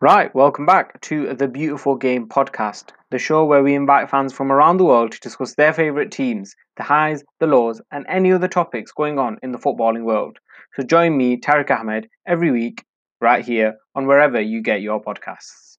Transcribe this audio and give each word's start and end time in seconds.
Right, 0.00 0.32
welcome 0.32 0.64
back 0.64 1.00
to 1.00 1.34
the 1.34 1.48
Beautiful 1.48 1.96
Game 1.96 2.28
podcast, 2.28 2.90
the 3.10 3.18
show 3.18 3.44
where 3.44 3.64
we 3.64 3.74
invite 3.74 4.08
fans 4.08 4.32
from 4.32 4.52
around 4.52 4.76
the 4.76 4.84
world 4.84 5.10
to 5.10 5.18
discuss 5.18 5.56
their 5.56 5.72
favourite 5.72 6.12
teams, 6.12 6.54
the 6.76 6.84
highs, 6.84 7.24
the 7.40 7.48
lows, 7.48 7.82
and 7.90 8.06
any 8.08 8.30
other 8.30 8.46
topics 8.46 8.92
going 8.92 9.18
on 9.18 9.38
in 9.42 9.50
the 9.50 9.58
footballing 9.58 10.04
world. 10.04 10.38
So 10.74 10.84
join 10.84 11.16
me, 11.16 11.36
Tariq 11.36 11.68
Ahmed, 11.72 12.08
every 12.28 12.52
week, 12.52 12.84
right 13.20 13.44
here 13.44 13.74
on 13.96 14.06
wherever 14.06 14.40
you 14.40 14.62
get 14.62 14.82
your 14.82 15.02
podcasts. 15.02 15.78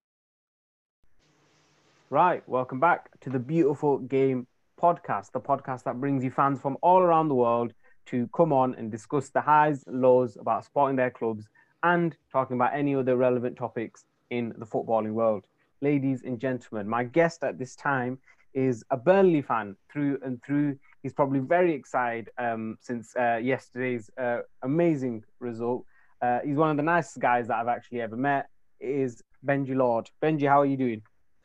Right, 2.09 2.43
welcome 2.45 2.81
back 2.81 3.17
to 3.21 3.29
the 3.29 3.39
Beautiful 3.39 3.99
Game 3.99 4.47
podcast, 4.77 5.31
the 5.31 5.39
podcast 5.39 5.83
that 5.83 6.01
brings 6.01 6.25
you 6.25 6.31
fans 6.31 6.59
from 6.59 6.75
all 6.81 6.99
around 6.99 7.29
the 7.29 7.36
world 7.36 7.71
to 8.07 8.27
come 8.36 8.51
on 8.51 8.75
and 8.75 8.91
discuss 8.91 9.29
the 9.29 9.39
highs, 9.39 9.86
lows 9.88 10.36
about 10.36 10.65
supporting 10.65 10.97
their 10.97 11.09
clubs 11.09 11.47
and 11.83 12.17
talking 12.33 12.57
about 12.57 12.73
any 12.73 12.93
other 12.93 13.15
relevant 13.15 13.55
topics 13.55 14.04
in 14.30 14.54
the 14.57 14.66
footballing 14.66 15.14
world. 15.14 15.46
Ladies 15.82 16.24
and 16.24 16.39
gentlemen, 16.39 16.88
my 16.88 17.04
guest 17.04 17.43
at 17.43 17.57
this 17.57 17.75
time 17.75 18.19
is 18.54 18.83
a 18.89 18.97
Burnley 18.97 19.42
fan 19.42 19.75
through 19.92 20.19
and 20.24 20.42
through. 20.43 20.78
He's 21.04 21.14
probably 21.14 21.39
very 21.39 21.74
excited 21.74 22.29
um, 22.38 22.78
since 22.82 23.15
uh, 23.15 23.39
yesterday's 23.42 24.10
uh, 24.18 24.39
amazing 24.64 25.24
result. 25.39 25.86
Uh, 26.21 26.39
he's 26.43 26.57
one 26.57 26.71
of 26.71 26.78
the 26.78 26.83
nicest 26.83 27.19
guys 27.19 27.47
that 27.47 27.57
I've 27.57 27.68
actually 27.68 28.02
ever 28.02 28.18
met. 28.18 28.50
It 28.79 28.89
is 28.89 29.24
Benji 29.46 29.75
Lord. 29.75 30.10
Benji, 30.21 30.47
how 30.47 30.61
are 30.61 30.66
you 30.66 30.77
doing? 30.77 31.02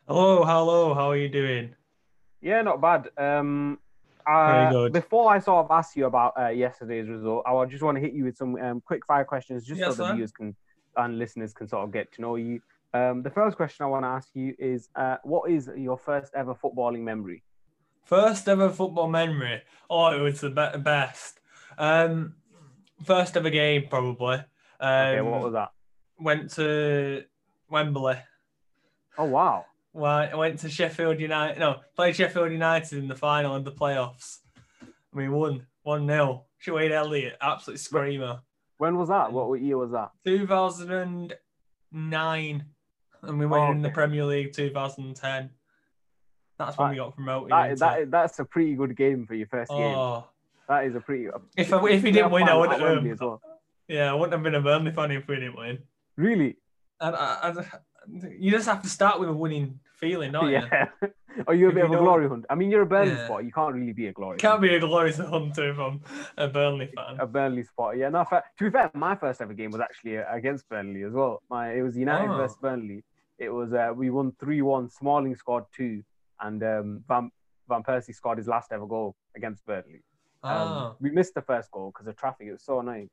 Hello, 0.09 0.45
hello. 0.45 0.95
How 0.95 1.11
are 1.11 1.17
you 1.17 1.29
doing? 1.29 1.75
Yeah, 2.41 2.63
not 2.63 2.81
bad. 2.81 3.09
Um, 3.17 3.79
uh, 4.27 4.89
before 4.89 5.31
I 5.31 5.39
sort 5.39 5.65
of 5.65 5.71
ask 5.71 5.97
you 5.97 6.07
about 6.07 6.33
uh, 6.39 6.49
yesterday's 6.49 7.09
result, 7.09 7.45
I 7.47 7.65
just 7.67 7.83
want 7.83 7.97
to 7.97 8.01
hit 8.01 8.13
you 8.13 8.25
with 8.25 8.37
some 8.37 8.57
um, 8.57 8.83
quick 8.85 9.07
fire 9.07 9.25
questions, 9.25 9.65
just 9.65 9.79
yes, 9.79 9.97
so 9.97 10.07
the 10.07 10.15
viewers 10.15 10.33
can 10.33 10.57
and 10.97 11.19
listeners 11.19 11.53
can 11.53 11.69
sort 11.69 11.85
of 11.85 11.93
get 11.93 12.13
to 12.13 12.21
know 12.21 12.37
you. 12.37 12.61
Um, 12.95 13.23
the 13.23 13.31
first 13.31 13.57
question 13.57 13.85
I 13.85 13.89
want 13.89 14.05
to 14.05 14.09
ask 14.09 14.29
you 14.35 14.55
is, 14.57 14.89
uh, 14.95 15.17
what 15.25 15.51
is 15.51 15.69
your 15.77 15.99
first 15.99 16.33
ever 16.35 16.55
footballing 16.55 17.01
memory? 17.01 17.43
First 18.05 18.49
ever 18.49 18.71
football 18.71 19.09
memory? 19.09 19.63
Oh, 19.91 20.17
it 20.17 20.21
was 20.21 20.41
the 20.41 20.51
be- 20.51 20.79
best. 20.79 21.41
Um, 21.77 22.37
first 23.05 23.37
ever 23.37 23.51
game, 23.51 23.89
probably. 23.91 24.37
Um, 24.79 24.81
okay, 24.81 25.21
what 25.23 25.43
was 25.43 25.55
that? 25.55 25.73
Went 26.21 26.51
to 26.53 27.25
Wembley. 27.69 28.19
Oh 29.19 29.25
wow! 29.25 29.65
Well, 29.93 30.13
I 30.13 30.33
went 30.37 30.61
to 30.61 30.69
Sheffield 30.69 31.19
United. 31.21 31.59
No, 31.59 31.81
played 31.97 32.15
Sheffield 32.15 32.53
United 32.53 32.97
in 32.99 33.09
the 33.09 33.17
final 33.17 33.57
of 33.57 33.65
the 33.65 33.73
playoffs. 33.73 34.39
We 35.13 35.29
won 35.29 35.67
one 35.83 36.07
0 36.07 36.45
Wade 36.69 36.93
Elliott, 36.93 37.39
absolute 37.41 37.81
screamer. 37.81 38.43
When 38.79 38.97
was 38.97 39.09
that? 39.09 39.33
What 39.33 39.61
year 39.61 39.79
was 39.79 39.91
that? 39.93 40.11
2009 40.25 42.65
and 43.29 43.39
we 43.39 43.47
went 43.47 43.65
oh, 43.65 43.73
in 43.73 43.83
the 43.83 43.91
Premier 43.91 44.25
League 44.25 44.53
2010. 44.53 45.51
That's 46.59 46.79
when 46.79 46.89
that, 46.89 46.91
we 46.93 46.97
got 46.97 47.15
promoted. 47.15 47.51
That, 47.51 47.79
that, 47.79 48.11
that's 48.11 48.39
a 48.39 48.45
pretty 48.45 48.75
good 48.75 48.97
game 48.97 49.27
for 49.27 49.35
your 49.35 49.49
first 49.49 49.71
oh. 49.73 49.79
game. 49.79 50.25
That 50.69 50.87
is 50.87 50.95
a 50.95 51.01
pretty. 51.01 51.29
If 51.57 51.73
I, 51.73 51.85
if 51.89 52.03
we 52.03 52.11
didn't 52.11 52.31
win, 52.31 52.49
I 52.49 52.57
wouldn't 52.57 52.81
have. 52.81 52.99
Um, 52.99 53.17
well. 53.21 53.41
Yeah, 53.89 54.11
I 54.11 54.15
wouldn't 54.15 54.33
have 54.33 54.43
been 54.43 54.55
a 54.55 54.63
Burnley 54.63 54.93
fan 54.93 55.11
if 55.11 55.29
we 55.29 55.37
didn't 55.37 55.57
win. 55.57 55.79
Really? 56.17 56.57
And 57.01 57.15
I, 57.15 57.53
I, 57.53 57.65
you 58.39 58.51
just 58.51 58.67
have 58.67 58.83
to 58.83 58.89
start 58.89 59.21
with 59.21 59.29
a 59.29 59.33
winning 59.33 59.81
feeling, 59.97 60.33
don't 60.33 60.51
yeah. 60.51 60.87
you? 61.03 61.09
Are 61.47 61.55
you 61.55 61.67
a 61.67 61.69
if 61.71 61.75
bit 61.75 61.85
of 61.85 61.93
a 61.93 61.97
glory 61.97 62.29
hunt? 62.29 62.47
I 62.49 62.55
mean, 62.55 62.71
you're 62.71 62.83
a 62.83 62.87
Burnley 62.87 63.15
yeah. 63.15 63.27
spot. 63.27 63.45
You 63.45 63.53
can't 63.53 63.75
really 63.75 63.93
be 63.93 64.07
a 64.07 64.13
glory. 64.13 64.39
Can't 64.39 64.61
be 64.61 64.75
a 64.75 64.81
glory 64.81 65.13
hunter 65.13 65.71
if 65.71 65.79
I'm 65.79 66.01
a 66.39 66.49
Burnley 66.49 66.91
fan. 66.95 67.17
A 67.19 67.27
Burnley 67.27 67.65
spot, 67.65 67.97
yeah. 67.97 68.09
No, 68.09 68.25
to 68.25 68.43
be 68.59 68.71
fair, 68.71 68.91
my 68.95 69.17
first 69.17 69.41
ever 69.41 69.53
game 69.53 69.71
was 69.71 69.81
actually 69.81 70.17
against 70.17 70.69
Burnley 70.69 71.03
as 71.03 71.13
well. 71.13 71.43
My 71.51 71.73
it 71.73 71.83
was 71.83 71.97
United 71.97 72.31
oh. 72.31 72.37
versus 72.37 72.57
Burnley. 72.61 73.03
It 73.39 73.49
was 73.51 73.73
uh, 73.73 73.93
we 73.95 74.11
won 74.11 74.33
three 74.39 74.63
one. 74.63 74.89
Smalling 74.91 75.35
scored 75.35 75.65
two, 75.75 76.03
and 76.41 76.63
um, 76.63 77.05
Van 77.09 77.31
Van 77.69 77.83
Persie 77.83 78.15
scored 78.15 78.39
his 78.39 78.49
last 78.49 78.73
ever 78.73 78.87
goal 78.87 79.17
against 79.37 79.65
Burnley. 79.67 80.03
Um, 80.43 80.53
oh. 80.53 80.97
We 81.01 81.11
missed 81.11 81.35
the 81.35 81.43
first 81.43 81.71
goal 81.71 81.93
because 81.93 82.07
of 82.07 82.17
traffic. 82.17 82.47
It 82.49 82.53
was 82.53 82.63
so 82.63 82.81
annoying. 82.81 83.11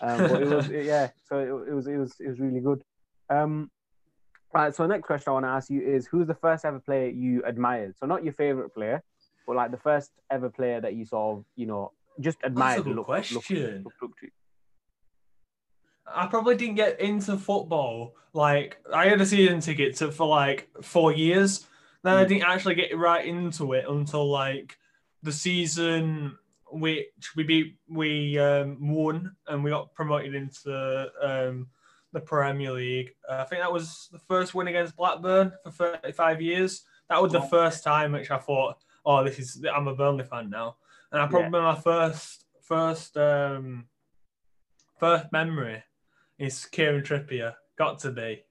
Um, 0.00 0.18
but 0.28 0.42
it 0.42 0.48
was 0.48 0.68
yeah. 0.70 1.10
So 1.28 1.38
it, 1.38 1.70
it, 1.70 1.74
was 1.74 1.86
it 1.86 1.96
was 1.96 2.14
it 2.20 2.28
was 2.28 2.40
really 2.40 2.60
good. 2.60 2.82
Um, 3.30 3.70
right. 4.52 4.74
So 4.74 4.84
the 4.84 4.88
next 4.88 5.06
question 5.06 5.30
I 5.30 5.32
want 5.32 5.44
to 5.46 5.50
ask 5.50 5.70
you 5.70 5.80
is 5.80 6.06
who's 6.06 6.26
the 6.26 6.34
first 6.34 6.64
ever 6.64 6.80
player 6.80 7.08
you 7.08 7.42
admired? 7.44 7.94
So 7.98 8.06
not 8.06 8.22
your 8.22 8.34
favorite 8.34 8.74
player, 8.74 9.02
but 9.46 9.56
like 9.56 9.70
the 9.70 9.78
first 9.78 10.10
ever 10.30 10.50
player 10.50 10.80
that 10.80 10.94
you 10.94 11.04
saw, 11.04 11.42
you 11.56 11.66
know, 11.66 11.92
just 12.20 12.38
admired. 12.44 12.78
That's 12.78 12.86
a 12.86 12.94
good 12.94 13.04
question. 13.04 13.36
Look, 13.36 13.84
look, 13.84 13.94
look, 14.02 14.32
I 16.06 16.26
probably 16.26 16.56
didn't 16.56 16.76
get 16.76 17.00
into 17.00 17.36
football. 17.36 18.14
Like 18.32 18.78
I 18.92 19.06
had 19.06 19.20
a 19.20 19.26
season 19.26 19.60
ticket 19.60 19.96
to, 19.96 20.10
for 20.10 20.26
like 20.26 20.68
four 20.82 21.12
years. 21.12 21.66
Then 22.02 22.16
I 22.16 22.22
hmm. 22.22 22.28
didn't 22.28 22.44
actually 22.44 22.74
get 22.74 22.96
right 22.96 23.24
into 23.24 23.72
it 23.72 23.86
until 23.88 24.30
like 24.30 24.76
the 25.22 25.32
season 25.32 26.36
which 26.70 27.06
we 27.36 27.44
beat 27.44 27.76
we 27.88 28.38
um, 28.38 28.76
won 28.80 29.34
and 29.46 29.62
we 29.62 29.70
got 29.70 29.94
promoted 29.94 30.34
into 30.34 31.08
um, 31.22 31.68
the 32.12 32.20
Premier 32.20 32.72
League. 32.72 33.14
Uh, 33.28 33.36
I 33.36 33.44
think 33.44 33.62
that 33.62 33.72
was 33.72 34.08
the 34.12 34.18
first 34.18 34.54
win 34.54 34.68
against 34.68 34.96
Blackburn 34.96 35.52
for 35.64 35.96
35 36.02 36.42
years. 36.42 36.82
That 37.08 37.22
was 37.22 37.32
the 37.32 37.42
first 37.42 37.84
time 37.84 38.12
which 38.12 38.30
I 38.30 38.38
thought, 38.38 38.76
oh, 39.06 39.22
this 39.22 39.38
is 39.38 39.64
I'm 39.72 39.88
a 39.88 39.94
Burnley 39.94 40.24
fan 40.24 40.50
now. 40.50 40.76
And 41.12 41.22
I 41.22 41.26
probably 41.26 41.58
yeah. 41.58 41.72
my 41.74 41.80
first 41.80 42.44
first 42.62 43.16
um, 43.16 43.86
first 44.98 45.30
memory 45.30 45.82
is 46.38 46.66
Kieran 46.66 47.02
Trippier. 47.02 47.54
Got 47.76 47.98
to 48.00 48.10
be. 48.10 48.44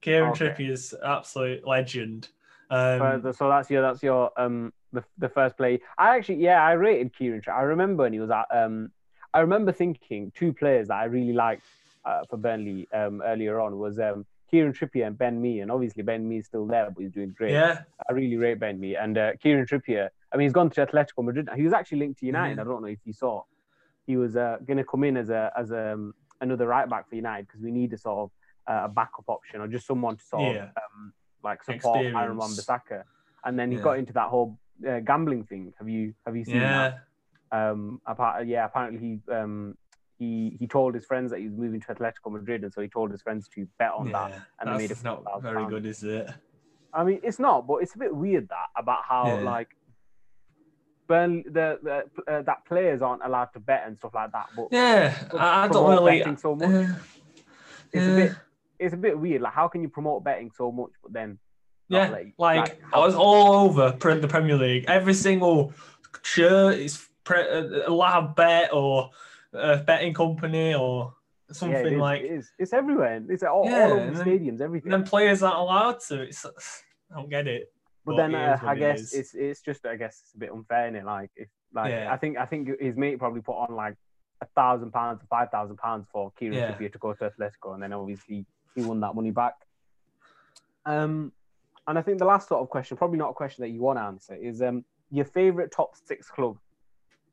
Kieran 0.00 0.30
okay. 0.30 0.48
Trippier 0.48 0.70
is 0.70 0.94
absolute 1.04 1.66
legend. 1.66 2.28
Um, 2.70 3.22
so 3.32 3.48
that's 3.48 3.70
your 3.70 3.82
that's 3.82 4.02
your 4.02 4.30
um 4.40 4.72
the, 4.92 5.04
the 5.18 5.28
first 5.28 5.56
play. 5.56 5.80
I 5.98 6.16
actually 6.16 6.36
yeah 6.36 6.64
I 6.64 6.72
rated 6.72 7.16
Kieran. 7.16 7.40
Trippier. 7.40 7.56
I 7.56 7.62
remember 7.62 8.04
when 8.04 8.12
he 8.12 8.20
was 8.20 8.30
at 8.30 8.46
um 8.50 8.90
I 9.34 9.40
remember 9.40 9.72
thinking 9.72 10.32
two 10.34 10.52
players 10.52 10.88
that 10.88 10.94
I 10.94 11.04
really 11.04 11.32
liked 11.32 11.64
uh, 12.04 12.22
for 12.28 12.36
Burnley 12.36 12.88
um 12.92 13.22
earlier 13.24 13.60
on 13.60 13.78
was 13.78 13.98
um 13.98 14.26
Kieran 14.52 14.74
Trippier 14.74 15.06
and 15.06 15.16
Ben 15.16 15.40
Mee, 15.40 15.60
and 15.60 15.70
obviously 15.70 16.02
Ben 16.02 16.28
Mee 16.28 16.38
is 16.38 16.46
still 16.46 16.66
there, 16.66 16.90
but 16.90 17.02
he's 17.02 17.10
doing 17.10 17.34
great. 17.36 17.52
Yeah, 17.52 17.82
I 18.08 18.12
really 18.12 18.36
rate 18.36 18.60
Ben 18.60 18.78
Mee 18.78 18.96
and 18.96 19.16
uh, 19.16 19.32
Kieran 19.42 19.66
Trippier. 19.66 20.10
I 20.30 20.36
mean, 20.36 20.44
he's 20.44 20.52
gone 20.52 20.68
to 20.70 20.86
Atletico 20.86 21.24
Madrid. 21.24 21.48
He 21.56 21.62
was 21.62 21.72
actually 21.72 22.00
linked 22.00 22.20
to 22.20 22.26
United. 22.26 22.58
Mm-hmm. 22.58 22.60
I 22.60 22.64
don't 22.70 22.82
know 22.82 22.88
if 22.88 22.98
you 23.06 23.14
saw. 23.14 23.44
He 24.06 24.18
was 24.18 24.36
uh, 24.36 24.58
going 24.66 24.76
to 24.76 24.84
come 24.84 25.04
in 25.04 25.16
as 25.16 25.30
a 25.30 25.50
as 25.56 25.70
a 25.70 25.94
um, 25.94 26.14
another 26.42 26.66
right 26.66 26.88
back 26.88 27.08
for 27.08 27.14
United 27.14 27.46
because 27.46 27.62
we 27.62 27.70
need 27.70 27.92
a 27.92 27.98
sort 27.98 28.18
of 28.18 28.30
uh, 28.70 28.84
a 28.84 28.88
backup 28.88 29.24
option 29.28 29.60
or 29.60 29.68
just 29.68 29.86
someone 29.86 30.16
to 30.16 30.24
sort 30.24 30.42
yeah. 30.42 30.64
of 30.64 30.68
um, 30.68 31.12
like 31.42 31.62
support 31.64 31.96
Experience. 31.96 32.16
Aaron 32.16 32.36
Wan-Bissaka. 32.36 33.04
And 33.44 33.58
then 33.58 33.70
he 33.70 33.78
yeah. 33.78 33.82
got 33.82 33.98
into 33.98 34.12
that 34.12 34.28
whole 34.28 34.58
uh, 34.88 35.00
gambling 35.00 35.44
thing. 35.44 35.72
Have 35.78 35.88
you 35.88 36.14
have 36.26 36.36
you 36.36 36.44
seen 36.44 36.56
yeah. 36.56 36.94
that? 37.50 37.70
Um, 37.70 38.00
apart, 38.06 38.46
yeah, 38.46 38.64
apparently 38.64 38.98
he 39.26 39.32
um, 39.32 39.76
he 40.18 40.56
he 40.58 40.66
told 40.66 40.94
his 40.94 41.04
friends 41.04 41.30
that 41.30 41.40
he 41.40 41.48
was 41.48 41.56
moving 41.56 41.80
to 41.80 41.94
Atletico 41.94 42.30
Madrid, 42.30 42.62
and 42.64 42.72
so 42.72 42.80
he 42.80 42.88
told 42.88 43.10
his 43.10 43.22
friends 43.22 43.48
to 43.54 43.66
bet 43.78 43.92
on 43.96 44.06
yeah, 44.06 44.12
that, 44.12 44.40
and 44.60 44.72
they 44.72 44.82
made 44.82 44.90
it 44.90 45.04
not 45.04 45.24
very 45.42 45.56
pounds. 45.56 45.70
good, 45.70 45.86
is 45.86 46.04
it? 46.04 46.30
I 46.94 47.04
mean, 47.04 47.20
it's 47.22 47.38
not, 47.38 47.66
but 47.66 47.76
it's 47.76 47.94
a 47.94 47.98
bit 47.98 48.14
weird 48.14 48.48
that 48.48 48.66
about 48.76 49.00
how 49.08 49.26
yeah. 49.26 49.42
like 49.42 49.68
Burnley, 51.12 51.44
the, 51.58 51.68
the 51.86 52.32
uh, 52.32 52.42
that 52.42 52.64
players 52.64 53.02
aren't 53.02 53.24
allowed 53.28 53.50
to 53.56 53.60
bet 53.60 53.82
and 53.86 53.98
stuff 53.98 54.14
like 54.14 54.32
that. 54.32 54.48
But 54.56 54.68
yeah, 54.70 55.14
I, 55.34 55.64
I 55.64 55.68
don't 55.68 55.90
really. 55.90 56.36
So 56.36 56.54
much. 56.54 56.68
Uh, 56.68 56.94
it's 57.92 58.06
a 58.06 58.14
bit. 58.20 58.32
It's 58.78 58.94
a 58.94 58.96
bit 58.96 59.18
weird. 59.18 59.42
Like, 59.42 59.52
how 59.52 59.68
can 59.68 59.82
you 59.82 59.90
promote 59.90 60.24
betting 60.24 60.50
so 60.56 60.72
much, 60.72 60.92
but 61.02 61.12
then? 61.12 61.38
Yeah, 61.88 62.08
like, 62.08 62.34
like, 62.38 62.58
like 62.58 62.82
I 62.92 62.98
was 63.00 63.14
all 63.14 63.52
over 63.64 63.90
the 63.90 64.28
Premier 64.28 64.56
League. 64.56 64.86
Every 64.88 65.12
single 65.12 65.74
shirt 66.22 66.78
is 66.78 67.06
pre- 67.24 67.48
a 67.88 67.90
lab 67.90 68.34
bet 68.34 68.72
or 68.72 69.10
a 69.52 69.76
betting 69.76 70.14
company 70.14 70.74
or 70.74 71.14
something 71.50 71.76
yeah, 71.76 71.90
it 71.90 71.92
is, 71.92 72.00
like. 72.00 72.22
It 72.22 72.32
is. 72.38 72.52
It's 72.58 72.72
everywhere. 72.72 73.22
It's 73.28 73.42
all, 73.42 73.66
yeah, 73.66 73.84
all 73.84 73.92
over 73.92 74.10
the 74.10 74.24
stadiums. 74.24 74.60
Everything. 74.62 74.92
And 74.94 75.04
players 75.04 75.42
aren't 75.42 75.58
allowed 75.58 76.00
to. 76.08 76.22
It's, 76.22 76.46
I 76.46 77.16
don't 77.16 77.28
get 77.28 77.46
it. 77.46 77.70
But, 78.04 78.16
then 78.16 78.34
uh, 78.34 78.58
I 78.62 78.74
guess 78.74 79.12
it's 79.12 79.34
it's 79.34 79.60
just 79.60 79.86
I 79.86 79.96
guess 79.96 80.20
it's 80.22 80.34
a 80.34 80.38
bit 80.38 80.50
unfair 80.50 80.88
in 80.88 80.96
it. 80.96 81.04
Like 81.04 81.30
if 81.36 81.48
like 81.72 81.90
yeah. 81.90 82.12
I 82.12 82.16
think 82.16 82.36
I 82.36 82.46
think 82.46 82.68
his 82.80 82.96
mate 82.96 83.18
probably 83.18 83.42
put 83.42 83.56
on 83.56 83.76
like 83.76 83.96
a 84.40 84.46
thousand 84.56 84.92
pounds 84.92 85.22
or 85.22 85.26
five 85.26 85.50
thousand 85.50 85.76
pounds 85.76 86.06
for 86.12 86.32
Kieran 86.38 86.58
yeah. 86.58 86.72
Trippier 86.72 86.92
to 86.92 86.98
go 86.98 87.12
to 87.12 87.30
Atletico, 87.30 87.74
and 87.74 87.82
then 87.82 87.92
obviously 87.92 88.44
he 88.74 88.82
won 88.82 89.00
that 89.00 89.14
money 89.14 89.30
back. 89.30 89.54
Um, 90.84 91.32
and 91.86 91.98
I 91.98 92.02
think 92.02 92.18
the 92.18 92.24
last 92.24 92.48
sort 92.48 92.60
of 92.60 92.68
question, 92.70 92.96
probably 92.96 93.18
not 93.18 93.30
a 93.30 93.34
question 93.34 93.62
that 93.62 93.70
you 93.70 93.80
want 93.80 93.98
to 93.98 94.02
answer, 94.02 94.34
is 94.34 94.62
um 94.62 94.84
your 95.10 95.24
favorite 95.24 95.70
top 95.70 95.94
six 96.04 96.28
club. 96.28 96.58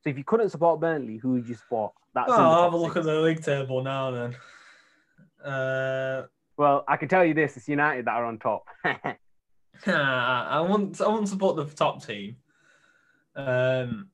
So 0.03 0.09
if 0.09 0.17
you 0.17 0.23
couldn't 0.23 0.49
support 0.49 0.79
Burnley, 0.79 1.17
who 1.17 1.31
would 1.33 1.47
you 1.47 1.55
support? 1.55 1.93
That's 2.13 2.29
oh, 2.31 2.35
I'll 2.35 2.63
have 2.63 2.73
a 2.73 2.77
look 2.77 2.93
six. 2.93 2.97
at 2.97 3.03
the 3.05 3.19
league 3.21 3.43
table 3.43 3.83
now 3.83 4.11
then. 4.11 4.35
Uh, 5.43 6.27
well, 6.57 6.83
I 6.87 6.97
can 6.97 7.09
tell 7.09 7.25
you 7.25 7.33
this: 7.33 7.57
it's 7.57 7.67
United 7.67 8.05
that 8.05 8.11
are 8.11 8.25
on 8.25 8.37
top. 8.37 8.65
I 9.85 10.61
want 10.61 10.99
I 11.01 11.07
want 11.07 11.25
to 11.25 11.31
support 11.31 11.55
the 11.55 11.65
top 11.65 12.05
team. 12.05 12.35
Um, 13.35 14.09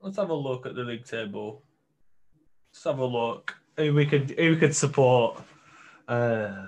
let's 0.00 0.16
have 0.16 0.30
a 0.30 0.34
look 0.34 0.66
at 0.66 0.74
the 0.74 0.82
league 0.82 1.04
table. 1.04 1.62
Let's 2.72 2.84
have 2.84 2.98
a 2.98 3.04
look 3.04 3.54
who 3.76 3.94
we 3.94 4.06
could 4.06 4.30
who 4.30 4.50
we 4.50 4.56
could 4.56 4.74
support. 4.74 5.40
Uh, 6.08 6.66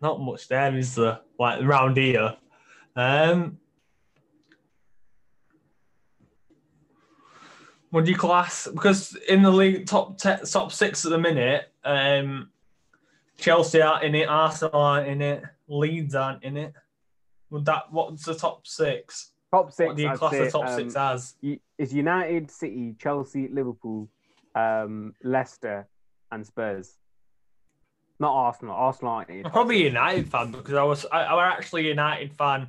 not 0.00 0.20
much 0.20 0.48
there, 0.48 0.76
is 0.76 0.94
there? 0.94 1.20
Like 1.38 1.62
round 1.62 1.96
here. 1.96 2.36
Um, 2.96 3.58
would 7.90 8.08
you 8.08 8.16
class 8.16 8.68
because 8.72 9.16
in 9.28 9.42
the 9.42 9.50
league 9.50 9.86
top 9.86 10.18
te- 10.18 10.44
top 10.50 10.72
six 10.72 11.04
at 11.04 11.10
the 11.10 11.18
minute, 11.18 11.72
um, 11.84 12.50
Chelsea 13.42 13.82
aren't 13.82 14.04
in 14.04 14.14
it, 14.14 14.28
Arsenal 14.28 14.80
aren't 14.80 15.08
in 15.08 15.20
it, 15.20 15.42
Leeds 15.68 16.14
aren't 16.14 16.42
in 16.44 16.56
it. 16.56 16.72
Would 17.50 17.64
that 17.66 17.92
what's 17.92 18.24
the 18.24 18.34
top 18.34 18.66
six? 18.66 19.32
Top 19.50 19.72
six. 19.72 19.88
What 19.88 19.96
do 19.96 20.02
you 20.02 20.08
I'd 20.08 20.18
class 20.18 20.32
say, 20.32 20.44
the 20.44 20.50
top 20.50 20.66
um, 20.66 20.76
six 20.76 20.96
as? 20.96 21.34
Is 21.76 21.92
United, 21.92 22.50
City, 22.50 22.94
Chelsea, 22.98 23.48
Liverpool, 23.48 24.08
um, 24.54 25.14
Leicester, 25.22 25.88
and 26.30 26.46
Spurs. 26.46 26.94
Not 28.18 28.32
Arsenal. 28.32 28.74
Arsenal 28.74 29.14
aren't 29.14 29.30
in. 29.30 29.44
I'm 29.44 29.52
probably 29.52 29.82
a. 29.82 29.86
United 29.86 30.30
fan 30.30 30.52
because 30.52 30.74
I 30.74 30.84
was 30.84 31.04
I, 31.12 31.24
I 31.24 31.34
was 31.34 31.54
actually 31.58 31.86
a 31.86 31.88
United 31.88 32.32
fan 32.32 32.68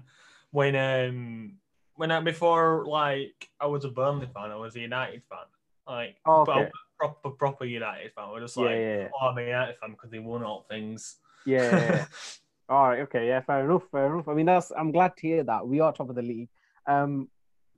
when 0.51 0.75
um 0.75 1.53
when 1.95 2.11
I 2.11 2.19
before 2.21 2.85
like 2.87 3.49
I 3.59 3.67
was 3.67 3.85
a 3.85 3.89
Burnley 3.89 4.27
fan, 4.33 4.51
I 4.51 4.55
was 4.55 4.75
a 4.75 4.79
United 4.79 5.21
fan. 5.29 5.45
Like 5.87 6.17
Oh, 6.25 6.43
but 6.43 6.51
I 6.51 6.55
okay. 6.55 6.63
was 6.63 6.71
a 6.71 6.92
proper 7.03 7.29
proper 7.31 7.65
United 7.65 8.11
fan. 8.13 8.29
We're 8.31 8.39
just 8.41 8.57
Yeah, 8.57 8.65
like 8.65 8.75
yeah, 8.79 8.97
yeah. 8.97 9.07
oh 9.21 9.27
I'm 9.27 9.37
a 9.37 9.41
United 9.41 9.75
fan 9.79 9.91
because 9.91 10.09
they 10.11 10.19
won 10.19 10.43
all 10.43 10.65
things. 10.69 11.17
Yeah, 11.45 11.61
yeah, 11.71 11.91
yeah. 11.95 12.05
All 12.69 12.87
right, 12.87 13.01
okay, 13.01 13.27
yeah, 13.27 13.41
fair 13.41 13.65
enough, 13.65 13.83
fair 13.91 14.05
enough. 14.13 14.27
I 14.29 14.33
mean, 14.33 14.45
that's 14.45 14.71
I'm 14.71 14.91
glad 14.93 15.17
to 15.17 15.27
hear 15.27 15.43
that 15.43 15.67
we 15.67 15.81
are 15.81 15.91
top 15.91 16.09
of 16.09 16.15
the 16.15 16.21
league, 16.21 16.47
um, 16.87 17.29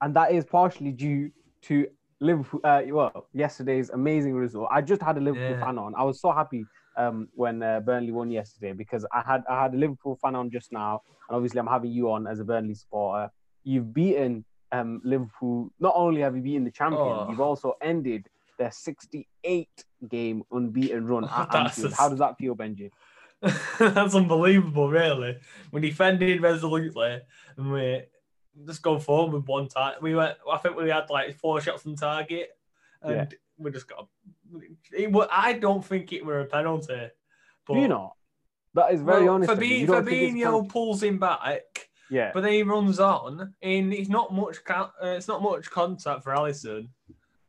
and 0.01 0.15
that 0.15 0.31
is 0.31 0.45
partially 0.45 0.91
due 0.91 1.31
to 1.63 1.87
Liverpool. 2.21 2.59
Uh, 2.63 2.83
well, 2.89 3.27
yesterday's 3.33 3.89
amazing 3.89 4.35
result. 4.35 4.67
I 4.71 4.81
just 4.81 5.01
had 5.01 5.17
a 5.17 5.21
Liverpool 5.21 5.55
Yeah. 5.55 5.65
fan 5.65 5.79
on. 5.79 5.95
I 5.97 6.03
was 6.03 6.21
so 6.21 6.31
happy 6.31 6.67
um 6.97 7.27
when 7.33 7.63
uh, 7.63 7.79
Burnley 7.79 8.11
won 8.11 8.29
yesterday 8.29 8.73
because 8.73 9.03
I 9.11 9.23
had 9.25 9.41
I 9.49 9.63
had 9.63 9.73
a 9.73 9.77
Liverpool 9.77 10.17
fan 10.21 10.35
on 10.35 10.51
just 10.51 10.71
now, 10.71 11.01
and 11.27 11.35
obviously 11.35 11.59
I'm 11.59 11.67
having 11.67 11.91
you 11.91 12.11
on 12.11 12.27
as 12.27 12.39
a 12.39 12.45
Burnley 12.45 12.75
supporter. 12.75 13.31
You've 13.63 13.91
beaten 13.91 14.45
um 14.71 15.01
Liverpool. 15.03 15.71
Not 15.79 15.93
only 15.95 16.21
have 16.21 16.35
you 16.35 16.43
beaten 16.43 16.63
the 16.63 16.71
champion, 16.71 17.01
Oh. 17.01 17.27
you've 17.31 17.41
also 17.41 17.73
ended 17.81 18.27
their 18.57 18.71
68 18.71 19.67
game 20.09 20.43
unbeaten 20.51 21.05
run 21.07 21.25
at 21.29 21.53
Anfield. 21.55 21.91
a- 21.93 21.95
How 21.95 22.09
does 22.09 22.19
that 22.19 22.37
feel, 22.37 22.55
Benji? 22.55 22.91
That's 23.79 24.15
unbelievable, 24.15 24.89
really. 24.89 25.37
We 25.71 25.81
defended 25.81 26.41
resolutely 26.41 27.19
and 27.57 27.71
we 27.71 28.03
just 28.65 28.81
go 28.81 28.97
forward 28.97 29.33
with 29.33 29.45
one 29.47 29.67
time. 29.67 29.95
We 30.01 30.15
went. 30.15 30.37
I 30.51 30.57
think 30.57 30.75
we 30.77 30.89
had 30.89 31.09
like 31.09 31.37
four 31.37 31.59
shots 31.61 31.85
on 31.85 31.95
target, 31.95 32.49
and 33.01 33.11
Yeah. 33.15 33.25
we 33.57 33.71
just 33.71 33.87
got. 33.87 34.07
It, 34.93 35.13
I 35.31 35.53
don't 35.53 35.83
think 35.85 36.13
it 36.13 36.25
were 36.25 36.39
a 36.39 36.45
penalty. 36.45 37.09
But, 37.67 37.73
Do 37.73 37.79
you 37.81 37.87
not? 37.89 38.13
That 38.73 38.93
is 38.93 39.01
very 39.01 39.25
well, 39.25 39.35
honest. 39.35 39.51
of 39.51 39.61
you. 39.61 39.69
Fabi- 39.69 39.79
You 39.81 39.85
don't 39.87 40.05
think 40.05 40.35
it's 40.37 40.45
a 40.45 40.47
Fabinho 40.47 40.69
pulls 40.69 41.03
him 41.03 41.19
back, 41.19 41.89
Yeah. 42.09 42.31
but 42.33 42.41
then 42.41 42.53
he 42.53 42.63
runs 42.63 42.99
on, 42.99 43.53
and 43.61 43.93
it's 43.93 44.09
not 44.09 44.33
much. 44.33 44.57
Uh, 44.69 44.87
it's 45.01 45.27
not 45.27 45.41
much 45.43 45.69
contact 45.69 46.23
for 46.23 46.31
Alisson. 46.33 46.87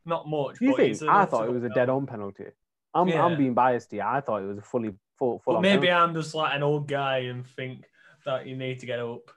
Not 0.07 0.27
much. 0.27 0.57
Do 0.59 0.65
you 0.65 0.75
think? 0.75 1.01
I 1.03 1.25
thought 1.25 1.47
it 1.47 1.51
was 1.53 1.63
a 1.65 1.69
dead 1.69 1.89
on 1.89 2.07
penalty. 2.07 2.45
I'm, 2.93 3.09
Yeah. 3.09 3.25
I'm 3.25 3.37
being 3.37 3.53
biased 3.53 3.91
here. 3.91 4.03
I 4.03 4.21
thought 4.21 4.41
it 4.41 4.45
was 4.47 4.57
a 4.57 4.61
fully 4.61 4.93
full 5.19 5.39
full 5.39 5.53
But 5.53 5.57
on 5.57 5.61
maybe 5.61 5.87
penalty. 5.87 6.09
I'm 6.09 6.13
just 6.15 6.33
like 6.33 6.55
an 6.55 6.63
old 6.63 6.87
guy 6.87 7.17
and 7.29 7.45
think 7.45 7.83
that 8.25 8.47
you 8.47 8.55
need 8.55 8.79
to 8.79 8.85
get 8.85 8.99
up. 8.99 9.29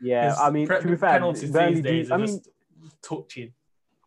Yeah, 0.00 0.34
I 0.38 0.50
mean, 0.50 0.66
pre- 0.66 0.80
to 0.80 0.86
be 0.88 0.96
fair, 0.96 1.12
penalties 1.12 1.50
these 1.52 1.76
do- 1.76 1.82
days 1.82 2.10
I 2.10 2.16
are 2.16 2.18
mean, 2.18 2.26
just 2.26 2.50
touching. 3.02 3.52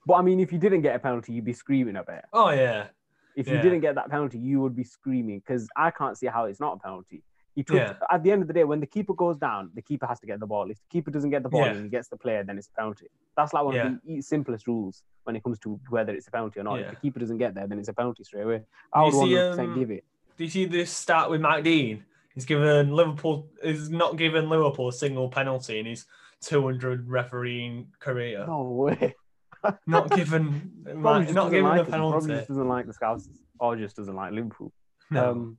but 0.06 0.14
I 0.16 0.22
mean, 0.22 0.40
if 0.40 0.54
you 0.54 0.60
didn't 0.60 0.82
get 0.82 0.96
a 0.96 1.00
penalty, 1.00 1.34
you'd 1.34 1.46
be 1.46 1.54
screaming 1.54 1.96
a 1.96 2.04
bit. 2.04 2.24
Oh 2.32 2.52
yeah, 2.52 2.88
If 3.36 3.48
you 3.48 3.58
didn't 3.58 3.80
get 3.80 3.96
that 3.96 4.10
penalty, 4.12 4.38
you 4.38 4.62
would 4.62 4.76
be 4.76 4.84
screaming 4.84 5.40
because 5.40 5.68
I 5.76 5.90
can't 5.90 6.16
see 6.18 6.28
how 6.28 6.46
it's 6.46 6.60
not 6.60 6.74
a 6.78 6.80
penalty. 6.80 7.24
He 7.58 7.64
took, 7.64 7.76
Yeah. 7.78 7.94
At 8.12 8.22
the 8.22 8.32
end 8.32 8.44
of 8.44 8.48
the 8.48 8.54
day, 8.54 8.64
when 8.66 8.80
the 8.80 8.86
keeper 8.86 9.16
goes 9.16 9.36
down, 9.36 9.72
the 9.74 9.82
keeper 9.82 10.06
has 10.06 10.20
to 10.20 10.28
get 10.28 10.40
the 10.40 10.46
ball. 10.46 10.70
If 10.70 10.78
the 10.78 10.90
keeper 10.92 11.10
doesn't 11.10 11.32
get 11.32 11.42
the 11.42 11.50
ball 11.50 11.62
Yeah. 11.66 11.72
and 11.74 11.84
he 11.86 11.90
gets 11.90 12.08
the 12.08 12.16
player, 12.16 12.44
then 12.44 12.56
it's 12.60 12.68
a 12.68 12.72
penalty. 12.80 13.08
That's 13.36 13.52
like 13.52 13.64
one 13.66 13.74
Yeah. 13.76 13.88
of 13.88 14.00
the 14.06 14.22
simplest 14.22 14.68
rules 14.68 15.02
when 15.24 15.36
it 15.36 15.44
comes 15.44 15.58
to 15.66 15.80
whether 15.90 16.14
it's 16.14 16.28
a 16.28 16.32
penalty 16.32 16.60
or 16.60 16.64
not. 16.64 16.80
If 16.80 16.90
the 16.92 16.96
keeper 16.98 17.20
doesn't 17.20 17.40
get 17.40 17.56
there, 17.56 17.66
then 17.66 17.80
it's 17.80 17.90
a 17.90 17.94
penalty 17.94 18.24
straight 18.24 18.44
away. 18.44 18.62
I 18.94 19.04
would 19.04 19.14
see, 19.14 19.34
100% 19.34 19.60
um, 19.74 19.80
give 19.80 19.90
it. 19.90 20.04
do 20.38 20.44
you 20.44 20.50
see 20.52 20.66
this 20.66 20.92
start 20.92 21.32
with 21.32 21.42
Mike 21.42 21.64
Dean? 21.64 22.06
He's 22.36 22.46
given 22.46 22.92
Liverpool. 22.92 23.50
He's 23.64 23.90
not 23.90 24.18
given 24.18 24.48
Liverpool 24.50 24.90
a 24.90 24.94
single 24.94 25.28
penalty 25.28 25.80
in 25.80 25.88
his 25.88 26.06
200 26.42 27.10
refereeing 27.10 27.88
career. 28.00 28.46
No 28.46 28.62
way. 28.62 29.16
Not 29.88 30.12
given. 30.12 30.72
Probably 30.84 31.02
Matt- 31.02 31.22
just 31.24 31.34
not 31.34 31.50
given 31.50 31.64
like 31.72 31.82
a. 31.82 31.86
He 31.86 31.92
Probably 31.92 32.36
just 32.36 32.48
doesn't 32.48 32.68
like 32.68 32.86
the 32.86 32.94
Scouts 32.94 33.28
or 33.60 33.76
just 33.76 33.96
doesn't 33.96 34.16
like 34.16 34.32
Liverpool. 34.32 34.72
No. 35.10 35.32
Um, 35.32 35.58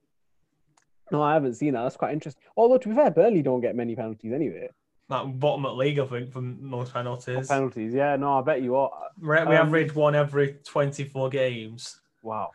no, 1.12 1.22
I 1.22 1.34
haven't 1.34 1.54
seen 1.54 1.74
that. 1.74 1.82
That's 1.82 1.96
quite 1.96 2.12
interesting. 2.12 2.42
Although 2.56 2.78
to 2.78 2.88
be 2.88 2.94
fair, 2.94 3.10
Burnley 3.10 3.42
don't 3.42 3.60
get 3.60 3.74
many 3.76 3.94
penalties 3.96 4.32
anyway. 4.32 4.68
Like 5.08 5.38
bottom 5.38 5.64
of 5.64 5.76
league, 5.76 5.98
I 5.98 6.06
think, 6.06 6.30
for 6.32 6.42
most 6.42 6.92
penalties. 6.92 7.48
Penalties, 7.48 7.94
yeah. 7.94 8.16
No, 8.16 8.38
I 8.38 8.42
bet 8.42 8.60
you 8.62 8.76
are. 8.76 8.90
We 9.20 9.36
Um, 9.38 9.48
average 9.48 9.94
one 9.94 10.14
every 10.14 10.56
24 10.64 11.30
games. 11.30 12.00
Wow. 12.22 12.50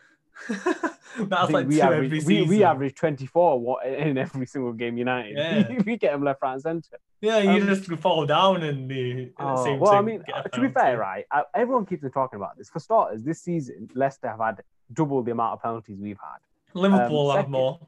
That's 0.50 1.52
like 1.52 1.68
we 1.68 1.76
two 1.76 1.82
average, 1.82 2.06
every 2.06 2.10
we, 2.10 2.20
season. 2.22 2.48
we 2.50 2.64
average 2.64 2.96
24 2.96 3.84
in 3.86 4.18
every 4.18 4.46
single 4.46 4.74
game 4.74 4.98
United. 4.98 5.38
Yeah. 5.38 5.78
we 5.86 5.98
get 5.98 6.12
them 6.12 6.24
left, 6.24 6.42
right, 6.42 6.54
and 6.54 6.62
centre. 6.62 6.98
Yeah, 7.22 7.38
you 7.40 7.62
Um, 7.62 7.68
just 7.68 7.86
fall 8.02 8.26
down 8.26 8.64
and 8.64 8.90
you 8.92 9.32
Oh, 9.40 9.64
seem 9.64 9.80
well, 9.80 9.94
I 9.94 10.02
mean, 10.02 10.24
to 10.54 10.62
be 10.62 10.68
fair, 10.68 10.98
right? 10.98 11.26
uh, 11.32 11.44
Everyone 11.56 11.86
keeps 11.86 12.04
talking 12.14 12.38
about 12.38 12.58
this. 12.58 12.70
For 12.70 12.80
starters, 12.80 13.24
this 13.24 13.42
season, 13.42 13.90
Leicester 13.96 14.28
have 14.30 14.40
had 14.40 14.62
double 14.92 15.24
the 15.24 15.32
amount 15.32 15.54
of 15.54 15.62
penalties 15.62 15.98
we've 16.00 16.20
had. 16.20 16.40
Liverpool 16.74 17.32
um, 17.32 17.38
have 17.38 17.50
more. 17.50 17.80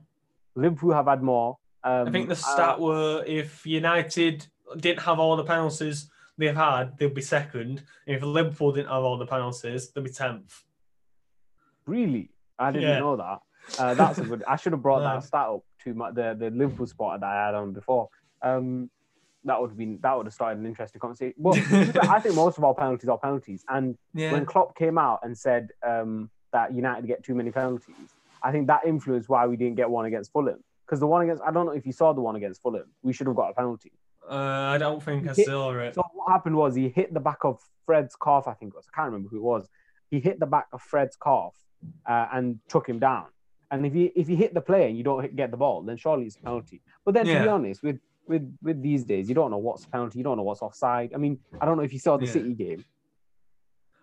Liverpool 0.55 0.93
have 0.93 1.07
had 1.07 1.21
more. 1.21 1.57
Um, 1.83 2.07
I 2.07 2.11
think 2.11 2.27
the 2.27 2.33
uh, 2.33 2.37
stat 2.37 2.79
were 2.79 3.23
if 3.27 3.65
United 3.65 4.45
didn't 4.77 5.01
have 5.01 5.19
all 5.19 5.35
the 5.35 5.43
penalties 5.43 6.09
they've 6.37 6.55
had, 6.55 6.97
they'd 6.97 7.13
be 7.13 7.21
second. 7.21 7.83
If 8.07 8.23
Liverpool 8.23 8.71
didn't 8.71 8.89
have 8.89 9.03
all 9.03 9.17
the 9.17 9.25
penalties, 9.27 9.91
they'd 9.91 10.03
be 10.03 10.09
tenth. 10.09 10.63
Really? 11.85 12.31
I 12.57 12.71
didn't 12.71 12.89
Yeah. 12.89 12.99
know 12.99 13.15
that. 13.17 13.39
Uh, 13.77 13.93
that's 13.93 14.19
a 14.19 14.23
good. 14.23 14.43
I 14.47 14.55
should 14.55 14.71
have 14.73 14.81
brought 14.81 15.01
Yeah. 15.03 15.15
that 15.15 15.23
stat 15.23 15.47
up 15.47 15.61
to 15.83 15.93
my, 15.93 16.11
the 16.11 16.35
the 16.37 16.49
Liverpool 16.49 16.87
spot 16.87 17.19
that 17.19 17.27
I 17.27 17.45
had 17.47 17.55
on 17.55 17.73
before. 17.73 18.09
Um, 18.41 18.89
that 19.43 19.61
would 19.61 19.69
have 19.69 19.77
been 19.77 19.99
that 20.01 20.17
would 20.17 20.25
have 20.25 20.33
started 20.33 20.59
an 20.59 20.65
interesting 20.65 20.99
conversation. 20.99 21.35
Well, 21.37 21.53
to 21.55 21.61
be 21.85 21.91
fair, 21.91 22.09
I 22.09 22.19
think 22.19 22.33
most 22.35 22.57
of 22.57 22.63
our 22.63 22.73
penalties 22.73 23.09
are 23.09 23.17
penalties. 23.17 23.63
And 23.69 23.97
Yeah. 24.13 24.31
when 24.31 24.45
Klopp 24.45 24.75
came 24.75 24.97
out 24.97 25.19
and 25.23 25.37
said 25.37 25.69
um, 25.85 26.31
that 26.51 26.73
United 26.73 27.05
get 27.05 27.23
too 27.23 27.35
many 27.35 27.51
penalties, 27.51 28.14
I 28.47 28.51
think 28.51 28.67
that 28.67 28.81
influenced 28.85 29.27
why 29.27 29.45
we 29.47 29.57
didn't 29.57 29.75
get 29.75 29.89
one 29.89 30.05
against 30.05 30.31
Fulham. 30.31 30.59
Because 30.85 30.99
the 30.99 31.07
one 31.07 31.21
against 31.23 31.41
I 31.43 31.51
don't 31.51 31.65
know 31.65 31.71
if 31.81 31.85
you 31.85 31.91
saw 31.91 32.13
the 32.13 32.21
one 32.21 32.35
against 32.35 32.61
Fulham, 32.61 32.85
we 33.01 33.11
should 33.11 33.27
have 33.27 33.35
got 33.35 33.49
a 33.49 33.53
penalty. 33.53 33.91
uh, 34.29 34.35
I 34.75 34.77
don't 34.77 35.01
think 35.01 35.27
I 35.27 35.33
Hit- 35.33 35.47
saw 35.47 35.71
it. 35.85 35.95
So 35.95 36.03
what 36.13 36.31
happened 36.31 36.55
was 36.55 36.75
he 36.75 36.89
hit 36.89 37.13
the 37.13 37.19
back 37.19 37.39
of 37.43 37.59
Fred's 37.87 38.15
calf. 38.15 38.47
I 38.47 38.53
think 38.53 38.73
it 38.73 38.75
was. 38.75 38.85
I 38.91 38.95
can't 38.95 39.07
remember 39.11 39.29
who 39.29 39.37
it 39.37 39.43
was. 39.53 39.67
He 40.11 40.19
hit 40.19 40.39
the 40.39 40.45
back 40.45 40.67
of 40.73 40.81
Fred's 40.81 41.15
calf 41.27 41.53
uh, 42.07 42.27
and 42.33 42.59
took 42.69 42.87
him 42.87 42.99
down. 42.99 43.25
And 43.71 43.85
if 43.85 43.93
you 43.95 44.11
if 44.15 44.29
you 44.29 44.35
hit 44.37 44.53
the 44.53 44.61
player 44.61 44.87
and 44.87 44.95
you 44.97 45.03
don't 45.03 45.21
hit, 45.23 45.35
get 45.35 45.49
the 45.51 45.57
ball, 45.57 45.81
then 45.81 45.97
surely 45.97 46.25
it's 46.25 46.35
a 46.35 46.41
penalty. 46.41 46.81
But 47.03 47.13
then 47.15 47.25
to 47.25 47.41
be 47.41 47.47
honest, 47.47 47.81
with 47.81 47.99
with 48.27 48.45
with 48.61 48.81
these 48.81 49.03
days, 49.03 49.27
you 49.29 49.35
don't 49.35 49.49
know 49.51 49.57
what's 49.67 49.85
a 49.85 49.89
penalty. 49.89 50.19
You 50.19 50.23
don't 50.23 50.37
know 50.37 50.43
what's 50.43 50.61
offside. 50.61 51.09
I 51.15 51.17
mean, 51.17 51.39
I 51.59 51.65
don't 51.65 51.77
know 51.77 51.83
if 51.83 51.93
you 51.93 51.99
saw 51.99 52.17
the 52.17 52.25
Yeah. 52.27 52.31
City 52.37 52.53
game. 52.53 52.85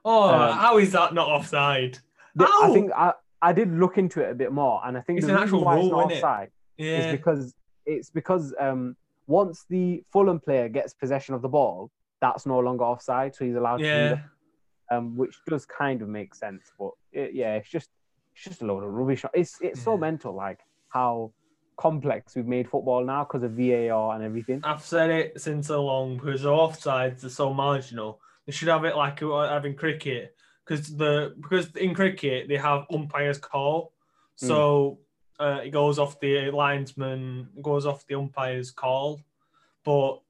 Oh, 0.05 0.29
um, 0.35 0.59
how 0.59 0.79
is 0.79 0.91
that 0.93 1.15
not 1.15 1.29
offside? 1.29 1.99
The- 2.35 2.49
I 2.63 2.71
think 2.73 2.91
I, 2.93 3.13
I 3.43 3.53
did 3.53 3.71
look 3.73 3.99
into 3.99 4.21
it 4.23 4.31
a 4.31 4.35
bit 4.35 4.53
more, 4.53 4.81
and 4.85 4.97
I 4.97 5.01
think 5.01 5.19
It's 5.19 5.27
the 5.27 5.33
reason 5.33 5.43
actual 5.43 5.65
why 5.65 5.79
it's 5.79 5.89
not 5.91 6.13
offside 6.13 6.51
is 6.79 6.87
Yeah. 7.07 7.11
because 7.13 7.55
it's 7.85 8.11
because 8.11 8.55
um 8.61 8.97
once 9.27 9.65
the 9.69 10.05
Fulham 10.13 10.39
player 10.41 10.69
gets 10.69 10.95
possession 10.95 11.35
of 11.35 11.43
the 11.43 11.49
ball, 11.49 11.91
that's 12.21 12.47
no 12.47 12.59
longer 12.61 12.85
offside, 12.85 13.35
so 13.35 13.45
he's 13.45 13.57
allowed 13.57 13.79
to 13.79 13.85
do 13.85 13.89
Yeah. 13.91 14.97
um, 14.97 15.17
which 15.17 15.37
does 15.49 15.65
kind 15.67 16.03
of 16.03 16.09
make 16.09 16.35
sense. 16.35 16.71
But 16.79 16.91
it, 17.13 17.35
yeah, 17.35 17.55
it's 17.57 17.69
just 17.69 17.91
it's 18.35 18.45
just 18.45 18.63
a 18.63 18.67
load 18.67 18.83
of 18.85 18.91
rubbish. 18.93 19.25
It's 19.35 19.61
it's 19.61 19.83
so 19.83 19.97
mental, 19.97 20.35
like 20.35 20.61
how 20.89 21.33
complex 21.77 22.37
we've 22.37 22.47
made 22.47 22.69
football 22.69 23.05
now 23.05 23.25
because 23.25 23.43
of 23.43 23.53
VAR 23.53 24.15
and 24.15 24.23
everything. 24.23 24.61
I've 24.63 24.83
said 24.83 25.11
it 25.11 25.41
since 25.41 25.67
so 25.69 25.85
long 25.85 26.17
because 26.17 26.43
the 26.43 26.51
offsides 26.51 27.25
are 27.25 27.29
so 27.31 27.53
marginal. 27.53 28.21
They 28.47 28.53
should 28.53 28.69
have 28.69 28.85
it 28.85 28.97
like 28.97 29.21
have 29.21 29.65
in 29.65 29.75
cricket 29.75 30.35
because 30.65 30.97
the 30.97 31.35
because 31.41 31.75
in 31.77 31.95
cricket 31.95 32.49
they 32.49 32.57
have 32.57 32.87
umpires 32.93 33.39
call, 33.39 33.93
Hmm. 34.41 34.47
so 34.47 34.99
uh, 35.41 35.61
it 35.65 35.71
goes 35.71 35.99
off 35.99 36.21
the 36.21 36.51
linesman, 36.51 37.49
goes 37.63 37.85
off 37.87 38.07
the 38.07 38.15
umpire's 38.15 38.71
call. 38.71 39.21
But 39.85 40.21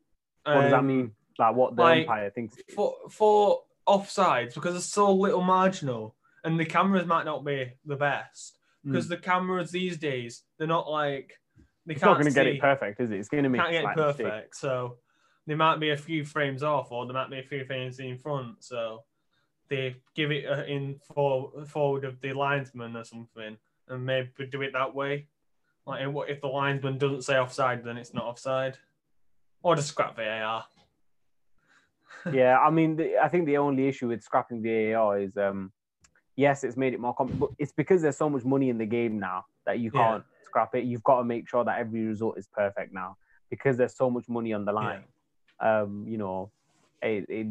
What 0.44 0.62
does 0.62 0.70
that 0.70 0.78
um, 0.80 0.86
mean? 0.86 1.12
Like 1.38 1.54
what 1.54 1.76
the 1.76 1.82
like, 1.82 2.00
umpire 2.00 2.30
thinks. 2.30 2.56
for 2.74 2.94
for 3.10 3.60
offsides 3.86 4.54
because 4.54 4.76
it's 4.76 4.86
so 4.86 5.12
little 5.14 5.40
marginal 5.42 6.14
and 6.44 6.58
the 6.58 6.64
cameras 6.64 7.06
might 7.06 7.24
not 7.24 7.44
be 7.44 7.72
the 7.84 7.96
best 7.96 8.58
because 8.84 9.08
the 9.08 9.16
cameras 9.16 9.70
these 9.70 9.96
days 9.96 10.42
they're 10.58 10.66
not 10.68 10.88
like 10.90 11.38
they 11.86 11.94
Hmm. 11.94 11.96
It's 11.96 12.00
can't 12.00 12.10
not 12.12 12.22
going 12.22 12.32
to 12.32 12.34
get 12.34 12.46
it 12.46 12.60
perfect, 12.60 13.00
is 13.00 13.10
it? 13.10 13.18
It's 13.18 13.28
going 13.28 13.44
to 13.44 13.50
be 13.50 13.58
can't 13.58 13.72
get 13.72 13.84
it 13.84 13.94
perfect. 13.94 14.28
mistake. 14.28 14.54
So 14.54 14.98
there 15.46 15.56
might 15.56 15.80
be 15.80 15.90
a 15.90 15.96
few 15.96 16.24
frames 16.24 16.62
off, 16.62 16.92
or 16.92 17.06
there 17.06 17.14
might 17.14 17.28
be 17.30 17.40
a 17.40 17.42
few 17.42 17.64
frames 17.64 17.98
in 17.98 18.16
front. 18.18 18.62
So 18.62 19.02
they 19.72 19.96
give 20.14 20.30
it 20.30 20.44
in 20.68 21.00
for, 21.14 21.50
forward 21.66 22.04
of 22.04 22.20
the 22.20 22.34
linesman 22.34 22.94
or 22.94 23.04
something, 23.04 23.56
and 23.88 24.06
maybe 24.06 24.28
do 24.50 24.60
it 24.60 24.74
that 24.74 24.94
way. 24.94 25.28
Like, 25.86 26.06
what 26.12 26.28
if 26.28 26.42
the 26.42 26.48
linesman 26.48 26.98
doesn't 26.98 27.22
say 27.22 27.38
offside, 27.38 27.82
then 27.82 27.96
it's 27.96 28.12
not 28.12 28.24
offside, 28.24 28.76
or 29.62 29.74
just 29.74 29.88
scrap 29.88 30.16
VAR. 30.16 30.66
yeah, 32.32 32.58
I 32.58 32.70
mean, 32.70 32.96
the, 32.96 33.16
I 33.16 33.28
think 33.28 33.46
the 33.46 33.56
only 33.56 33.88
issue 33.88 34.08
with 34.08 34.22
scrapping 34.22 34.62
VAR 34.62 35.18
is, 35.18 35.38
um, 35.38 35.72
yes, 36.36 36.64
it's 36.64 36.76
made 36.76 36.92
it 36.92 37.00
more 37.00 37.14
complex, 37.14 37.40
but 37.40 37.50
it's 37.58 37.72
because 37.72 38.02
there's 38.02 38.18
so 38.18 38.28
much 38.28 38.44
money 38.44 38.68
in 38.68 38.76
the 38.76 38.86
game 38.86 39.18
now 39.18 39.46
that 39.64 39.78
you 39.78 39.90
can't 39.90 40.22
scrap 40.44 40.74
it. 40.74 40.84
You've 40.84 41.02
got 41.02 41.18
to 41.18 41.24
make 41.24 41.48
sure 41.48 41.64
that 41.64 41.78
every 41.78 42.04
result 42.04 42.36
is 42.36 42.46
perfect 42.46 42.92
now 42.92 43.16
because 43.48 43.78
there's 43.78 43.96
so 43.96 44.10
much 44.10 44.28
money 44.28 44.52
on 44.52 44.66
the 44.66 44.72
line. 44.72 45.04
Um, 45.60 46.04
you 46.06 46.18
know, 46.18 46.50
it, 47.02 47.24
it, 47.28 47.46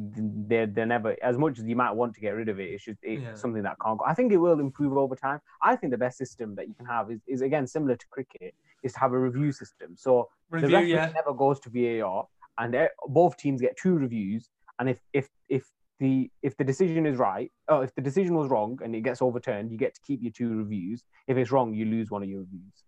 they're, 0.49 0.65
they're 0.67 0.85
never 0.85 1.15
as 1.21 1.37
much 1.37 1.59
as 1.59 1.65
you 1.65 1.75
might 1.75 1.91
want 1.91 2.13
to 2.15 2.21
get 2.21 2.31
rid 2.31 2.49
of 2.49 2.59
it. 2.59 2.69
It's 2.69 2.83
just 2.85 2.99
it's 3.03 3.21
Yeah. 3.21 3.33
something 3.33 3.63
that 3.63 3.77
can't 3.83 3.97
go. 3.99 4.05
I 4.05 4.13
think 4.13 4.31
it 4.31 4.37
will 4.37 4.59
improve 4.59 4.97
over 4.97 5.15
time. 5.15 5.39
I 5.61 5.75
think 5.75 5.91
the 5.91 5.97
best 5.97 6.17
system 6.17 6.55
that 6.55 6.67
you 6.67 6.73
can 6.73 6.85
have 6.85 7.11
is, 7.11 7.19
is 7.27 7.41
again 7.41 7.67
similar 7.67 7.95
to 7.95 8.07
cricket, 8.09 8.53
is 8.83 8.93
to 8.93 8.99
have 8.99 9.11
a 9.13 9.19
review 9.19 9.51
system. 9.51 9.95
So 9.97 10.29
the 10.51 10.59
referee 10.67 10.93
yeah. 10.93 11.11
never 11.13 11.33
goes 11.33 11.59
to 11.61 11.69
VAR, 11.69 12.27
and 12.57 12.75
both 13.07 13.37
teams 13.37 13.61
get 13.61 13.77
two 13.77 13.95
reviews. 13.95 14.49
And 14.79 14.89
if 14.89 14.99
if 15.13 15.29
if 15.49 15.63
the 15.99 16.31
if 16.41 16.55
the 16.57 16.63
decision 16.63 17.05
is 17.05 17.17
right, 17.17 17.51
oh, 17.67 17.81
if 17.81 17.93
the 17.95 18.01
decision 18.01 18.35
was 18.35 18.47
wrong 18.49 18.79
and 18.83 18.95
it 18.95 19.01
gets 19.01 19.21
overturned, 19.21 19.71
you 19.71 19.77
get 19.77 19.93
to 19.95 20.01
keep 20.01 20.21
your 20.23 20.31
two 20.31 20.55
reviews. 20.57 21.03
If 21.27 21.37
it's 21.37 21.51
wrong, 21.51 21.73
you 21.73 21.85
lose 21.85 22.09
one 22.09 22.23
of 22.23 22.29
your 22.29 22.39
reviews. 22.41 22.83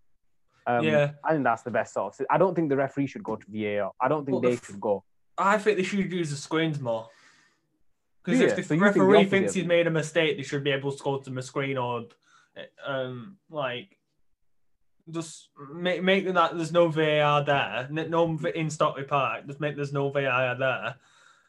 Um, 0.65 0.83
Yeah. 0.85 1.11
I 1.25 1.33
think 1.33 1.43
that's 1.43 1.61
the 1.63 1.71
best. 1.71 1.95
Of, 1.97 2.15
I 2.31 2.37
don't 2.37 2.55
think 2.55 2.69
the 2.69 2.77
referee 2.77 3.07
should 3.07 3.23
go 3.23 3.35
to 3.35 3.45
VAR. 3.49 3.91
I 4.01 4.07
don't 4.07 4.25
think 4.25 4.33
Well, 4.33 4.41
the 4.41 4.47
they 4.47 4.53
f- 4.55 4.65
should 4.65 4.79
go. 4.81 5.03
I 5.37 5.57
think 5.57 5.77
they 5.77 5.83
should 5.83 6.11
use 6.11 6.29
the 6.29 6.35
screens 6.35 6.79
more. 6.79 7.09
Because 8.23 8.39
Yeah, 8.39 8.47
if 8.47 8.55
the 8.55 8.63
so 8.63 8.73
you 8.75 8.79
think 8.81 8.93
the 8.93 9.01
referee 9.01 9.25
thinks 9.25 9.53
he's 9.53 9.65
made 9.65 9.87
a 9.87 9.91
mistake, 9.91 10.37
they 10.37 10.43
should 10.43 10.63
be 10.63 10.71
able 10.71 10.91
to 10.91 11.03
go 11.03 11.17
to 11.19 11.29
the 11.29 11.41
screen 11.41 11.77
or, 11.77 12.05
um, 12.85 13.37
like, 13.49 13.97
just 15.11 15.49
make 15.73 16.01
make 16.01 16.25
that 16.33 16.55
there's 16.55 16.71
no 16.71 16.87
VAR 16.87 17.43
there, 17.43 17.87
no 17.89 18.39
in 18.55 18.69
Stockley 18.69 19.03
Park. 19.03 19.45
Just 19.47 19.59
make 19.59 19.75
there's 19.75 19.91
no 19.91 20.09
VAR 20.09 20.55
there, 20.57 20.95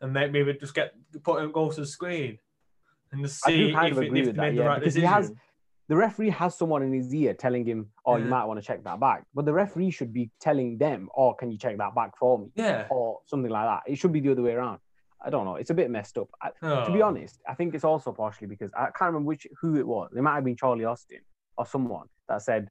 and 0.00 0.12
make 0.12 0.32
maybe 0.32 0.54
just 0.54 0.74
get 0.74 0.94
put 1.22 1.40
him 1.42 1.52
go 1.52 1.70
to 1.70 1.80
the 1.80 1.86
screen, 1.86 2.38
and 3.12 3.22
just 3.22 3.44
see 3.44 3.68
if, 3.70 3.76
it, 3.76 3.92
agree 3.92 4.06
if 4.06 4.12
with 4.12 4.12
they 4.12 4.32
that, 4.32 4.36
made 4.36 4.54
yeah, 4.56 4.62
the 4.62 4.68
right 4.68 4.80
because 4.80 4.94
he 4.94 5.02
decision. 5.02 5.22
has- 5.22 5.32
The 5.88 5.96
referee 5.96 6.30
has 6.30 6.56
someone 6.56 6.82
in 6.82 6.92
his 6.94 7.14
ear 7.14 7.34
telling 7.34 7.64
him, 7.66 7.90
"Oh, 8.06 8.16
you 8.16 8.24
might 8.24 8.44
want 8.46 8.58
to 8.58 8.66
check 8.66 8.82
that 8.84 8.98
back." 9.00 9.24
But 9.34 9.44
the 9.44 9.52
referee 9.52 9.90
should 9.90 10.12
be 10.12 10.30
telling 10.40 10.78
them, 10.78 11.08
"Oh, 11.16 11.34
can 11.34 11.50
you 11.52 11.58
check 11.58 11.76
that 11.78 11.94
back 11.94 12.16
for 12.16 12.38
me?" 12.38 12.50
yeah. 12.54 12.86
or 12.90 13.20
something 13.26 13.50
like 13.50 13.66
that. 13.66 13.82
It 13.90 13.96
should 13.96 14.12
be 14.12 14.20
the 14.20 14.30
other 14.32 14.42
way 14.42 14.52
around. 14.54 14.78
I 15.20 15.30
don't 15.30 15.44
know. 15.44 15.56
It's 15.56 15.70
a 15.70 15.74
bit 15.74 15.90
messed 15.90 16.16
up. 16.18 16.28
I, 16.42 16.50
To 16.86 16.90
be 16.92 17.02
Oh. 17.02 17.06
honest, 17.08 17.40
I 17.48 17.54
think 17.54 17.74
it's 17.74 17.84
also 17.84 18.12
partially 18.12 18.46
because 18.46 18.70
I 18.74 18.86
can't 18.86 19.12
remember 19.12 19.28
which 19.28 19.46
who 19.60 19.76
it 19.76 19.86
was. 19.86 20.12
It 20.16 20.22
might 20.22 20.34
have 20.34 20.44
been 20.44 20.56
Charlie 20.56 20.84
Austin 20.84 21.20
or 21.56 21.64
someone 21.66 22.08
that 22.28 22.42
said, 22.42 22.68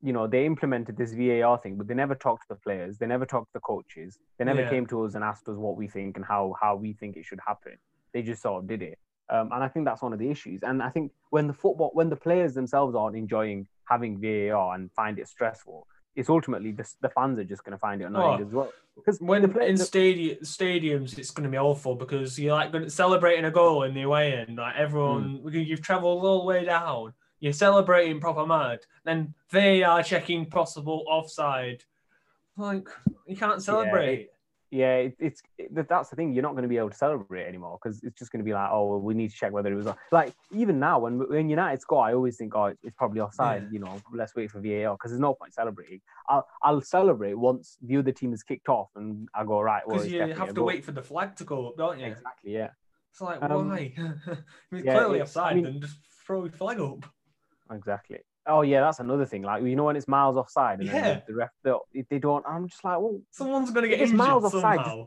you 0.00 0.12
know, 0.12 0.26
they 0.28 0.46
implemented 0.46 0.96
this 0.96 1.12
VAR 1.12 1.58
thing, 1.58 1.76
but 1.76 1.88
they 1.88 1.94
never 1.94 2.14
talked 2.14 2.42
to 2.42 2.54
the 2.54 2.60
players. 2.60 2.98
They 2.98 3.06
never 3.06 3.26
talked 3.26 3.48
to 3.48 3.54
the 3.54 3.60
coaches. 3.60 4.16
They 4.38 4.44
never 4.44 4.62
Yeah. 4.62 4.70
came 4.70 4.86
to 4.86 5.02
us 5.04 5.14
and 5.16 5.24
asked 5.24 5.48
us 5.48 5.56
what 5.56 5.76
we 5.76 5.88
think 5.88 6.16
and 6.16 6.24
how 6.24 6.54
how 6.60 6.76
we 6.76 6.92
think 6.92 7.16
it 7.16 7.24
should 7.24 7.40
happen. 7.44 7.76
They 8.12 8.22
just 8.22 8.42
sort 8.42 8.62
of 8.62 8.68
did 8.68 8.82
it. 8.82 8.98
Um, 9.30 9.50
and 9.52 9.62
I 9.62 9.68
think 9.68 9.84
that's 9.84 10.02
one 10.02 10.12
of 10.12 10.18
the 10.18 10.30
issues. 10.30 10.62
And 10.62 10.82
I 10.82 10.90
think 10.90 11.12
when 11.30 11.46
the 11.46 11.52
football, 11.52 11.90
when 11.92 12.08
the 12.08 12.16
players 12.16 12.54
themselves 12.54 12.94
aren't 12.94 13.16
enjoying 13.16 13.66
having 13.84 14.20
VAR 14.20 14.74
and 14.74 14.90
find 14.92 15.18
it 15.18 15.28
stressful, 15.28 15.86
it's 16.16 16.28
ultimately 16.30 16.72
the, 16.72 16.90
the 17.00 17.08
fans 17.10 17.38
are 17.38 17.44
just 17.44 17.62
going 17.64 17.72
to 17.72 17.78
find 17.78 18.00
it 18.00 18.04
annoying 18.06 18.40
Oh, 18.42 18.46
as 18.46 18.52
well. 18.52 18.72
Because 18.96 19.20
when 19.20 19.42
the 19.42 19.48
play, 19.48 19.68
in 19.68 19.76
stadium 19.76 20.38
stadiums 20.42 21.16
it's 21.18 21.30
going 21.30 21.44
to 21.44 21.50
be 21.50 21.58
awful 21.58 21.94
because 21.94 22.36
you're 22.38 22.54
like 22.54 22.90
celebrating 22.90 23.44
a 23.44 23.50
goal 23.50 23.84
in 23.84 23.94
the 23.94 24.02
away 24.02 24.32
end 24.34 24.56
like 24.56 24.74
everyone 24.76 25.36
Hmm. 25.36 25.48
you've 25.54 25.82
traveled 25.82 26.24
all 26.24 26.40
the 26.40 26.44
way 26.46 26.64
down 26.64 27.12
you're 27.38 27.52
celebrating 27.52 28.18
proper 28.18 28.44
mad 28.44 28.80
then 29.04 29.34
they 29.52 29.84
are 29.84 30.02
checking 30.02 30.46
possible 30.46 31.04
offside 31.08 31.84
like 32.56 32.88
you 33.26 33.36
can't 33.36 33.62
celebrate 33.62 34.06
yeah, 34.06 34.20
it, 34.22 34.32
it's 34.70 35.42
it, 35.56 35.88
that's 35.88 36.10
the 36.10 36.16
thing. 36.16 36.32
You're 36.32 36.42
not 36.42 36.52
going 36.52 36.62
to 36.62 36.68
be 36.68 36.76
able 36.76 36.90
to 36.90 36.96
celebrate 36.96 37.46
anymore 37.46 37.78
because 37.82 38.02
it's 38.02 38.18
just 38.18 38.30
going 38.32 38.40
to 38.40 38.44
be 38.44 38.52
like, 38.52 38.68
oh, 38.70 38.86
well, 38.88 39.00
we 39.00 39.14
need 39.14 39.30
to 39.30 39.36
check 39.36 39.52
whether 39.52 39.72
it 39.72 39.76
was 39.76 39.86
on. 39.86 39.96
like 40.12 40.32
even 40.52 40.78
now 40.78 40.98
when 40.98 41.18
when 41.28 41.48
United 41.48 41.80
score, 41.80 42.04
I 42.04 42.12
always 42.14 42.36
think, 42.36 42.54
oh, 42.54 42.66
it's, 42.82 42.94
probably 42.96 43.20
offside. 43.20 43.62
Yeah. 43.64 43.68
You 43.72 43.78
know, 43.80 44.00
let's 44.12 44.34
wait 44.34 44.50
for 44.50 44.60
VAR 44.60 44.94
because 44.94 45.10
there's 45.10 45.20
no 45.20 45.34
point 45.34 45.54
celebrating. 45.54 46.00
I'll 46.28 46.46
I'll 46.62 46.80
celebrate 46.82 47.34
once 47.34 47.76
the 47.82 47.96
other 47.96 48.12
team 48.12 48.32
is 48.32 48.42
kicked 48.42 48.68
off 48.68 48.90
and 48.96 49.28
I 49.34 49.44
go 49.44 49.60
right. 49.60 49.82
Because 49.86 50.04
it's 50.04 50.12
you 50.12 50.20
have 50.34 50.48
to 50.48 50.52
goal." 50.54 50.66
wait 50.66 50.84
for 50.84 50.92
the 50.92 51.02
flag 51.02 51.36
to 51.36 51.44
go 51.44 51.68
up 51.68 51.76
don't 51.76 51.98
you 51.98 52.06
Exactly. 52.06 52.52
Yeah. 52.52 52.70
it's 53.10 53.20
like 53.20 53.42
Um, 53.42 53.68
why 53.70 53.78
if 53.96 54.38
it's 54.72 54.84
yeah, 54.84 54.94
clearly 54.94 55.16
it's- 55.20 55.36
I 55.36 55.40
offside 55.40 55.54
mean- 55.56 55.64
then 55.64 55.80
just 55.80 55.96
throw 56.26 56.44
your 56.44 56.52
flag 56.52 56.80
up 56.80 57.06
Exactly. 57.70 58.18
Oh 58.48 58.62
yeah, 58.62 58.80
that's 58.80 58.98
another 58.98 59.26
thing. 59.26 59.42
Like 59.42 59.62
you 59.62 59.76
know 59.76 59.84
when 59.84 59.96
it's 59.96 60.08
miles 60.08 60.36
offside 60.36 60.80
and 60.80 60.88
Yeah. 60.88 61.20
the, 61.26 61.34
ref 61.34 61.50
they, 61.62 61.72
they 62.10 62.18
don't. 62.18 62.44
I'm 62.48 62.66
just 62.68 62.82
like, 62.84 62.98
well, 62.98 63.20
someone's 63.30 63.70
going 63.70 63.82
to 63.82 63.88
get 63.88 64.00
it's 64.00 64.10
injured 64.10 64.16
miles 64.26 64.44
offside, 64.44 64.76
somehow 64.78 65.06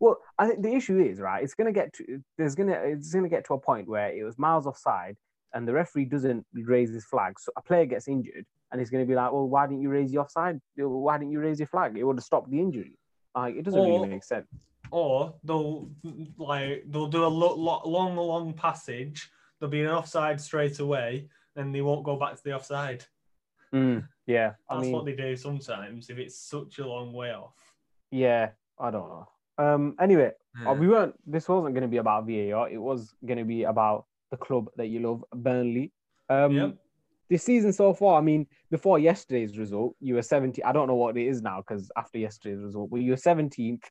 Well, 0.00 0.18
I 0.38 0.48
think 0.48 0.62
the 0.62 0.74
issue 0.74 0.98
is 0.98 1.20
right. 1.20 1.42
It's 1.44 1.54
gonna 1.54 1.72
get 1.72 1.92
to 1.94 2.22
there's 2.36 2.54
gonna 2.54 2.72
it's 2.72 3.12
gonna 3.14 3.28
get 3.28 3.44
to 3.46 3.54
a 3.54 3.58
point 3.58 3.88
where 3.88 4.08
it 4.12 4.24
was 4.24 4.36
miles 4.38 4.66
offside, 4.66 5.16
and 5.54 5.66
the 5.66 5.72
referee 5.72 6.06
doesn't 6.06 6.44
raise 6.52 6.92
his 6.92 7.04
flag. 7.04 7.38
So 7.38 7.52
a 7.56 7.62
player 7.62 7.86
gets 7.86 8.08
injured, 8.08 8.44
and 8.70 8.80
he's 8.80 8.90
gonna 8.90 9.06
be 9.06 9.14
like, 9.14 9.30
"Well, 9.32 9.48
why 9.48 9.66
didn't 9.68 9.82
you 9.82 9.88
raise 9.90 10.12
your 10.12 10.22
offside? 10.24 10.60
Why 10.76 11.18
didn't 11.18 11.30
you 11.32 11.40
raise 11.40 11.60
your 11.60 11.68
flag? 11.68 11.96
It 11.96 12.02
would 12.04 12.16
have 12.16 12.24
stopped 12.24 12.50
the 12.50 12.58
injury." 12.60 12.98
Like 13.34 13.54
it 13.54 13.62
doesn't 13.62 13.78
Or- 13.80 13.86
really 13.86 14.08
make 14.08 14.24
sense. 14.24 14.48
or 14.90 15.34
they'll 15.44 15.88
like 16.36 16.84
they'll 16.90 17.06
do 17.06 17.24
a 17.24 17.32
lo- 17.42 17.54
lo- 17.54 17.82
long, 17.86 18.16
long 18.16 18.52
passage. 18.54 19.30
There'll 19.58 19.70
be 19.70 19.82
an 19.82 19.88
offside 19.90 20.40
straight 20.40 20.80
away, 20.80 21.28
and 21.56 21.74
they 21.74 21.82
won't 21.82 22.04
go 22.04 22.16
back 22.16 22.36
to 22.36 22.42
the 22.44 22.54
offside. 22.54 23.04
Mm, 23.74 24.06
yeah, 24.26 24.52
I 24.68 24.74
That's 24.74 24.84
mean, 24.84 24.92
what 24.92 25.04
they 25.06 25.14
do 25.14 25.34
sometimes 25.36 26.10
if 26.10 26.18
it's 26.18 26.36
such 26.38 26.78
a 26.78 26.86
long 26.86 27.12
way 27.12 27.32
off. 27.32 27.54
yeah, 28.10 28.50
I 28.78 28.90
don't 28.90 29.08
know. 29.08 29.28
Um, 29.58 29.94
anyway, 30.00 30.32
Yeah. 30.60 30.70
Uh, 30.70 30.74
we 30.74 30.88
weren't. 30.88 31.14
This 31.26 31.48
wasn't 31.48 31.74
going 31.74 31.82
to 31.82 31.88
be 31.88 31.98
about 31.98 32.26
VAR. 32.26 32.68
It 32.68 32.80
was 32.80 33.14
going 33.24 33.38
to 33.38 33.44
be 33.44 33.64
about 33.64 34.06
the 34.30 34.36
club 34.36 34.68
that 34.76 34.86
you 34.88 35.00
love, 35.00 35.24
Burnley. 35.34 35.92
Um, 36.28 36.52
Yep. 36.52 36.76
This 37.30 37.44
season 37.44 37.72
so 37.72 37.94
far, 37.94 38.18
I 38.18 38.20
mean, 38.20 38.46
before 38.70 38.98
yesterday's 38.98 39.56
result, 39.56 39.96
you 40.00 40.16
were 40.16 40.22
70. 40.22 40.62
I 40.64 40.72
don't 40.72 40.86
know 40.86 40.96
what 40.96 41.16
it 41.16 41.26
is 41.26 41.40
now 41.40 41.62
because 41.66 41.90
after 41.96 42.18
yesterday's 42.18 42.62
result, 42.62 42.90
but 42.90 43.00
you 43.00 43.12
were 43.12 43.16
17th. 43.16 43.84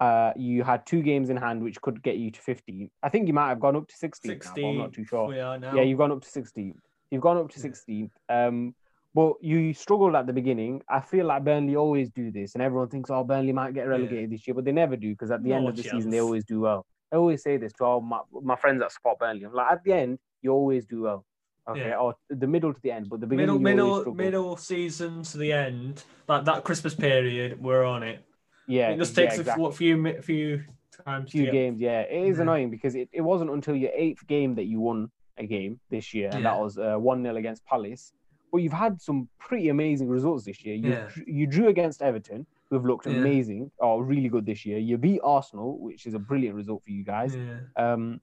Uh, 0.00 0.32
you 0.34 0.64
had 0.64 0.84
two 0.86 1.02
games 1.02 1.30
in 1.30 1.36
hand, 1.36 1.62
which 1.62 1.80
could 1.82 2.02
get 2.02 2.16
you 2.16 2.32
to 2.32 2.40
15. 2.40 2.90
I 3.02 3.08
think 3.08 3.28
you 3.28 3.34
might 3.34 3.50
have 3.50 3.60
gone 3.60 3.76
up 3.76 3.86
to 3.86 3.96
16. 3.96 4.38
now, 4.42 4.52
but 4.56 4.64
I'm 4.64 4.78
not 4.78 4.92
too 4.92 5.04
sure. 5.04 5.28
We 5.28 5.38
are 5.38 5.56
now. 5.58 5.74
Yeah, 5.74 5.82
you've 5.82 5.98
gone 5.98 6.10
up 6.10 6.22
to 6.22 6.28
16th. 6.28 6.74
You've 7.10 7.22
gone 7.22 7.36
up 7.36 7.50
to 7.50 7.58
Yeah. 7.60 7.66
16th. 7.70 8.10
Um, 8.28 8.74
but 9.12 9.34
you 9.42 9.74
struggled 9.74 10.14
at 10.14 10.26
the 10.26 10.32
beginning. 10.32 10.82
I 10.88 11.00
feel 11.00 11.26
like 11.26 11.42
Burnley 11.44 11.74
always 11.74 12.10
do 12.10 12.30
this, 12.30 12.54
and 12.54 12.62
everyone 12.62 12.88
thinks, 12.88 13.10
oh, 13.10 13.24
Burnley 13.24 13.52
might 13.52 13.74
get 13.74 13.88
relegated 13.88 14.30
this 14.30 14.46
year, 14.46 14.54
but 14.54 14.64
they 14.64 14.70
never 14.72 14.96
do 14.96 15.10
because 15.10 15.32
at 15.32 15.42
the 15.42 15.52
end 15.52 15.68
of 15.68 15.76
the 15.76 15.82
season, 15.82 16.10
they 16.12 16.20
always 16.20 16.44
do 16.44 16.60
well. 16.60 16.86
I 17.12 17.16
always 17.16 17.42
say 17.42 17.56
this 17.56 17.72
to 17.74 17.84
all 17.84 18.00
my, 18.00 18.20
my 18.40 18.54
friends 18.54 18.78
that 18.80 18.92
support 18.92 19.18
Burnley. 19.18 19.42
I'm 19.44 19.52
like, 19.52 19.72
at 19.72 19.82
the 19.82 19.92
end, 19.92 20.20
you 20.42 20.52
always 20.52 20.86
do 20.86 21.02
well. 21.02 21.24
Okay, 21.68 21.88
Yeah. 21.88 21.96
or 21.98 22.14
the 22.28 22.46
middle 22.46 22.72
to 22.72 22.80
the 22.82 22.92
end, 22.92 23.08
but 23.10 23.20
the 23.20 23.26
beginning, 23.26 23.60
middle, 23.60 23.86
middle, 23.86 24.00
struggle. 24.00 24.14
middle 24.14 24.56
season 24.56 25.24
to 25.24 25.38
the 25.38 25.52
end, 25.52 26.04
like 26.28 26.44
that 26.44 26.62
Christmas 26.62 26.94
period, 26.94 27.60
we're 27.60 27.84
on 27.84 28.02
it. 28.04 28.24
Yeah, 28.68 28.90
it 28.90 28.98
just 28.98 29.16
yeah, 29.18 29.24
takes 29.24 29.38
exactly. 29.40 29.66
a 29.66 29.72
few, 29.72 30.22
few 30.22 30.64
times. 31.04 31.32
few 31.32 31.50
games. 31.50 31.80
Yeah, 31.80 32.02
it 32.02 32.28
is 32.28 32.36
Yeah. 32.36 32.42
annoying 32.42 32.70
because 32.70 32.94
it, 32.94 33.08
it 33.12 33.20
wasn't 33.22 33.50
until 33.50 33.74
your 33.74 33.90
eighth 33.94 34.24
game 34.28 34.54
that 34.54 34.64
you 34.66 34.80
won 34.80 35.10
a 35.40 35.46
game 35.46 35.80
this 35.90 36.06
year, 36.14 36.28
and 36.32 36.42
Yeah. 36.42 36.50
that 36.50 36.58
was 36.60 36.78
uh, 36.78 36.96
one 36.96 37.22
0 37.22 37.36
against 37.36 37.64
Palace. 37.66 38.12
But 38.52 38.58
you've 38.62 38.72
had 38.86 39.00
some 39.00 39.28
pretty 39.38 39.68
amazing 39.68 40.08
results 40.08 40.44
this 40.44 40.64
year. 40.64 40.74
You 40.74 40.90
Yeah. 40.90 41.08
you 41.26 41.46
drew 41.46 41.68
against 41.68 42.02
Everton, 42.02 42.46
who've 42.68 42.84
looked 42.90 43.06
Yeah. 43.06 43.18
amazing 43.20 43.70
or 43.78 44.04
really 44.04 44.28
good 44.28 44.44
this 44.46 44.64
year. 44.66 44.78
You 44.78 44.96
beat 44.98 45.20
Arsenal, 45.22 45.78
which 45.78 46.06
is 46.06 46.14
a 46.14 46.18
brilliant 46.30 46.56
result 46.56 46.82
for 46.84 46.90
you 46.98 47.04
guys. 47.04 47.32
Um, 47.76 48.20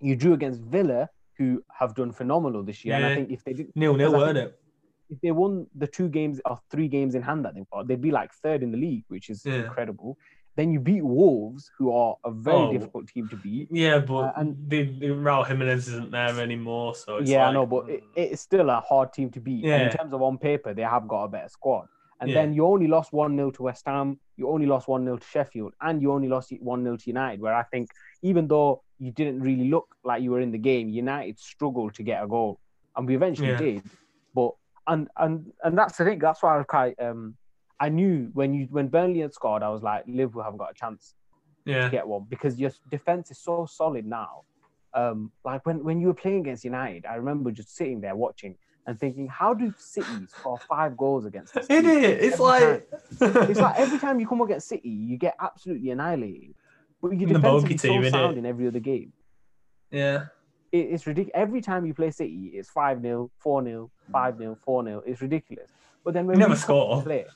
you 0.00 0.14
drew 0.22 0.34
against 0.34 0.60
Villa, 0.62 1.08
who 1.38 1.62
have 1.80 1.94
done 1.94 2.12
phenomenal 2.12 2.62
this 2.62 2.84
year. 2.84 2.94
And 2.96 3.04
I 3.06 3.14
think 3.14 3.30
if 3.30 3.42
they 3.44 3.52
did, 3.58 3.66
Nil 3.74 3.94
nil, 3.96 4.12
weren't 4.12 4.38
it? 4.38 4.58
if 5.08 5.20
they 5.20 5.30
won 5.30 5.66
the 5.82 5.86
two 5.86 6.08
games 6.08 6.40
or 6.48 6.58
three 6.70 6.88
games 6.88 7.14
in 7.14 7.22
hand 7.22 7.44
that 7.44 7.54
they've 7.54 7.70
got, 7.72 7.86
they'd 7.88 8.00
be 8.10 8.10
like 8.10 8.30
third 8.44 8.62
in 8.62 8.70
the 8.72 8.76
league, 8.86 9.04
which 9.08 9.30
is 9.30 9.38
incredible. 9.62 10.16
Then 10.56 10.72
you 10.72 10.80
beat 10.80 11.02
Wolves, 11.04 11.70
who 11.76 11.92
are 11.92 12.16
a 12.24 12.30
very 12.30 12.56
Oh. 12.56 12.72
difficult 12.72 13.08
team 13.08 13.28
to 13.28 13.36
beat. 13.36 13.68
Yeah, 13.70 13.98
but 13.98 14.14
Uh, 14.28 14.32
and- 14.36 14.56
the, 14.70 14.84
the 14.84 15.08
Raul 15.08 15.46
Jimenez 15.46 15.86
isn't 15.88 16.10
there 16.10 16.40
anymore, 16.40 16.94
so 16.94 17.18
it's 17.18 17.30
yeah, 17.30 17.48
I 17.48 17.52
know, 17.52 17.66
but 17.66 17.90
it, 17.90 18.02
it's 18.14 18.40
still 18.40 18.70
a 18.70 18.80
hard 18.80 19.12
team 19.12 19.30
to 19.32 19.40
beat. 19.40 19.64
And 19.64 19.68
Yeah. 19.68 19.90
in 19.90 19.96
terms 19.96 20.12
of 20.14 20.22
on 20.22 20.38
paper, 20.38 20.72
they 20.72 20.82
have 20.82 21.06
got 21.06 21.24
a 21.24 21.28
better 21.28 21.48
squad. 21.50 21.88
And 22.20 22.30
Yeah. 22.30 22.36
then 22.40 22.54
you 22.54 22.64
only 22.66 22.86
lost 22.86 23.12
1 23.12 23.36
0 23.36 23.50
to 23.50 23.62
West 23.64 23.84
Ham, 23.86 24.18
you 24.38 24.48
only 24.48 24.64
lost 24.64 24.88
1 24.88 25.04
0 25.04 25.18
to 25.18 25.26
Sheffield, 25.26 25.74
and 25.82 26.00
you 26.00 26.10
only 26.10 26.28
lost 26.28 26.50
1 26.60 26.82
0 26.82 26.96
to 26.96 27.10
United, 27.10 27.40
where 27.42 27.54
I 27.54 27.62
think 27.64 27.90
even 28.22 28.48
though 28.48 28.82
you 28.98 29.12
didn't 29.12 29.40
really 29.40 29.68
look 29.68 29.94
like 30.04 30.22
you 30.22 30.30
were 30.30 30.40
in 30.40 30.52
the 30.52 30.58
game, 30.58 30.88
United 30.88 31.38
struggled 31.38 31.92
to 31.96 32.02
get 32.02 32.24
a 32.24 32.26
goal. 32.26 32.58
And 32.96 33.06
we 33.06 33.14
eventually 33.14 33.50
Yeah. 33.50 33.58
did. 33.58 33.82
But 34.34 34.52
and 34.86 35.08
and 35.18 35.52
and 35.62 35.76
that's 35.76 35.98
the 35.98 36.06
thing, 36.06 36.18
that's 36.18 36.42
why 36.42 36.54
I 36.54 36.56
was 36.56 36.66
quite 36.66 36.98
um 36.98 37.36
I 37.78 37.88
knew 37.88 38.30
when 38.32 38.54
you 38.54 38.68
when 38.70 38.88
Burnley 38.88 39.20
had 39.20 39.34
scored, 39.34 39.62
I 39.62 39.68
was 39.68 39.82
like, 39.82 40.04
Liverpool 40.06 40.42
haven't 40.42 40.58
got 40.58 40.70
a 40.70 40.74
chance 40.74 41.14
yeah, 41.64 41.84
to 41.84 41.90
get 41.90 42.06
one 42.06 42.26
because 42.28 42.58
your 42.58 42.70
defense 42.90 43.30
is 43.30 43.38
so 43.38 43.66
solid 43.70 44.06
now. 44.06 44.42
Um, 44.94 45.30
like 45.44 45.66
when, 45.66 45.84
when 45.84 46.00
you 46.00 46.06
were 46.06 46.14
playing 46.14 46.40
against 46.40 46.64
United, 46.64 47.04
I 47.04 47.16
remember 47.16 47.50
just 47.50 47.76
sitting 47.76 48.00
there 48.00 48.16
watching 48.16 48.56
and 48.86 48.98
thinking, 48.98 49.26
how 49.28 49.52
do 49.52 49.74
City 49.76 50.26
score 50.28 50.58
five 50.58 50.96
goals 50.96 51.26
against 51.26 51.52
this 51.54 51.66
It. 51.68 51.84
It's 51.84 52.40
Every 52.40 52.44
like 52.44 52.88
It's 53.50 53.60
like 53.60 53.78
every 53.78 53.98
time 53.98 54.20
you 54.20 54.26
come 54.26 54.40
against 54.40 54.68
City, 54.68 54.88
you 54.88 55.18
get 55.18 55.34
absolutely 55.40 55.90
annihilated. 55.90 56.54
But 57.02 57.12
you 57.18 57.26
defensively 57.26 57.76
so 57.76 57.88
team, 57.88 58.10
sound 58.10 58.38
in 58.38 58.46
every 58.46 58.66
other 58.68 58.80
game. 58.80 59.12
yeah. 59.90 60.26
It, 60.72 60.78
it's 60.78 61.06
ridiculous. 61.06 61.32
Every 61.34 61.60
time 61.60 61.86
you 61.86 61.94
play 61.94 62.10
City, 62.10 62.52
it's 62.54 62.68
5 62.70 63.00
0, 63.02 63.30
4 63.38 63.64
0, 63.64 63.90
5 64.10 64.38
0, 64.38 64.58
4 64.64 64.84
0. 64.84 65.02
It's 65.06 65.20
ridiculous. 65.20 65.70
But 66.04 66.14
then 66.14 66.26
when 66.26 66.36
We 66.36 66.40
never 66.40 66.56
score. 66.56 67.02
play, 67.02 67.26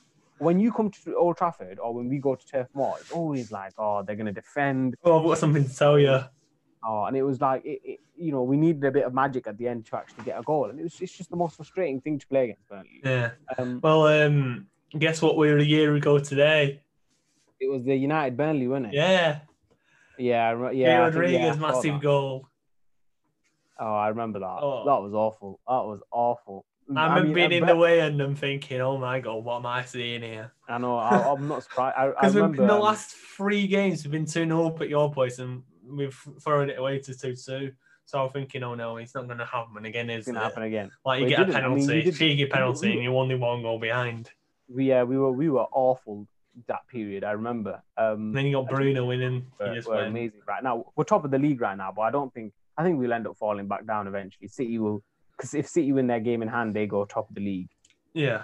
when 0.41 0.59
you 0.59 0.71
come 0.71 0.89
to 0.89 1.15
Old 1.15 1.37
Trafford 1.37 1.79
or 1.79 1.93
when 1.93 2.09
we 2.09 2.17
go 2.17 2.35
to 2.35 2.45
Turf 2.45 2.67
Moor, 2.73 2.95
it's 2.99 3.11
always 3.11 3.51
like, 3.51 3.73
oh, 3.77 4.03
they're 4.03 4.15
going 4.15 4.25
to 4.25 4.31
defend. 4.31 4.95
Oh, 5.03 5.19
I've 5.19 5.25
got 5.25 5.37
something 5.37 5.63
to 5.67 5.75
tell 5.75 5.99
you. 5.99 6.19
Oh, 6.83 7.03
and 7.05 7.15
it 7.15 7.21
was 7.21 7.39
like, 7.39 7.63
it, 7.63 7.79
it, 7.83 7.99
you 8.15 8.31
know, 8.31 8.41
we 8.41 8.57
needed 8.57 8.83
a 8.83 8.91
bit 8.91 9.03
of 9.05 9.13
magic 9.13 9.45
at 9.45 9.57
the 9.57 9.67
end 9.67 9.85
to 9.87 9.97
actually 9.97 10.23
get 10.23 10.39
a 10.39 10.41
goal. 10.41 10.69
And 10.69 10.79
it 10.79 10.83
was 10.83 10.99
it's 10.99 11.15
just 11.15 11.29
the 11.29 11.35
most 11.35 11.55
frustrating 11.55 12.01
thing 12.01 12.17
to 12.17 12.27
play 12.27 12.45
against 12.45 12.67
Burnley. 12.67 13.01
Yeah. 13.03 13.31
Um, 13.57 13.79
Well, 13.83 14.07
um, 14.07 14.67
guess 14.97 15.21
what? 15.21 15.37
We 15.37 15.51
were 15.51 15.59
a 15.59 15.63
year 15.63 15.93
ago 15.95 16.17
today. 16.17 16.81
it 17.59 17.69
was 17.69 17.83
the 17.83 17.95
United 17.95 18.35
Burnley, 18.35 18.67
wasn't 18.67 18.87
it? 18.87 18.93
Yeah. 18.95 19.41
Yeah, 20.17 20.69
Yeah. 20.71 20.87
think- 21.05 21.15
Rodriguez 21.15 21.39
yeah, 21.39 21.55
massive 21.55 22.01
goal. 22.01 22.47
Oh, 23.79 23.93
I 23.93 24.09
remember 24.09 24.39
that. 24.39 24.59
Oh. 24.61 24.83
That 24.85 25.01
was 25.01 25.13
awful. 25.13 25.59
That 25.67 25.83
was 25.85 26.01
awful. 26.11 26.65
I 26.95 27.05
remember 27.05 27.23
mean, 27.23 27.33
being 27.49 27.53
I 27.53 27.55
in 27.57 27.65
the 27.65 27.75
way 27.75 27.99
and 28.01 28.19
I'm 28.21 28.35
thinking, 28.35 28.81
oh 28.81 28.97
my 28.97 29.19
god, 29.19 29.43
what 29.43 29.57
am 29.57 29.65
I 29.65 29.85
seeing 29.85 30.21
here? 30.21 30.51
I 30.67 30.77
know. 30.77 30.97
I, 30.97 31.31
I'm 31.31 31.47
not 31.47 31.63
surprised. 31.63 31.95
I, 31.97 32.07
I 32.07 32.09
Because 32.21 32.35
in 32.35 32.51
the 32.53 32.73
um, 32.73 32.81
last 32.81 33.15
three 33.15 33.67
games, 33.67 34.03
we've 34.03 34.11
been 34.11 34.25
2 34.25 34.45
0 34.45 34.67
up 34.67 34.81
at 34.81 34.89
your 34.89 35.11
place 35.11 35.39
and 35.39 35.63
we've 35.87 36.17
thrown 36.41 36.69
it 36.69 36.77
away 36.79 36.99
to 36.99 37.17
2 37.17 37.35
2. 37.35 37.71
So 38.05 38.23
I'm 38.25 38.29
thinking, 38.29 38.63
oh 38.63 38.75
no, 38.75 38.97
it's 38.97 39.15
not 39.15 39.27
going 39.27 39.37
to 39.37 39.45
happen 39.45 39.85
again, 39.85 40.09
is 40.09 40.19
it's 40.19 40.27
gonna 40.27 40.39
it? 40.39 40.43
happen 40.43 40.63
again. 40.63 40.91
Like 41.05 41.19
you 41.21 41.25
Well, 41.27 41.29
get 41.29 41.39
a 41.41 41.45
didn't. 41.45 41.55
I 41.55 41.67
mean, 41.69 41.77
penalty, 41.77 41.93
we 41.95 42.01
did- 42.01 42.15
cheeky 42.15 42.43
we- 42.43 42.49
penalty, 42.49 42.87
we- 42.89 42.93
and 42.95 43.03
you're 43.03 43.13
only 43.15 43.35
one 43.35 43.61
goal 43.61 43.79
behind. 43.79 44.29
We 44.67 44.91
uh, 44.91 45.05
we 45.05 45.17
were 45.17 45.31
we 45.31 45.49
were 45.49 45.65
awful 45.71 46.27
that 46.67 46.87
period. 46.89 47.23
I 47.23 47.31
remember. 47.31 47.81
Um, 47.97 48.33
then 48.33 48.45
you 48.45 48.53
got 48.53 48.67
Bruno 48.69 49.05
winning. 49.05 49.47
we're, 49.59 49.73
just 49.75 49.87
we're 49.87 50.05
amazing 50.05 50.41
right 50.47 50.63
now. 50.63 50.85
We're 50.95 51.03
top 51.05 51.23
of 51.25 51.31
the 51.31 51.39
league 51.39 51.61
right 51.61 51.77
now, 51.77 51.93
but 51.95 52.01
I 52.03 52.11
don't 52.11 52.33
think 52.33 52.53
I 52.77 52.83
think 52.83 52.99
we'll 52.99 53.13
end 53.13 53.27
up 53.27 53.37
falling 53.37 53.67
back 53.67 53.85
down 53.85 54.07
eventually. 54.07 54.47
City 54.47 54.77
will 54.79 55.03
because 55.41 55.55
if 55.55 55.67
City 55.67 55.91
win 55.91 56.05
their 56.05 56.19
game 56.19 56.43
in 56.43 56.47
hand, 56.47 56.75
they 56.75 56.85
go 56.85 57.03
top 57.03 57.27
of 57.29 57.35
the 57.35 57.41
league. 57.41 57.69
Yeah. 58.13 58.43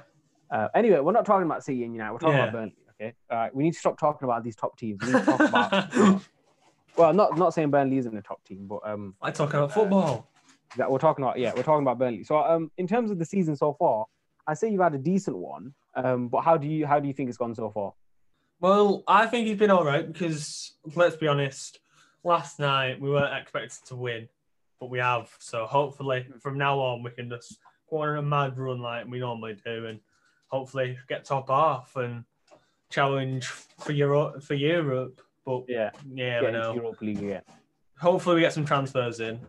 Uh, 0.49 0.67
anyway, 0.73 0.99
we're 0.99 1.11
not 1.11 1.25
talking 1.25 1.45
about 1.45 1.63
City 1.63 1.83
and 1.83 1.93
United. 1.93 2.11
We're 2.13 2.19
talking 2.19 2.37
Yeah. 2.37 2.43
about 2.45 2.53
Burnley. 2.53 2.75
Okay. 2.99 3.13
All 3.29 3.37
right. 3.37 3.55
We 3.55 3.63
need 3.63 3.73
to 3.73 3.79
stop 3.79 3.99
talking 3.99 4.25
about 4.25 4.43
these 4.43 4.55
top 4.55 4.75
teams. 4.79 4.99
We 5.03 5.11
need 5.13 5.19
to 5.19 5.25
talk 5.25 5.39
about. 5.41 6.21
well, 6.97 7.13
not 7.13 7.37
not 7.37 7.53
saying 7.53 7.69
Burnley 7.69 7.99
isn't 7.99 8.17
a 8.17 8.21
top 8.23 8.43
team, 8.43 8.65
but 8.67 8.79
um, 8.83 9.13
I 9.21 9.29
talk 9.29 9.53
about 9.53 9.71
football. 9.71 10.27
that 10.77 10.89
we're 10.89 10.97
talking 10.97 11.23
about. 11.23 11.37
Yeah, 11.37 11.53
we're 11.55 11.61
talking 11.63 11.83
about 11.83 11.99
Burnley. 11.99 12.23
So 12.23 12.37
um, 12.39 12.71
in 12.77 12.87
terms 12.87 13.11
of 13.11 13.19
the 13.19 13.25
season 13.25 13.55
so 13.55 13.73
far, 13.77 14.05
I 14.47 14.55
say 14.55 14.71
you've 14.71 14.81
had 14.81 14.95
a 14.95 14.97
decent 14.97 15.37
one. 15.37 15.75
Um, 15.95 16.29
but 16.29 16.41
how 16.41 16.57
do 16.57 16.67
you 16.67 16.87
how 16.87 16.99
do 16.99 17.07
you 17.07 17.13
think 17.13 17.29
it's 17.29 17.37
gone 17.37 17.53
so 17.53 17.69
far? 17.69 17.93
Well, 18.59 19.03
I 19.07 19.27
think 19.27 19.45
he's 19.47 19.57
been 19.59 19.69
all 19.69 19.85
right 19.85 20.11
because 20.11 20.73
let's 20.95 21.15
be 21.15 21.27
honest, 21.27 21.79
last 22.23 22.57
night 22.59 22.99
we 22.99 23.11
weren't 23.11 23.35
expected 23.39 23.85
to 23.89 23.95
win, 23.95 24.27
but 24.79 24.89
we 24.89 24.99
have. 24.99 25.29
So 25.39 25.65
hopefully 25.65 26.27
from 26.39 26.57
now 26.57 26.79
on 26.79 27.03
we 27.03 27.11
can 27.11 27.29
just 27.29 27.57
go 27.89 27.97
on 28.03 28.17
a 28.17 28.21
mad 28.21 28.57
run 28.57 28.79
like 28.79 29.07
we 29.07 29.19
normally 29.19 29.57
do, 29.65 29.87
and 29.87 29.99
hopefully 30.47 30.97
get 31.07 31.25
top 31.25 31.49
half 31.49 31.95
and 31.95 32.23
challenge 32.89 33.45
for 33.47 33.91
Europe 33.91 34.43
for 34.43 34.53
Europe. 34.53 35.21
But 35.45 35.63
Yeah, 35.67 35.91
yeah, 36.13 36.41
get 36.41 36.55
I 36.55 36.59
know. 36.59 36.73
Europa 36.73 37.05
League 37.05 37.19
again. 37.19 37.41
Hopefully 37.99 38.35
we 38.35 38.41
get 38.41 38.53
some 38.53 38.65
transfers 38.65 39.19
in. 39.19 39.39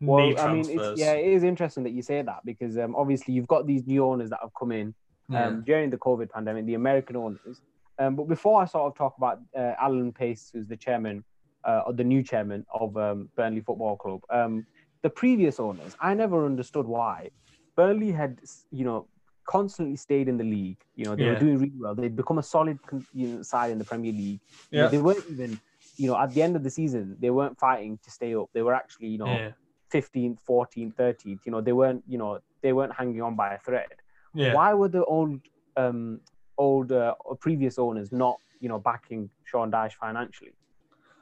Well, 0.00 0.26
Need 0.26 0.38
I 0.38 0.52
mean, 0.52 0.68
it's, 0.68 1.00
yeah, 1.00 1.12
it 1.12 1.32
is 1.32 1.44
interesting 1.44 1.84
that 1.84 1.90
you 1.92 2.02
say 2.02 2.22
that 2.22 2.44
because 2.44 2.76
um, 2.78 2.94
obviously 2.96 3.34
you've 3.34 3.46
got 3.46 3.66
these 3.66 3.86
new 3.86 4.04
owners 4.04 4.30
that 4.30 4.38
have 4.42 4.52
come 4.58 4.72
in 4.72 4.94
Yeah. 5.28 5.46
um, 5.46 5.62
during 5.62 5.90
the 5.90 5.96
COVID 5.98 6.30
pandemic, 6.30 6.66
the 6.66 6.74
American 6.74 7.16
owners. 7.16 7.62
Um, 7.98 8.16
but 8.16 8.24
before 8.28 8.60
I 8.60 8.64
sort 8.64 8.90
of 8.90 8.96
talk 8.98 9.16
about 9.18 9.40
uh, 9.56 9.74
Alan 9.80 10.12
Pace, 10.12 10.50
who's 10.52 10.66
the 10.66 10.76
chairman 10.76 11.24
uh, 11.66 11.82
or 11.86 11.92
the 11.92 12.04
new 12.04 12.22
chairman 12.22 12.64
of 12.72 12.96
um, 12.96 13.28
Burnley 13.36 13.60
Football 13.60 13.96
Club, 13.96 14.20
um, 14.30 14.66
the 15.02 15.10
previous 15.10 15.60
owners, 15.60 15.96
I 16.00 16.14
never 16.14 16.46
understood 16.46 16.86
why 16.86 17.30
Burnley 17.76 18.12
had, 18.12 18.40
you 18.70 18.84
know, 18.84 19.08
constantly 19.46 19.96
stayed 19.96 20.28
in 20.28 20.36
the 20.38 20.44
league. 20.44 20.78
You 20.96 21.04
know, 21.04 21.16
they 21.16 21.24
Yeah. 21.24 21.30
were 21.32 21.38
doing 21.38 21.58
really 21.58 21.78
well. 21.78 21.94
They'd 21.94 22.16
become 22.16 22.38
a 22.38 22.42
solid 22.42 22.78
you 23.12 23.28
know, 23.28 23.42
side 23.42 23.70
in 23.70 23.78
the 23.78 23.84
Premier 23.84 24.12
League. 24.12 24.40
You 24.70 24.80
know, 24.80 24.88
they 24.90 24.98
weren't 24.98 25.24
even, 25.30 25.60
you 25.98 26.06
know, 26.08 26.16
at 26.16 26.32
the 26.34 26.42
end 26.42 26.56
of 26.56 26.62
the 26.62 26.70
season, 26.70 27.16
they 27.20 27.30
weren't 27.30 27.58
fighting 27.58 27.98
to 28.04 28.10
stay 28.10 28.34
up. 28.34 28.48
They 28.54 28.62
were 28.62 28.74
actually, 28.74 29.08
you 29.08 29.18
know, 29.18 29.36
yeah. 29.38 29.50
15th, 29.92 30.38
14th, 30.48 30.94
13th. 30.94 31.40
You 31.44 31.52
know, 31.52 31.60
they 31.60 31.72
weren't, 31.72 32.02
you 32.08 32.18
know, 32.18 32.40
they 32.62 32.72
weren't 32.72 32.94
hanging 32.94 33.20
on 33.20 33.36
by 33.36 33.54
a 33.54 33.58
thread. 33.58 33.88
Yeah. 34.34 34.54
Why 34.54 34.72
were 34.74 34.88
the 34.88 35.04
old, 35.04 35.40
um, 35.76 36.20
old 36.56 36.90
uh, 36.92 37.14
previous 37.40 37.78
owners 37.78 38.10
not, 38.10 38.36
you 38.60 38.68
know, 38.68 38.78
backing 38.78 39.30
Sean 39.44 39.70
Dyche 39.70 39.92
financially? 39.92 40.54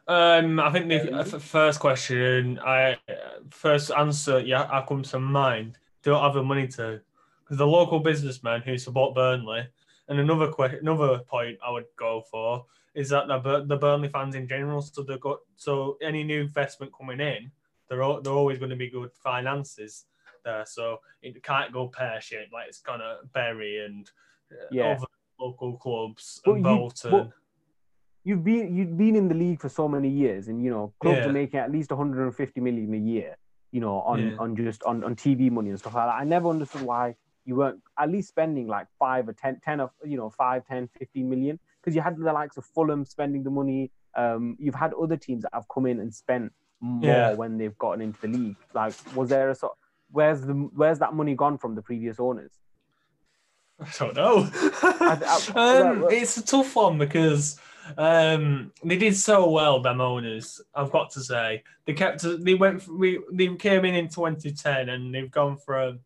Um, 0.08 0.58
I 0.58 0.70
think 0.72 0.88
the 0.88 1.12
f- 1.20 1.42
first 1.42 1.78
question, 1.80 2.58
I 2.58 2.96
first 3.50 3.90
answer, 3.92 4.40
yeah, 4.40 4.68
I 4.70 4.82
comes 4.84 5.10
to 5.12 5.20
mind. 5.20 5.78
Don't 6.02 6.20
have 6.22 6.34
the 6.34 6.42
money 6.42 6.66
to, 6.68 7.00
because 7.44 7.58
the 7.58 7.66
local 7.66 8.00
businessmen 8.00 8.62
who 8.62 8.76
support 8.76 9.14
Burnley, 9.14 9.68
and 10.08 10.18
another 10.18 10.50
que- 10.52 10.78
another 10.80 11.18
point 11.20 11.58
I 11.64 11.70
would 11.70 11.84
go 11.96 12.22
for 12.30 12.66
is 12.94 13.08
that 13.10 13.28
the 13.28 13.64
the 13.66 13.76
Burnley 13.76 14.08
fans 14.08 14.34
in 14.34 14.48
general, 14.48 14.82
so 14.82 15.02
they 15.02 15.16
got 15.18 15.38
so 15.54 15.96
any 16.02 16.24
new 16.24 16.40
investment 16.40 16.92
coming 16.96 17.20
in, 17.20 17.52
they're 17.88 18.02
al- 18.02 18.20
they're 18.20 18.32
always 18.32 18.58
going 18.58 18.70
to 18.70 18.76
be 18.76 18.90
good 18.90 19.12
finances 19.12 20.06
there, 20.44 20.66
so 20.66 20.98
it 21.22 21.40
can't 21.44 21.72
go 21.72 21.86
pear 21.86 22.20
shaped 22.20 22.52
like 22.52 22.66
it's 22.66 22.80
gonna 22.80 23.18
Bury 23.32 23.84
and 23.84 24.10
uh, 24.50 24.56
Yeah. 24.72 24.96
other 24.96 25.06
local 25.38 25.76
clubs 25.76 26.42
and 26.44 26.56
you- 26.56 26.62
Bolton. 26.64 27.10
but- 27.12 27.30
You've 28.24 28.44
been 28.44 28.74
you've 28.76 28.96
been 28.96 29.16
in 29.16 29.28
the 29.28 29.34
league 29.34 29.60
for 29.60 29.68
so 29.68 29.88
many 29.88 30.08
years, 30.08 30.48
and 30.48 30.62
you 30.62 30.70
know 30.70 30.92
clubs 31.00 31.18
Yeah. 31.18 31.26
are 31.28 31.32
making 31.32 31.58
at 31.60 31.72
least 31.72 31.90
150 31.90 32.60
million 32.60 32.94
a 32.94 32.96
year. 32.96 33.36
You 33.72 33.80
know, 33.80 34.00
on 34.02 34.18
Yeah. 34.20 34.36
on 34.38 34.54
just 34.56 34.82
on, 34.84 35.02
on 35.02 35.16
TV 35.16 35.50
money 35.50 35.70
and 35.70 35.78
stuff 35.78 35.94
like 35.94 36.06
that. 36.06 36.14
I 36.20 36.24
never 36.24 36.48
understood 36.48 36.82
why 36.82 37.16
you 37.44 37.56
weren't 37.56 37.80
at 37.98 38.08
least 38.10 38.28
spending 38.28 38.68
like 38.68 38.86
five 38.98 39.28
or 39.28 39.32
10, 39.32 39.60
10 39.64 39.80
of 39.80 39.90
you 40.04 40.16
know 40.16 40.30
five, 40.30 40.64
10, 40.66 40.88
15 40.98 41.28
million 41.28 41.58
because 41.80 41.96
you 41.96 42.00
had 42.02 42.16
the 42.16 42.32
likes 42.32 42.56
of 42.56 42.64
Fulham 42.64 43.04
spending 43.04 43.42
the 43.42 43.50
money. 43.50 43.90
Um, 44.14 44.56
you've 44.60 44.74
had 44.76 44.92
other 44.94 45.16
teams 45.16 45.42
that 45.42 45.50
have 45.54 45.66
come 45.72 45.86
in 45.86 45.98
and 45.98 46.14
spent 46.14 46.52
more 46.80 47.04
Yeah. 47.10 47.34
when 47.34 47.58
they've 47.58 47.76
gotten 47.78 48.02
into 48.02 48.20
the 48.20 48.28
league. 48.28 48.56
Like, 48.74 48.94
was 49.16 49.30
there 49.30 49.50
a 49.50 49.54
sort? 49.54 49.72
Where's 50.12 50.42
the 50.42 50.52
where's 50.52 50.98
that 51.00 51.14
money 51.14 51.34
gone 51.34 51.58
from 51.58 51.74
the 51.74 51.82
previous 51.82 52.20
owners? 52.20 52.52
I 53.80 53.88
don't 53.98 54.14
know. 54.14 54.48
I- 54.52 55.48
um, 55.56 56.00
well- 56.02 56.08
it's 56.10 56.36
a 56.36 56.44
tough 56.44 56.76
one 56.76 56.98
because 56.98 57.58
um, 57.98 58.72
they 58.84 58.96
did 58.96 59.16
so 59.16 59.48
well. 59.50 59.80
Them 59.80 60.00
owners, 60.00 60.60
I've 60.74 60.90
got 60.92 61.10
to 61.10 61.20
say, 61.20 61.62
they 61.86 61.92
kept. 61.94 62.24
They 62.44 62.54
went. 62.54 62.86
We 62.88 63.20
they 63.32 63.54
came 63.56 63.84
in 63.84 63.94
in 63.94 64.08
2010, 64.08 64.88
and 64.88 65.14
they've 65.14 65.30
gone 65.30 65.56
from, 65.56 66.00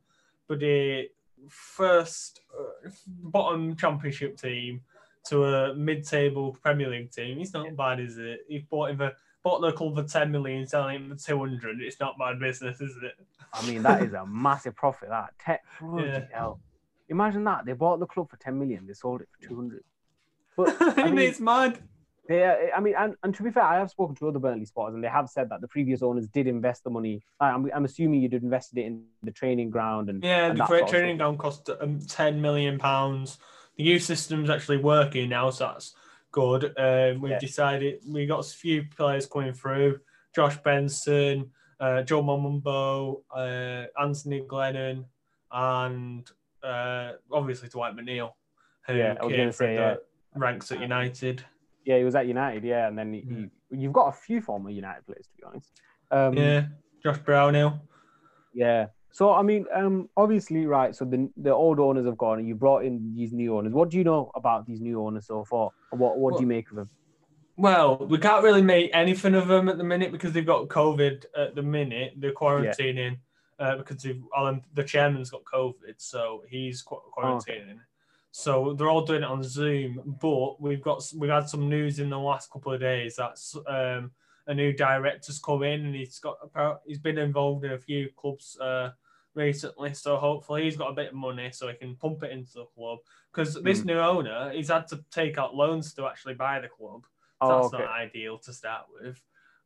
but 0.48 0.60
the 0.60 1.08
first 1.48 2.40
uh, 2.58 2.90
bottom 3.06 3.76
championship 3.76 4.36
team 4.36 4.80
to 5.24 5.44
a 5.44 5.74
mid-table 5.74 6.56
Premier 6.62 6.88
League 6.88 7.10
team. 7.10 7.40
It's 7.40 7.52
not 7.52 7.74
bad, 7.76 8.00
is 8.00 8.16
it? 8.18 8.40
He 8.48 8.58
bought 8.70 8.90
him 8.90 8.98
for 8.98 9.12
bought 9.42 9.60
the 9.60 9.70
club 9.72 9.94
for 9.94 10.02
10 10.02 10.30
million, 10.32 10.66
selling 10.66 10.96
him 10.96 11.16
for 11.16 11.24
200. 11.24 11.80
It's 11.80 12.00
not 12.00 12.18
bad 12.18 12.40
business, 12.40 12.80
is 12.80 12.96
it? 13.02 13.12
I 13.52 13.64
mean, 13.64 13.82
that 13.84 14.02
is 14.02 14.12
a 14.12 14.26
massive 14.26 14.74
profit. 14.74 15.08
That 15.08 15.30
Te- 15.44 15.62
bloody 15.80 16.08
Yeah. 16.08 16.24
hell. 16.32 16.60
Imagine 17.08 17.44
that 17.44 17.64
they 17.64 17.72
bought 17.72 18.00
the 18.00 18.06
club 18.06 18.28
for 18.28 18.36
10 18.38 18.58
million, 18.58 18.86
they 18.86 18.92
sold 18.92 19.20
it 19.20 19.28
for 19.40 19.48
200. 19.48 19.84
But 20.56 20.76
I 20.98 21.10
mean, 21.10 21.28
it's 21.28 21.40
mad. 21.40 21.78
they, 22.28 22.44
uh, 22.44 22.76
I 22.76 22.80
mean, 22.80 22.94
and, 22.98 23.14
and 23.22 23.34
to 23.34 23.42
be 23.42 23.50
fair, 23.50 23.62
I 23.62 23.78
have 23.78 23.90
spoken 23.90 24.14
to 24.16 24.28
other 24.28 24.38
Burnley 24.38 24.64
supporters, 24.64 24.94
and 24.94 25.04
they 25.04 25.08
have 25.08 25.28
said 25.28 25.50
that 25.50 25.60
the 25.60 25.68
previous 25.68 26.02
owners 26.02 26.26
did 26.28 26.46
invest 26.46 26.84
the 26.84 26.90
money. 26.90 27.22
I'm, 27.40 27.70
I'm 27.74 27.84
assuming 27.84 28.22
you 28.22 28.28
did 28.28 28.42
invested 28.42 28.78
it 28.78 28.86
in 28.86 29.04
the 29.22 29.30
training 29.30 29.70
ground 29.70 30.08
and 30.08 30.24
Yeah, 30.24 30.46
and 30.46 30.56
the 30.56 30.60
that 30.60 30.68
great 30.68 30.80
sort 30.80 30.88
of 30.88 30.94
training 30.94 31.16
ground 31.18 31.38
cost 31.38 31.70
um, 31.80 32.00
ten 32.08 32.40
million 32.40 32.78
pounds. 32.78 33.38
The 33.76 33.84
youth 33.84 34.02
system's 34.02 34.48
actually 34.50 34.78
working 34.78 35.28
now, 35.28 35.50
so 35.50 35.66
that's 35.66 35.94
good. 36.32 36.72
Um, 36.78 37.20
we've 37.20 37.32
Yeah. 37.32 37.38
decided 37.38 38.00
we 38.08 38.26
got 38.26 38.40
a 38.40 38.48
few 38.48 38.84
players 38.96 39.26
coming 39.26 39.52
through: 39.52 40.00
Josh 40.34 40.56
Benson, 40.62 41.50
uh, 41.78 42.02
Joe 42.02 42.22
Mumbongo, 42.22 43.22
uh, 43.30 43.86
Anthony 44.00 44.40
Glennon, 44.40 45.04
and 45.52 46.28
uh, 46.62 47.12
obviously 47.30 47.68
Dwight 47.68 47.94
McNeil, 47.94 48.32
who 48.86 48.94
Yeah, 48.94 49.14
I 49.20 49.24
was 49.24 49.30
came 49.30 49.38
gonna 49.40 49.52
say, 49.52 49.74
the 49.76 49.80
yeah. 49.80 49.96
Ranks 50.36 50.70
at 50.72 50.80
United. 50.80 51.44
Yeah, 51.84 51.98
he 51.98 52.04
was 52.04 52.14
at 52.14 52.26
United, 52.26 52.64
yeah, 52.64 52.88
and 52.88 52.98
then 52.98 53.12
he, 53.12 53.20
Yeah. 53.28 53.46
he, 53.70 53.76
you've 53.78 53.92
got 53.92 54.08
a 54.08 54.12
few 54.12 54.40
former 54.40 54.70
United 54.70 55.06
players, 55.06 55.26
to 55.28 55.36
be 55.36 55.42
honest. 55.44 55.70
Um, 56.10 56.34
Yeah, 56.34 56.66
Josh 57.02 57.18
Brownhill. 57.18 57.80
Yeah. 58.52 58.86
So 59.12 59.32
I 59.32 59.42
mean, 59.42 59.64
um, 59.74 60.08
obviously, 60.16 60.66
right. 60.66 60.94
So 60.94 61.04
the 61.04 61.30
the 61.36 61.50
old 61.50 61.78
owners 61.80 62.04
have 62.06 62.18
gone, 62.18 62.38
and 62.38 62.46
you 62.48 62.54
brought 62.54 62.84
in 62.84 63.14
these 63.14 63.32
new 63.32 63.56
owners. 63.56 63.72
What 63.72 63.88
do 63.90 63.96
you 63.96 64.04
know 64.04 64.30
about 64.34 64.66
these 64.66 64.80
new 64.80 65.00
owners 65.02 65.26
so 65.26 65.44
far? 65.44 65.70
And 65.90 66.00
What 66.00 66.18
What 66.18 66.36
do 66.36 66.42
you 66.42 66.46
make 66.46 66.68
of 66.70 66.76
them? 66.76 66.90
Well, 67.56 67.96
we 67.96 68.18
can't 68.18 68.44
really 68.44 68.60
make 68.60 68.90
anything 68.92 69.34
of 69.34 69.48
them 69.48 69.70
at 69.70 69.78
the 69.78 69.84
minute 69.84 70.12
because 70.12 70.32
they've 70.34 70.44
got 70.44 70.68
COVID 70.68 71.24
at 71.34 71.54
the 71.54 71.62
minute. 71.62 72.12
They're 72.18 72.32
quarantining. 72.34 73.16
uh, 73.58 73.76
because 73.78 74.06
Alan, 74.36 74.60
the 74.74 74.84
chairman's 74.84 75.30
got 75.30 75.42
COVID, 75.44 75.94
so 75.96 76.42
he's 76.50 76.82
quarantining. 76.84 77.16
Oh, 77.16 77.36
okay. 77.36 77.64
So 78.38 78.74
they're 78.74 78.90
all 78.90 79.06
doing 79.06 79.22
it 79.22 79.30
on 79.30 79.42
Zoom. 79.42 80.18
But 80.20 80.60
we've 80.60 80.82
got 80.82 81.02
we've 81.16 81.30
had 81.30 81.48
some 81.48 81.70
news 81.70 82.00
in 82.00 82.10
the 82.10 82.18
last 82.18 82.50
couple 82.50 82.74
of 82.74 82.80
days 82.80 83.16
that 83.16 83.38
um, 83.66 84.10
a 84.46 84.52
new 84.52 84.74
director's 84.74 85.38
come 85.38 85.62
in 85.62 85.86
and 85.86 85.94
he's 85.94 86.18
got 86.18 86.36
he's 86.86 86.98
been 86.98 87.16
involved 87.16 87.64
in 87.64 87.72
a 87.72 87.78
few 87.78 88.10
clubs 88.14 88.58
uh, 88.60 88.90
recently. 89.34 89.94
So 89.94 90.18
hopefully 90.18 90.64
he's 90.64 90.76
got 90.76 90.90
a 90.90 90.94
bit 90.94 91.08
of 91.08 91.14
money 91.14 91.50
so 91.50 91.68
he 91.68 91.76
can 91.76 91.96
pump 91.96 92.24
it 92.24 92.30
into 92.30 92.52
the 92.56 92.66
club. 92.76 92.98
Because 93.32 93.54
this 93.62 93.80
mm. 93.80 93.86
new 93.86 93.98
owner, 93.98 94.52
he's 94.52 94.68
had 94.68 94.86
to 94.88 95.02
take 95.10 95.38
out 95.38 95.54
loans 95.54 95.94
to 95.94 96.06
actually 96.06 96.34
buy 96.34 96.60
the 96.60 96.68
club. 96.68 97.06
So 97.42 97.48
oh, 97.48 97.62
that's 97.62 97.74
okay. 97.74 97.84
not 97.84 97.92
ideal 97.92 98.36
to 98.36 98.52
start 98.52 98.84
with. 99.00 99.18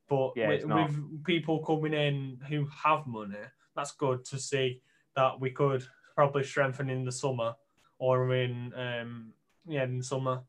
But 0.08 0.34
yeah, 0.36 0.48
with, 0.48 0.64
with 0.64 1.24
people 1.24 1.58
coming 1.64 1.92
in 1.92 2.38
who 2.48 2.68
have 2.84 3.04
money, 3.08 3.34
that's 3.74 3.90
good 3.90 4.24
to 4.26 4.38
see 4.38 4.80
that 5.16 5.40
we 5.40 5.50
could 5.50 5.84
probably 6.14 6.44
strengthen 6.44 6.88
in 6.88 7.04
the 7.04 7.10
summer 7.10 7.54
or 8.00 8.34
in 8.34 8.72
um, 8.74 9.32
yeah 9.68 9.84
in 9.84 10.02
summer. 10.02 10.40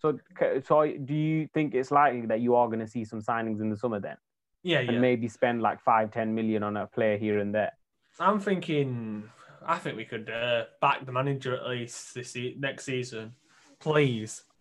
So, 0.00 0.18
so 0.66 0.86
do 0.86 1.14
you 1.14 1.48
think 1.54 1.74
it's 1.74 1.90
likely 1.90 2.26
that 2.26 2.40
you 2.40 2.56
are 2.56 2.66
going 2.66 2.80
to 2.80 2.86
see 2.86 3.04
some 3.04 3.22
signings 3.22 3.60
in 3.60 3.70
the 3.70 3.76
summer 3.76 4.00
then? 4.00 4.16
Yeah, 4.62 4.80
and 4.80 4.92
yeah. 4.92 4.98
maybe 4.98 5.28
spend 5.28 5.62
like 5.62 5.80
five, 5.80 6.10
ten 6.10 6.34
million 6.34 6.62
on 6.62 6.76
a 6.76 6.86
player 6.86 7.16
here 7.16 7.38
and 7.38 7.54
there. 7.54 7.72
I'm 8.18 8.40
thinking. 8.40 9.30
I 9.66 9.78
think 9.78 9.96
we 9.96 10.04
could 10.04 10.28
uh, 10.28 10.64
back 10.82 11.06
the 11.06 11.12
manager 11.12 11.54
at 11.54 11.66
least 11.68 12.14
this 12.14 12.36
next 12.58 12.84
season, 12.84 13.34
please. 13.78 14.42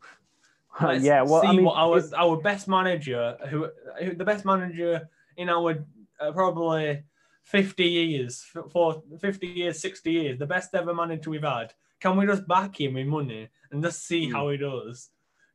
Yeah, 0.81 1.21
well, 1.21 1.43
see 1.43 1.49
I 1.49 1.51
mean, 1.51 1.65
what 1.65 1.77
our 1.77 1.99
it's... 1.99 2.13
our 2.13 2.37
best 2.37 2.67
manager, 2.67 3.37
who, 3.47 3.69
who 4.01 4.15
the 4.15 4.25
best 4.25 4.43
manager 4.43 5.07
in 5.37 5.47
our 5.47 5.85
uh, 6.19 6.31
probably 6.31 7.03
50 7.43 7.83
years, 7.83 8.43
for 8.71 9.03
50 9.19 9.47
years, 9.47 9.79
60 9.79 10.11
years, 10.11 10.39
the 10.39 10.47
best 10.47 10.73
ever 10.73 10.93
manager 10.93 11.29
we've 11.29 11.43
had. 11.43 11.73
Can 12.03 12.17
we 12.17 12.25
just 12.25 12.45
back 12.45 12.81
him 12.81 12.95
with 12.95 13.07
money 13.07 13.47
and 13.71 13.81
just 13.81 14.05
see 14.05 14.27
mm. 14.27 14.33
how 14.33 14.49
he 14.49 14.57
does? 14.57 15.09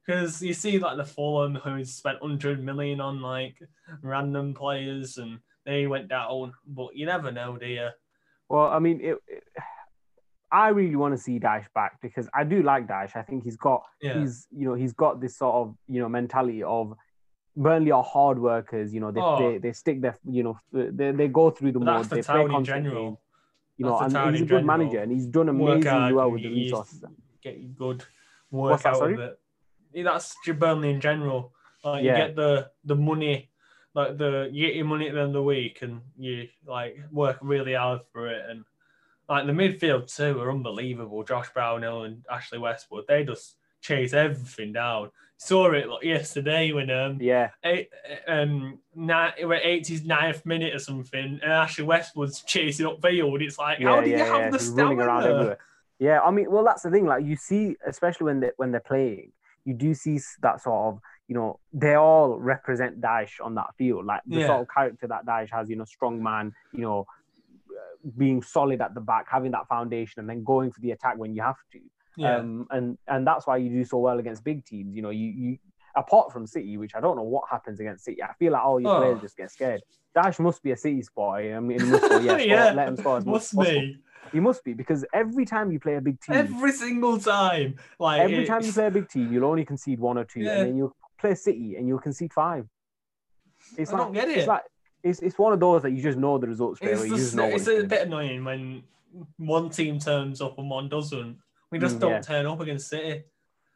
Because 0.05 0.41
you 0.41 0.55
see, 0.55 0.79
like 0.79 0.97
the 0.97 1.05
Fulham, 1.05 1.57
who's 1.57 1.93
spent 1.93 2.23
100 2.23 2.65
million 2.65 3.03
on 3.03 3.21
like 3.21 3.57
random 4.01 4.55
players 4.55 5.19
and 5.19 5.41
they 5.67 5.87
went 5.87 6.09
down, 6.09 6.55
but 6.67 6.97
you 6.97 7.05
never 7.05 7.31
know, 7.31 7.59
do 7.59 7.67
you? 7.67 7.89
Well, 8.49 8.69
I 8.69 8.79
mean, 8.79 8.99
it, 9.03 9.19
it, 9.29 9.43
I 10.51 10.69
really 10.69 10.97
want 10.97 11.15
to 11.15 11.23
see 11.23 11.39
Dyche 11.39 11.67
back 11.75 12.01
because 12.01 12.27
I 12.33 12.45
do 12.45 12.63
like 12.63 12.87
Dyche. 12.87 13.15
I 13.15 13.23
think 13.23 13.45
he's 13.45 13.59
got, 13.59 13.83
yeah. 14.01 14.19
he's, 14.19 14.47
you 14.51 14.67
know, 14.67 14.75
he's 14.75 14.95
got 14.95 15.21
this 15.21 15.37
sort 15.37 15.55
of, 15.55 15.75
you 15.87 16.01
know, 16.01 16.09
mentality 16.09 16.63
of 16.63 16.95
Burnley 17.55 17.91
are 17.91 18.03
hard 18.03 18.39
workers. 18.39 18.95
You 18.95 19.01
know, 19.01 19.11
they 19.11 19.21
oh. 19.21 19.39
they, 19.39 19.59
they 19.59 19.73
stick 19.73 20.01
their, 20.01 20.17
you 20.25 20.45
know, 20.45 20.59
they, 20.73 21.11
they 21.11 21.29
go 21.29 21.51
through 21.51 21.73
the 21.73 21.81
mud. 21.81 22.07
The 22.07 22.17
they 22.17 22.23
play 22.23 22.47
constantly. 22.47 23.17
You 23.79 23.87
know, 23.87 23.99
and 23.99 24.13
he's 24.13 24.43
a 24.43 24.45
good 24.45 24.49
general. 24.49 24.65
manager, 24.65 24.99
and 24.99 25.13
he's 25.13 25.27
done 25.27 25.49
amazingly 25.49 26.13
well 26.13 26.31
with 26.31 26.43
the 26.43 26.49
resources. 26.49 27.03
Get 27.41 27.77
good 27.77 28.05
work 28.51 28.85
out 28.85 29.11
of 29.11 29.19
it. 29.19 29.39
That's 29.95 30.37
Burnley 30.59 30.91
in 30.91 31.01
general. 31.01 31.53
Like 31.85 32.05
yeah. 32.05 32.13
you 32.13 32.27
get 32.27 32.37
the 32.37 32.71
the 32.85 32.97
money, 32.97 33.51
like 33.95 34.19
the 34.19 34.51
you 34.53 34.67
get 34.67 34.75
your 34.75 34.85
money 34.85 35.09
at 35.09 35.15
the 35.15 35.21
end 35.21 35.29
of 35.29 35.35
the 35.35 35.43
week, 35.43 35.79
and 35.83 36.01
you 36.19 36.49
like 36.67 36.99
work 37.13 37.39
really 37.41 37.75
hard 37.75 38.01
for 38.13 38.29
it. 38.29 38.43
And 38.51 38.65
like 39.29 39.47
the 39.47 39.53
midfield 39.53 40.13
too 40.15 40.41
are 40.41 40.51
unbelievable. 40.51 41.23
Josh 41.23 41.49
Brownhill 41.55 42.03
and 42.03 42.25
Ashley 42.29 42.59
Westwood, 42.59 43.05
they 43.07 43.25
just 43.25 43.55
chase 43.81 44.13
everything 44.13 44.73
down 44.73 45.11
saw 45.41 45.71
it 45.71 45.89
like 45.89 46.03
yesterday 46.03 46.73
when 46.73 46.91
um 46.91 47.17
yeah 47.21 47.51
eight, 47.65 47.89
um 48.27 48.79
nine, 48.97 49.33
we're 49.43 49.61
89th 49.61 50.45
minute 50.45 50.75
or 50.75 50.81
something 50.81 51.39
and 51.43 51.53
Ashley 51.53 51.85
Westwood's 51.85 52.43
chasing 52.43 52.87
up 52.87 53.01
field. 53.01 53.41
It's 53.41 53.57
like 53.57 53.79
yeah, 53.79 53.89
how 53.89 54.01
do 54.01 54.11
yeah, 54.11 54.17
you 54.17 54.25
have 54.25 54.41
yeah. 54.41 54.51
the 54.51 54.59
stamina? 54.59 55.57
Yeah, 55.99 56.21
I 56.21 56.31
mean, 56.31 56.51
well, 56.51 56.65
that's 56.65 56.83
the 56.83 56.91
thing. 56.91 57.07
Like 57.07 57.25
you 57.25 57.37
see, 57.37 57.77
especially 57.87 58.27
when 58.27 58.41
they 58.41 58.51
when 58.57 58.71
they're 58.71 58.81
playing, 58.81 59.33
you 59.65 59.75
do 59.75 59.95
see 59.95 60.21
that 60.43 60.61
sort 60.63 60.95
of 60.95 61.01
you 61.27 61.35
know 61.35 61.59
they 61.73 61.95
all 61.95 62.39
represent 62.39 63.01
Dyche 63.01 63.41
on 63.43 63.55
that 63.57 63.75
field. 63.77 64.07
Like 64.07 64.23
the 64.27 64.41
yeah. 64.41 64.47
sort 64.47 64.63
of 64.63 64.69
character 64.73 65.09
that 65.09 65.27
Dyche 65.27 65.51
has, 65.51 65.69
you 65.69 65.77
know, 65.77 65.85
strong 65.85 66.23
man, 66.23 66.53
you 66.73 66.83
know, 66.83 67.07
being 68.17 68.43
solid 68.43 68.81
at 68.81 68.95
the 68.95 69.01
back, 69.01 69.27
having 69.29 69.51
that 69.53 69.67
foundation, 69.69 70.21
and 70.21 70.31
then 70.31 70.45
going 70.45 70.71
for 70.71 70.81
the 70.81 70.93
attack 70.93 71.19
when 71.19 71.35
you 71.35 71.43
have 71.43 71.57
to. 71.73 71.81
Yeah. 72.19 72.37
Um, 72.37 72.67
and 72.71 72.99
and 73.07 73.27
that's 73.27 73.47
why 73.47 73.59
you 73.59 73.71
do 73.71 73.85
so 73.85 73.99
well 73.99 74.19
against 74.19 74.43
big 74.43 74.65
teams. 74.65 74.97
You 74.97 75.03
know, 75.03 75.11
you 75.11 75.27
you 75.29 75.59
apart 75.95 76.33
from 76.33 76.47
City, 76.47 76.77
which 76.77 76.95
I 76.95 77.01
don't 77.01 77.17
know 77.17 77.23
what 77.23 77.45
happens 77.49 77.79
against 77.79 78.05
City. 78.05 78.23
I 78.23 78.33
feel 78.39 78.53
like 78.53 78.63
all 78.63 78.81
your 78.81 78.97
oh. 78.97 79.01
players 79.01 79.21
just 79.21 79.37
get 79.37 79.51
scared. 79.51 79.83
Dyche 80.17 80.41
must 80.41 80.63
be 80.63 80.73
a 80.73 80.77
City 80.77 81.03
boy. 81.15 81.55
I 81.55 81.61
mean, 81.61 81.91
must 81.91 82.11
yeah, 82.25 82.39
yeah. 82.39 82.73
let 82.73 82.89
him 82.89 82.97
score 82.97 83.19
as 83.19 83.27
must 83.27 83.55
much 83.55 83.69
be. 83.69 83.97
He 84.33 84.41
must 84.41 84.65
be 84.65 84.75
because 84.75 85.05
every 85.15 85.47
time 85.47 85.71
you 85.71 85.79
play 85.79 85.95
a 85.95 86.01
big 86.01 86.21
team, 86.21 86.37
every 86.37 86.73
single 86.73 87.19
time, 87.19 87.77
like 87.99 88.21
every 88.21 88.45
time 88.45 88.63
you 88.63 88.73
play 88.73 88.87
a 88.87 88.91
big 88.91 89.09
team, 89.09 89.33
you'll 89.33 89.45
only 89.45 89.65
concede 89.65 90.01
one 90.01 90.19
or 90.19 90.25
two, 90.25 90.41
yeah. 90.41 90.59
and 90.59 90.69
then 90.69 90.77
you 90.77 90.93
play 91.21 91.35
City 91.35 91.77
and 91.77 91.87
you'll 91.87 92.01
concede 92.01 92.33
five. 92.33 92.67
It's 93.77 93.93
I 93.93 93.95
like, 93.95 94.03
don't 94.03 94.13
get 94.13 94.29
it. 94.29 94.39
It's 94.39 94.49
like 94.49 94.63
it's, 95.03 95.21
it's 95.21 95.39
one 95.39 95.53
of 95.53 95.61
those 95.61 95.83
that 95.83 95.93
you 95.93 96.03
just 96.03 96.19
know 96.19 96.37
the 96.39 96.49
results. 96.49 96.81
You 96.83 97.17
just 97.17 97.35
know 97.35 97.45
it's 97.45 97.69
a 97.69 97.85
bit 97.85 98.07
annoying 98.07 98.45
when 98.45 98.83
one 99.37 99.71
team 99.71 99.99
turns 99.99 100.41
up 100.41 100.59
and 100.59 100.69
one 100.69 100.89
doesn't. 100.89 101.39
We 101.71 101.79
just 101.79 101.97
mm, 101.97 102.01
don't 102.01 102.11
yeah. 102.11 102.21
turn 102.21 102.47
up 102.47 102.61
against 102.61 102.89
City. 102.89 103.25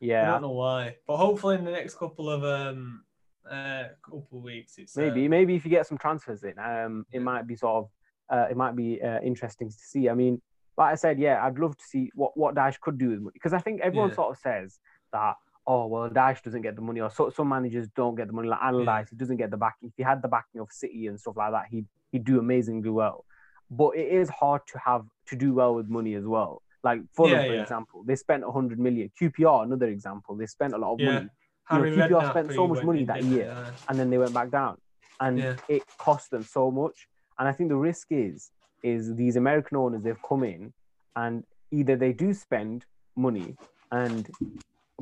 Yeah, 0.00 0.28
I 0.28 0.32
don't 0.32 0.42
know 0.42 0.50
why, 0.50 0.96
but 1.06 1.16
hopefully 1.16 1.56
in 1.56 1.64
the 1.64 1.70
next 1.70 1.96
couple 1.96 2.28
of 2.28 2.44
um 2.44 3.04
uh 3.48 3.84
couple 4.04 4.26
of 4.32 4.42
weeks, 4.42 4.74
it's 4.78 4.96
maybe 4.96 5.26
uh, 5.26 5.28
maybe 5.28 5.54
if 5.54 5.64
you 5.64 5.70
get 5.70 5.86
some 5.86 5.98
transfers 5.98 6.42
in, 6.42 6.58
um, 6.58 7.06
it 7.12 7.22
might 7.22 7.46
be 7.46 7.56
sort 7.56 7.84
of 7.84 7.90
uh, 8.30 8.46
it 8.50 8.56
might 8.56 8.74
be 8.74 9.00
uh, 9.02 9.20
interesting 9.20 9.68
to 9.68 9.76
see. 9.76 10.08
I 10.08 10.14
mean, 10.14 10.40
like 10.76 10.92
I 10.92 10.94
said, 10.94 11.18
yeah, 11.18 11.44
I'd 11.44 11.58
love 11.58 11.76
to 11.76 11.84
see 11.84 12.10
what 12.14 12.36
what 12.36 12.54
Dyche 12.54 12.80
could 12.80 12.98
do 12.98 13.10
with 13.10 13.20
money 13.20 13.34
because 13.34 13.52
I 13.52 13.58
think 13.58 13.80
everyone 13.80 14.08
yeah. 14.08 14.16
sort 14.16 14.30
of 14.30 14.38
says 14.38 14.80
that 15.12 15.34
oh 15.66 15.86
well, 15.86 16.08
Dyche 16.10 16.42
doesn't 16.42 16.62
get 16.62 16.76
the 16.76 16.82
money, 16.82 17.00
or 17.00 17.10
so, 17.10 17.30
some 17.30 17.48
managers 17.48 17.88
don't 17.94 18.14
get 18.14 18.26
the 18.26 18.32
money. 18.32 18.48
Like 18.48 18.60
Allardyce, 18.62 19.06
yeah. 19.06 19.10
he 19.10 19.16
doesn't 19.16 19.36
get 19.36 19.50
the 19.50 19.56
backing. 19.56 19.88
If 19.88 19.94
he 19.96 20.02
had 20.02 20.22
the 20.22 20.28
backing 20.28 20.60
of 20.60 20.68
City 20.70 21.06
and 21.06 21.18
stuff 21.18 21.36
like 21.36 21.52
that, 21.52 21.66
he'd 21.70 21.86
he'd 22.10 22.24
do 22.24 22.38
amazingly 22.38 22.90
well. 22.90 23.24
But 23.70 23.96
it 23.96 24.08
is 24.08 24.28
hard 24.28 24.62
to 24.68 24.78
have 24.78 25.04
to 25.28 25.36
do 25.36 25.54
well 25.54 25.74
with 25.74 25.88
money 25.88 26.14
as 26.14 26.24
well. 26.24 26.62
Like 26.84 27.00
Fulham, 27.14 27.32
yeah, 27.32 27.46
for 27.46 27.54
yeah. 27.54 27.62
example, 27.62 28.02
they 28.04 28.16
spent 28.16 28.44
100 28.44 28.78
million. 28.78 29.10
QPR, 29.20 29.64
another 29.64 29.86
example, 29.86 30.34
they 30.34 30.46
spent 30.46 30.74
a 30.74 30.78
lot 30.78 30.94
of 30.94 31.00
yeah. 31.00 31.12
money. 31.12 31.28
You 31.70 31.78
know, 31.78 32.08
QPR 32.08 32.30
spent 32.30 32.52
so 32.52 32.66
much 32.66 32.82
money 32.82 33.04
that 33.04 33.22
year, 33.22 33.56
and 33.88 33.98
then 33.98 34.10
they 34.10 34.18
went 34.18 34.34
back 34.34 34.50
down, 34.50 34.78
and 35.20 35.56
it 35.68 35.82
cost 35.96 36.30
them 36.30 36.42
so 36.42 36.70
much. 36.70 37.08
And 37.38 37.48
I 37.48 37.52
think 37.52 37.70
the 37.70 37.76
risk 37.76 38.08
is, 38.10 38.50
is 38.82 39.14
these 39.14 39.36
American 39.36 39.78
owners 39.78 40.02
they've 40.02 40.22
come 40.28 40.42
in, 40.42 40.72
and 41.16 41.44
either 41.70 41.96
they 41.96 42.12
do 42.12 42.34
spend 42.34 42.84
money, 43.16 43.56
and 43.90 44.28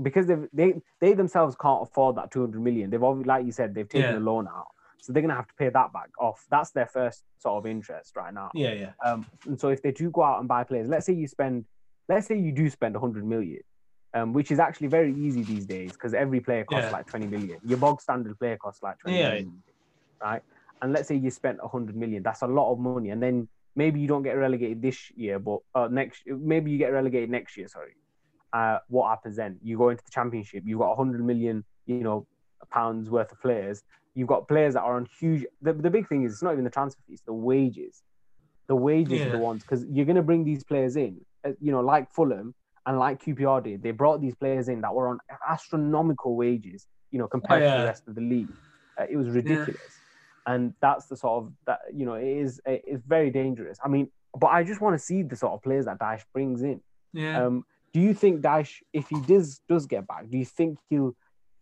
because 0.03 0.27
they 0.27 0.37
they 0.53 0.75
they 1.01 1.15
themselves 1.15 1.57
can't 1.61 1.83
afford 1.83 2.17
that 2.17 2.31
200 2.31 2.61
million, 2.61 2.91
they've 2.91 3.03
obviously, 3.03 3.29
like 3.29 3.47
you 3.47 3.53
said, 3.53 3.75
they've 3.75 3.89
taken 3.89 4.17
a 4.17 4.21
loan 4.21 4.47
out. 4.47 4.69
So 5.01 5.13
they're 5.13 5.23
gonna 5.23 5.35
have 5.35 5.49
to 5.49 5.55
pay 5.55 5.69
that 5.69 5.93
back 5.93 6.11
off. 6.19 6.47
That's 6.51 6.71
their 6.71 6.87
first 6.87 7.25
sort 7.39 7.59
of 7.59 7.71
interest 7.71 8.17
right 8.17 8.33
now. 8.33 8.51
Yeah, 8.55 8.73
yeah. 8.73 8.93
Um, 9.05 9.27
and 9.47 9.59
so 9.59 9.69
if 9.69 9.83
they 9.83 9.93
do 9.93 10.11
go 10.11 10.23
out 10.23 10.39
and 10.39 10.49
buy 10.49 10.65
players, 10.65 10.89
let's 10.89 11.07
say 11.07 11.15
you 11.15 11.27
spend, 11.27 11.65
let's 12.09 12.27
say 12.27 12.39
you 12.39 12.53
do 12.53 12.69
spend 12.69 12.95
100 12.95 13.25
million, 13.27 13.61
um, 14.15 14.33
which 14.33 14.51
is 14.51 14.59
actually 14.59 14.89
very 14.89 15.15
easy 15.15 15.43
these 15.43 15.67
days 15.67 15.93
because 15.93 16.15
every 16.15 16.41
player 16.41 16.65
costs 16.65 16.87
yeah. 16.87 16.93
like 16.93 17.07
20 17.07 17.27
million. 17.27 17.59
Your 17.65 17.79
bog 17.79 18.01
standard 18.01 18.39
player 18.39 18.57
costs 18.57 18.83
like 18.83 18.99
20 18.99 19.19
yeah. 19.19 19.29
million, 19.29 19.63
right? 20.21 20.43
And 20.83 20.93
let's 20.93 21.09
say 21.09 21.17
you 21.17 21.31
spent 21.31 21.63
100 21.63 21.97
million, 21.97 22.23
that's 22.23 22.43
a 22.43 22.47
lot 22.47 22.73
of 22.73 22.79
money. 22.79 23.11
And 23.11 23.23
then 23.23 23.49
maybe 23.77 24.01
you 24.01 24.09
don't 24.09 24.23
get 24.23 24.33
relegated 24.33 24.83
this 24.83 25.11
year, 25.17 25.39
but 25.39 25.61
uh, 25.75 25.89
next, 25.89 26.23
maybe 26.27 26.71
you 26.71 26.79
get 26.79 26.93
relegated 26.93 27.31
next 27.31 27.57
year. 27.57 27.69
Sorry. 27.69 27.93
Uh, 28.53 28.79
what 28.89 29.09
happens 29.09 29.37
then? 29.37 29.59
You 29.63 29.79
go 29.79 29.91
into 29.91 30.03
the 30.05 30.11
championship. 30.11 30.65
You've 30.67 30.81
got 30.81 30.97
100 30.97 31.25
million, 31.25 31.65
you 31.87 32.03
know, 32.03 32.27
pounds 32.71 33.11
worth 33.11 33.33
of 33.33 33.41
players 33.41 33.83
You've 34.15 34.29
got 34.29 34.49
players 34.49 34.75
that 34.75 34.83
are 34.83 34.97
on 34.97 35.07
huge. 35.19 35.47
The, 35.63 35.73
the 35.73 35.91
big 35.91 36.09
thing 36.09 36.25
is 36.25 36.33
it's 36.33 36.43
not 36.43 36.53
even 36.53 36.65
the 36.65 36.71
transfer 36.71 37.01
fees, 37.07 37.23
the 37.25 37.33
wages. 37.33 38.03
The 38.67 38.77
wages 38.77 39.21
yeah. 39.21 39.27
are 39.27 39.31
the 39.31 39.39
ones 39.39 39.63
because 39.63 39.85
you're 39.87 40.07
going 40.07 40.17
to 40.17 40.23
bring 40.23 40.45
these 40.45 40.63
players 40.63 40.97
in, 40.97 41.21
uh, 41.45 41.51
you 41.61 41.73
know, 41.73 41.81
like 41.81 42.13
Fulham 42.13 42.55
and 42.87 42.99
like 42.99 43.23
QPR 43.23 43.63
did. 43.63 43.83
They 43.83 43.91
brought 43.91 44.21
these 44.21 44.35
players 44.35 44.69
in 44.69 44.81
that 44.83 44.95
were 44.95 45.09
on 45.09 45.19
astronomical 45.49 46.37
wages, 46.37 46.87
you 47.11 47.19
know, 47.19 47.27
compared 47.27 47.63
oh, 47.63 47.67
yeah. 47.67 47.75
to 47.75 47.81
the 47.81 47.87
rest 47.87 48.09
of 48.09 48.15
the 48.15 48.21
league. 48.21 48.53
Uh, 48.99 49.07
it 49.09 49.17
was 49.17 49.29
ridiculous. 49.29 49.77
Yeah. 49.77 50.55
And 50.55 50.75
that's 50.81 51.07
the 51.07 51.17
sort 51.17 51.45
of 51.45 51.53
that 51.67 51.81
you 51.95 52.07
know 52.07 52.15
it 52.15 52.27
is 52.27 52.61
it's 52.67 53.05
very 53.07 53.31
dangerous. 53.31 53.79
I 53.85 53.89
mean, 53.89 54.11
but 54.39 54.49
I 54.49 54.65
just 54.65 54.81
want 54.81 54.95
to 54.95 54.99
see 54.99 55.23
the 55.23 55.37
sort 55.37 55.53
of 55.53 55.63
players 55.63 55.85
that 55.85 55.99
Dyche 55.99 56.25
brings 56.33 56.63
in. 56.63 56.81
Yeah. 57.13 57.45
Um, 57.45 57.65
do 57.93 58.01
you 58.01 58.15
think 58.15 58.41
Dyche, 58.41 58.77
if 58.93 59.09
he 59.09 59.21
does 59.23 59.61
does 59.69 59.87
get 59.87 60.07
back, 60.07 60.29
do 60.29 60.39
you 60.39 60.45
think 60.45 60.79
he'll 60.89 61.15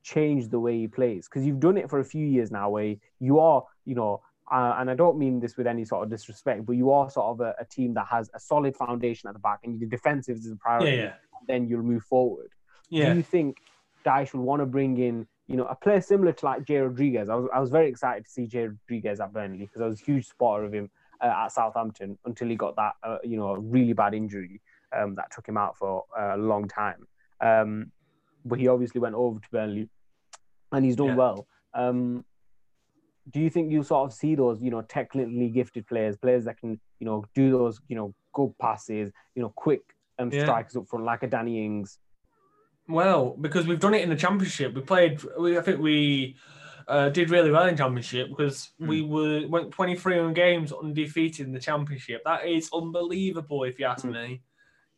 change 0.03 0.49
the 0.49 0.61
way 0.61 0.79
he 0.79 0.89
plays 0.89 1.29
because 1.29 1.47
you've 1.47 1.61
done 1.61 1.77
it 1.77 1.91
for 1.91 2.01
a 2.01 2.05
few 2.05 2.27
years 2.27 2.51
now 2.51 2.71
where 2.71 2.95
you 3.21 3.39
are 3.39 3.65
you 3.85 3.95
know 3.95 4.21
uh, 4.51 4.77
and 4.79 4.91
I 4.91 4.95
don't 4.95 5.19
mean 5.19 5.41
this 5.41 5.57
with 5.57 5.67
any 5.67 5.85
sort 5.85 6.05
of 6.05 6.11
disrespect, 6.11 6.65
but 6.65 6.73
you 6.73 6.91
are 6.91 7.11
sort 7.11 7.27
of 7.27 7.41
a, 7.41 7.55
a, 7.61 7.65
team 7.67 7.93
that 7.95 8.07
has 8.07 8.31
a 8.35 8.41
solid 8.41 8.75
foundation 8.77 9.29
at 9.29 9.35
the 9.35 9.41
back, 9.41 9.61
and 9.65 9.79
the 9.79 9.87
defensive 9.87 10.39
is 10.39 10.51
a 10.51 10.57
priority. 10.57 10.97
Yeah, 10.97 11.03
yeah. 11.03 11.13
Then 11.47 11.69
you'll 11.69 11.83
move 11.83 12.03
forward. 12.05 12.49
Yeah. 12.89 13.11
Do 13.11 13.17
you 13.17 13.23
think 13.23 13.59
Dyche 14.07 14.33
will 14.33 14.45
want 14.45 14.61
to 14.61 14.67
bring 14.67 14.97
in, 14.99 15.27
you 15.49 15.57
know, 15.57 15.67
a 15.67 15.75
player 15.75 16.01
similar 16.01 16.33
to 16.33 16.45
like 16.47 16.65
Jay 16.65 16.79
Rodriguez? 16.79 17.29
I 17.29 17.35
was, 17.35 17.49
I 17.55 17.61
was 17.61 17.71
very 17.71 17.89
excited 17.89 18.25
to 18.25 18.31
see 18.31 18.47
Jay 18.47 18.69
Rodriguez 18.69 19.21
at 19.21 19.33
Burnley 19.33 19.67
because 19.67 19.83
I 19.83 19.87
was 19.87 20.01
a 20.01 20.05
huge 20.05 20.27
supporter 20.27 20.65
of 20.65 20.73
him 20.73 20.91
uh, 21.21 21.27
at 21.27 21.53
Southampton 21.53 22.17
until 22.25 22.49
he 22.49 22.57
got 22.57 22.77
that 22.77 22.93
uh, 23.03 23.19
you 23.23 23.37
know 23.37 23.55
really 23.55 23.93
bad 23.93 24.15
injury 24.15 24.63
um, 24.97 25.15
that 25.17 25.31
took 25.31 25.47
him 25.47 25.59
out 25.59 25.77
for 25.77 26.05
a 26.19 26.39
long 26.39 26.69
time. 26.69 27.07
Um, 27.41 27.93
but 28.49 28.59
he 28.59 28.69
obviously 28.69 29.01
went 29.01 29.15
over 29.15 29.39
to 29.39 29.49
Burnley, 29.51 29.89
and 30.73 30.85
he's 30.85 30.97
done 30.97 31.09
Yeah. 31.09 31.15
well. 31.17 31.47
Um, 31.75 32.25
do 33.31 33.41
you 33.41 33.51
think 33.51 33.71
you 33.71 33.83
sort 33.83 34.11
of 34.11 34.17
see 34.17 34.35
those, 34.35 34.63
you 34.63 34.71
know, 34.71 34.83
technically 34.83 35.51
gifted 35.51 35.87
players, 35.87 36.17
players 36.17 36.45
that 36.47 36.59
can, 36.59 36.81
you 36.99 37.05
know, 37.05 37.25
do 37.35 37.51
those, 37.51 37.81
you 37.89 37.95
know, 37.97 38.15
good 38.33 38.57
passes, 38.59 39.13
you 39.35 39.43
know, 39.43 39.53
quick 39.55 39.83
um, 40.19 40.31
Yeah. 40.33 40.41
strikers 40.43 40.77
up 40.77 40.89
front, 40.89 41.05
like 41.05 41.23
a 41.23 41.27
Danny 41.29 41.65
Ings? 41.65 41.99
Well, 42.89 43.37
because 43.39 43.67
we've 43.67 43.79
done 43.79 43.93
it 43.95 44.03
in 44.03 44.09
the 44.09 44.17
championship, 44.17 44.75
we 44.75 44.81
played. 44.81 45.23
We, 45.39 45.59
I 45.59 45.61
think 45.61 45.79
we 45.79 46.37
uh, 46.89 47.11
did 47.11 47.29
really 47.29 47.51
well 47.51 47.67
in 47.69 47.77
championship 47.77 48.31
because 48.31 48.71
we 48.81 49.03
were 49.03 49.47
went 49.47 49.71
23 49.73 50.33
games 50.33 50.73
undefeated 50.73 51.47
in 51.47 51.53
the 51.53 51.61
championship. 51.61 52.23
That 52.25 52.47
is 52.47 52.71
unbelievable, 52.73 53.65
if 53.65 53.79
you 53.79 53.85
ask 53.85 54.07
Mm. 54.07 54.13
me. 54.13 54.43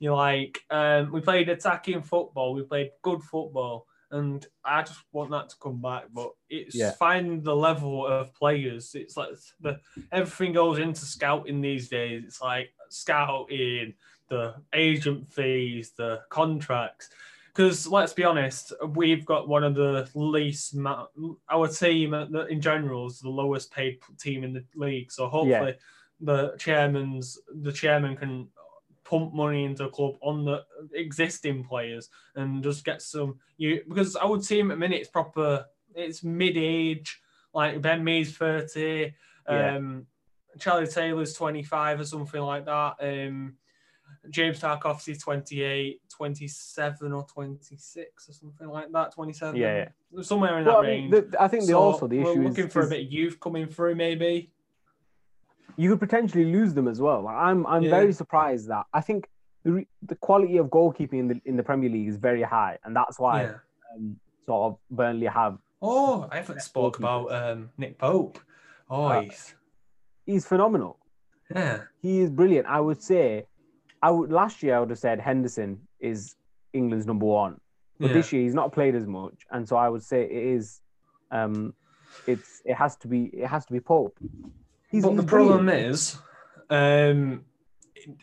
You're 0.00 0.16
like, 0.16 0.64
um, 0.70 1.12
we 1.12 1.20
played 1.20 1.48
attacking 1.48 2.02
football, 2.02 2.54
we 2.54 2.62
played 2.62 2.90
good 3.02 3.22
football, 3.22 3.86
and 4.10 4.44
I 4.64 4.82
just 4.82 4.98
want 5.12 5.30
that 5.30 5.50
to 5.50 5.56
come 5.62 5.80
back. 5.80 6.06
But 6.12 6.30
it's 6.48 6.74
Yeah. 6.74 6.90
finding 6.92 7.42
the 7.42 7.54
level 7.54 8.06
of 8.06 8.34
players. 8.34 8.94
It's 8.96 9.16
like 9.16 9.30
the 9.60 9.78
everything 10.10 10.52
goes 10.54 10.78
into 10.78 11.04
scouting 11.04 11.60
these 11.60 11.88
days. 11.88 12.24
It's 12.24 12.40
like 12.40 12.72
scouting, 12.88 13.94
the 14.28 14.54
agent 14.72 15.30
fees, 15.32 15.92
the 15.96 16.22
contracts 16.28 17.10
because 17.52 17.86
let's 17.88 18.12
be 18.12 18.22
honest, 18.24 18.72
we've 18.94 19.26
got 19.26 19.48
one 19.48 19.64
of 19.64 19.74
the 19.74 20.08
least. 20.14 20.74
ma- 20.76 21.06
Our 21.50 21.66
team 21.66 22.14
in 22.14 22.60
general 22.60 23.08
is 23.08 23.18
the 23.18 23.28
lowest 23.28 23.72
paid 23.72 23.98
team 24.20 24.44
in 24.44 24.52
the 24.52 24.64
league. 24.76 25.10
So 25.10 25.28
hopefully, 25.28 25.74
the 26.20 26.54
chairman's 26.58 27.38
the 27.62 27.72
chairman 27.72 28.16
can 28.16 28.48
pump 29.10 29.34
money 29.34 29.64
into 29.64 29.82
the 29.82 29.88
club 29.88 30.14
on 30.22 30.44
the 30.44 30.62
existing 30.94 31.64
players 31.64 32.08
and 32.36 32.62
just 32.62 32.84
get 32.84 33.02
some. 33.02 33.38
You 33.56 33.82
because 33.88 34.14
our 34.16 34.38
team 34.38 34.70
at 34.70 34.74
the 34.74 34.78
minute 34.78 35.00
it's 35.00 35.10
proper. 35.10 35.66
It's 35.94 36.22
mid 36.22 36.56
age. 36.56 37.20
Like 37.52 37.82
Ben 37.82 38.04
Mee's 38.04 38.36
thirty. 38.36 39.12
Yeah. 39.48 39.76
Um, 39.76 40.06
Charlie 40.58 40.86
Taylor's 40.86 41.34
twenty 41.34 41.64
five 41.64 41.98
or 41.98 42.04
something 42.04 42.40
like 42.40 42.64
that. 42.66 42.94
Um, 43.00 43.56
James 44.28 44.60
Tarkowski's 44.60 45.22
28, 45.22 46.00
27 46.10 47.12
or 47.12 47.24
26 47.24 48.28
or 48.28 48.32
something 48.32 48.68
like 48.68 48.90
that. 48.92 49.14
27. 49.14 49.56
Yeah, 49.56 49.88
Somewhere 50.20 50.58
in 50.58 50.64
that 50.64 50.70
Well, 50.72 50.82
I, 50.82 50.86
mean, 50.86 51.10
range. 51.10 51.30
the, 51.30 51.42
I 51.42 51.48
think 51.48 51.62
the, 51.62 51.68
So 51.68 51.78
also 51.78 52.08
the 52.08 52.18
we're 52.18 52.34
looking 52.34 52.66
is, 52.66 52.72
for 52.72 52.80
is 52.80 52.86
a 52.88 52.90
bit 52.90 53.06
of 53.06 53.12
youth 53.12 53.38
coming 53.40 53.68
through, 53.68 53.94
maybe. 53.94 54.50
You 55.76 55.90
could 55.90 56.00
potentially 56.00 56.44
lose 56.44 56.74
them 56.74 56.88
as 56.88 57.00
well. 57.00 57.22
Like, 57.22 57.36
I'm 57.36 57.66
I'm 57.66 57.82
Yeah. 57.82 57.90
very 57.90 58.12
surprised 58.12 58.68
that 58.68 58.86
I 58.92 59.00
think 59.00 59.28
the 59.64 59.72
re- 59.72 59.88
the 60.02 60.16
quality 60.16 60.56
of 60.58 60.66
goalkeeping 60.68 61.18
in 61.20 61.28
the 61.28 61.40
in 61.44 61.56
the 61.56 61.62
Premier 61.62 61.90
League 61.90 62.08
is 62.08 62.16
very 62.16 62.42
high, 62.42 62.78
and 62.84 62.94
that's 62.94 63.18
why 63.18 63.42
Yeah. 63.42 63.54
um, 63.94 64.18
sort 64.46 64.72
of 64.72 64.78
Burnley 64.96 65.26
have. 65.26 65.58
Oh, 65.82 66.28
I 66.30 66.36
haven't 66.36 66.62
spoke 66.62 66.98
about 66.98 67.32
um, 67.32 67.70
Nick 67.78 67.98
Pope. 67.98 68.38
Oh, 68.90 69.04
Uh, 69.04 69.22
he's, 69.22 69.54
He's 70.26 70.46
phenomenal. 70.46 70.98
yeah. 71.54 71.82
He 72.02 72.20
is 72.20 72.30
brilliant. 72.30 72.66
I 72.66 72.80
would 72.80 73.02
say, 73.02 73.46
I 74.02 74.10
would 74.10 74.30
last 74.30 74.62
year 74.62 74.76
I 74.76 74.80
would 74.80 74.90
have 74.90 74.98
said 74.98 75.20
Henderson 75.20 75.80
is 75.98 76.36
England's 76.72 77.06
number 77.06 77.26
one, 77.26 77.60
but 77.98 78.08
yeah. 78.08 78.12
this 78.14 78.32
year 78.32 78.42
he's 78.42 78.54
not 78.54 78.72
played 78.72 78.94
as 78.94 79.06
much, 79.06 79.46
and 79.50 79.66
so 79.68 79.76
I 79.76 79.88
would 79.88 80.02
say 80.02 80.22
it 80.24 80.30
is. 80.56 80.80
Um, 81.30 81.74
it's 82.26 82.60
it 82.64 82.74
has 82.74 82.96
to 82.96 83.08
be 83.08 83.24
it 83.32 83.46
has 83.46 83.64
to 83.66 83.72
be 83.72 83.80
Pope. 83.80 84.18
He's, 84.90 85.04
but 85.04 85.16
the 85.16 85.22
problem 85.22 85.68
is, 85.68 86.16
um, 86.68 87.44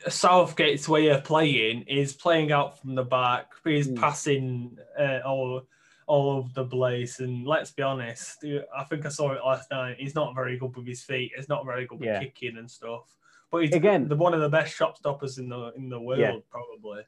Southgate's 0.07 0.87
way 0.89 1.07
of 1.07 1.23
playing 1.23 1.83
is 1.83 2.13
playing 2.13 2.51
out 2.51 2.79
from 2.79 2.95
the 2.95 3.03
back. 3.03 3.51
He's 3.63 3.87
Mm. 3.87 3.99
passing 3.99 4.77
uh, 4.99 5.19
all 5.25 5.63
all 6.07 6.29
over 6.37 6.47
the 6.53 6.63
place. 6.65 7.19
And 7.19 7.45
let's 7.45 7.71
be 7.71 7.83
honest, 7.83 8.41
I 8.73 8.83
think 8.85 9.05
I 9.05 9.09
saw 9.09 9.33
it 9.33 9.41
last 9.43 9.69
night. 9.69 9.97
He's 9.99 10.15
not 10.15 10.33
very 10.35 10.57
good 10.57 10.73
with 10.77 10.87
his 10.87 11.03
feet. 11.03 11.33
He's 11.35 11.49
not 11.49 11.65
very 11.65 11.85
good 11.85 11.99
with 11.99 12.07
Yeah. 12.07 12.19
kicking 12.21 12.55
and 12.57 12.71
stuff. 12.71 13.13
But 13.51 13.63
he's 13.63 13.73
Again- 13.73 14.07
the 14.07 14.15
one 14.15 14.33
of 14.33 14.39
the 14.39 14.47
best 14.47 14.73
shot 14.73 14.97
stoppers 14.97 15.37
in 15.37 15.49
the 15.49 15.73
in 15.75 15.89
the 15.89 15.99
world, 15.99 16.19
Yeah. 16.19 16.37
probably. 16.49 17.03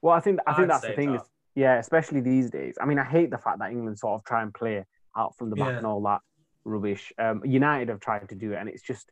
Well, 0.00 0.14
I 0.14 0.20
think 0.20 0.40
I 0.46 0.54
think 0.54 0.64
I'd 0.64 0.70
that's 0.70 0.86
the 0.86 0.92
thing. 0.94 1.12
that. 1.12 1.22
Is, 1.22 1.28
yeah, 1.56 1.78
especially 1.78 2.20
these 2.22 2.50
days. 2.50 2.78
I 2.80 2.86
mean, 2.86 2.98
I 2.98 3.04
hate 3.04 3.30
the 3.30 3.38
fact 3.38 3.58
that 3.58 3.70
England 3.70 3.98
sort 3.98 4.18
of 4.18 4.24
try 4.24 4.42
and 4.42 4.52
play 4.54 4.84
out 5.16 5.36
from 5.36 5.50
the 5.50 5.56
back 5.56 5.68
Yeah. 5.72 5.76
and 5.78 5.86
all 5.86 6.00
that 6.04 6.22
rubbish. 6.68 7.12
Um, 7.18 7.42
United 7.44 7.88
have 7.88 8.00
tried 8.00 8.28
to 8.28 8.34
do 8.34 8.52
it, 8.52 8.56
and 8.56 8.68
it's 8.68 8.82
just. 8.82 9.10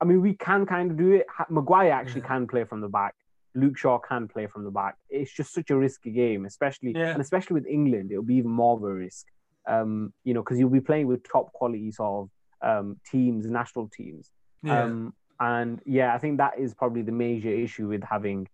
I 0.00 0.04
mean, 0.06 0.20
we 0.20 0.34
can 0.34 0.66
kind 0.66 0.90
of 0.90 0.96
do 0.96 1.12
it. 1.12 1.26
Maguire 1.48 1.92
actually 1.92 2.22
Yeah. 2.22 2.26
can 2.28 2.46
play 2.48 2.64
from 2.64 2.80
the 2.80 2.88
back. 2.88 3.14
Luke 3.54 3.76
Shaw 3.78 3.98
can 3.98 4.26
play 4.26 4.46
from 4.48 4.64
the 4.64 4.70
back. 4.70 4.96
It's 5.08 5.32
just 5.32 5.54
such 5.54 5.70
a 5.70 5.76
risky 5.76 6.10
game, 6.10 6.44
especially 6.46 6.92
Yeah. 6.92 7.12
and 7.12 7.20
especially 7.20 7.54
with 7.54 7.66
England, 7.66 8.10
it'll 8.10 8.24
be 8.24 8.34
even 8.34 8.50
more 8.50 8.76
of 8.76 8.82
a 8.82 8.92
risk. 8.92 9.26
Um, 9.66 10.12
you 10.24 10.34
know, 10.34 10.42
because 10.42 10.58
you'll 10.58 10.68
be 10.68 10.80
playing 10.80 11.06
with 11.06 11.22
top 11.22 11.52
quality 11.52 11.90
sort 11.92 12.28
of 12.62 12.68
um, 12.68 13.00
teams, 13.10 13.46
national 13.46 13.88
teams. 13.88 14.30
Yeah. 14.62 14.82
Um, 14.82 15.14
and 15.38 15.80
yeah, 15.86 16.12
I 16.14 16.18
think 16.18 16.38
that 16.38 16.58
is 16.58 16.74
probably 16.74 17.02
the 17.02 17.12
major 17.12 17.50
issue 17.50 17.86
with 17.88 18.02
having. 18.02 18.48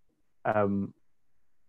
Um, 0.45 0.93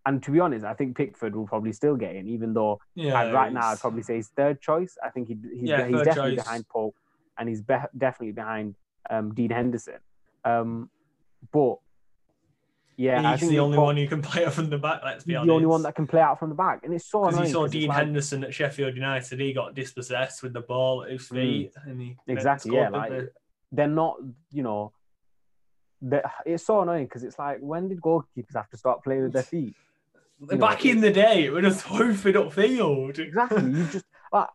and 0.07 0.23
to 0.25 0.31
be 0.31 0.41
honest, 0.41 0.65
I 0.65 0.75
think 0.75 0.97
Pickford 0.97 1.35
will 1.37 1.47
probably 1.47 1.73
still 1.73 1.97
get 1.97 2.17
in, 2.17 2.27
even 2.29 2.53
though 2.55 2.81
yeah. 2.95 3.31
Right 3.31 3.53
now 3.53 3.69
I'd 3.69 3.81
probably 3.81 4.03
say 4.03 4.17
his 4.17 4.29
third 4.29 4.61
choice. 4.61 4.99
I 5.05 5.11
think 5.11 5.29
he, 5.29 5.37
he's, 5.55 5.69
Yeah, 5.69 5.87
he's 5.87 6.03
definitely 6.03 6.37
choice. 6.37 6.45
behind 6.45 6.69
Pope, 6.69 6.97
and 7.38 7.49
he's 7.49 7.61
be- 7.62 7.77
definitely 7.97 8.33
behind 8.33 8.75
um, 9.11 9.33
Dean 9.35 9.51
Henderson. 9.51 9.99
Um, 10.45 10.91
but 11.53 11.77
yeah, 12.97 13.27
I 13.27 13.33
he's 13.33 13.41
think 13.41 13.53
the 13.53 13.59
only 13.61 13.79
one 13.79 13.97
who 13.97 14.07
can 14.07 14.21
play 14.23 14.43
it 14.45 14.53
from 14.53 14.71
the 14.71 14.79
back. 14.79 15.01
Let's 15.05 15.25
be 15.25 15.33
he's 15.33 15.38
honest. 15.38 15.49
the 15.49 15.55
only 15.55 15.67
one 15.67 15.83
that 15.83 15.95
can 15.95 16.07
play 16.07 16.21
out 16.21 16.38
from 16.38 16.49
the 16.51 16.55
back, 16.55 16.81
and 16.85 16.93
it's 16.93 17.07
so 17.07 17.21
Because 17.23 17.35
annoying. 17.37 17.49
you 17.49 17.53
saw 17.53 17.67
Dean 17.69 17.88
like- 17.88 17.99
Henderson 17.99 18.45
at 18.45 18.53
Sheffield 18.55 18.95
United, 18.95 19.41
he 19.41 19.53
got 19.53 19.75
dispossessed 19.75 20.43
with 20.43 20.53
the 20.53 20.61
ball 20.61 21.05
at 21.05 21.11
his 21.12 21.27
feet, 21.29 21.73
and 21.85 22.01
he 22.01 22.09
Mm. 22.11 22.17
Exactly, 22.27 22.75
yeah, 22.77 22.88
like 22.91 23.33
they're 23.71 23.87
not, 23.88 24.17
you 24.51 24.62
know, 24.62 24.93
it's 26.45 26.67
so 26.67 26.81
annoying 26.83 27.05
because 27.05 27.23
it's 27.23 27.38
like 27.38 27.59
when 27.61 27.88
did 27.88 28.01
goalkeepers 28.01 28.55
have 28.55 28.69
to 28.71 28.77
start 28.77 29.03
playing 29.05 29.23
with 29.23 29.33
their 29.33 29.43
feet? 29.55 29.75
You 30.51 30.57
know, 30.59 30.67
Back 30.67 30.85
in 30.87 31.01
the 31.01 31.11
day, 31.13 31.45
it 31.45 31.51
would 31.53 31.65
have 31.65 31.81
thrown 31.81 32.11
it 32.11 32.17
upfield. 32.17 33.19
Exactly, 33.19 33.71
you 33.71 33.85
just 33.87 34.05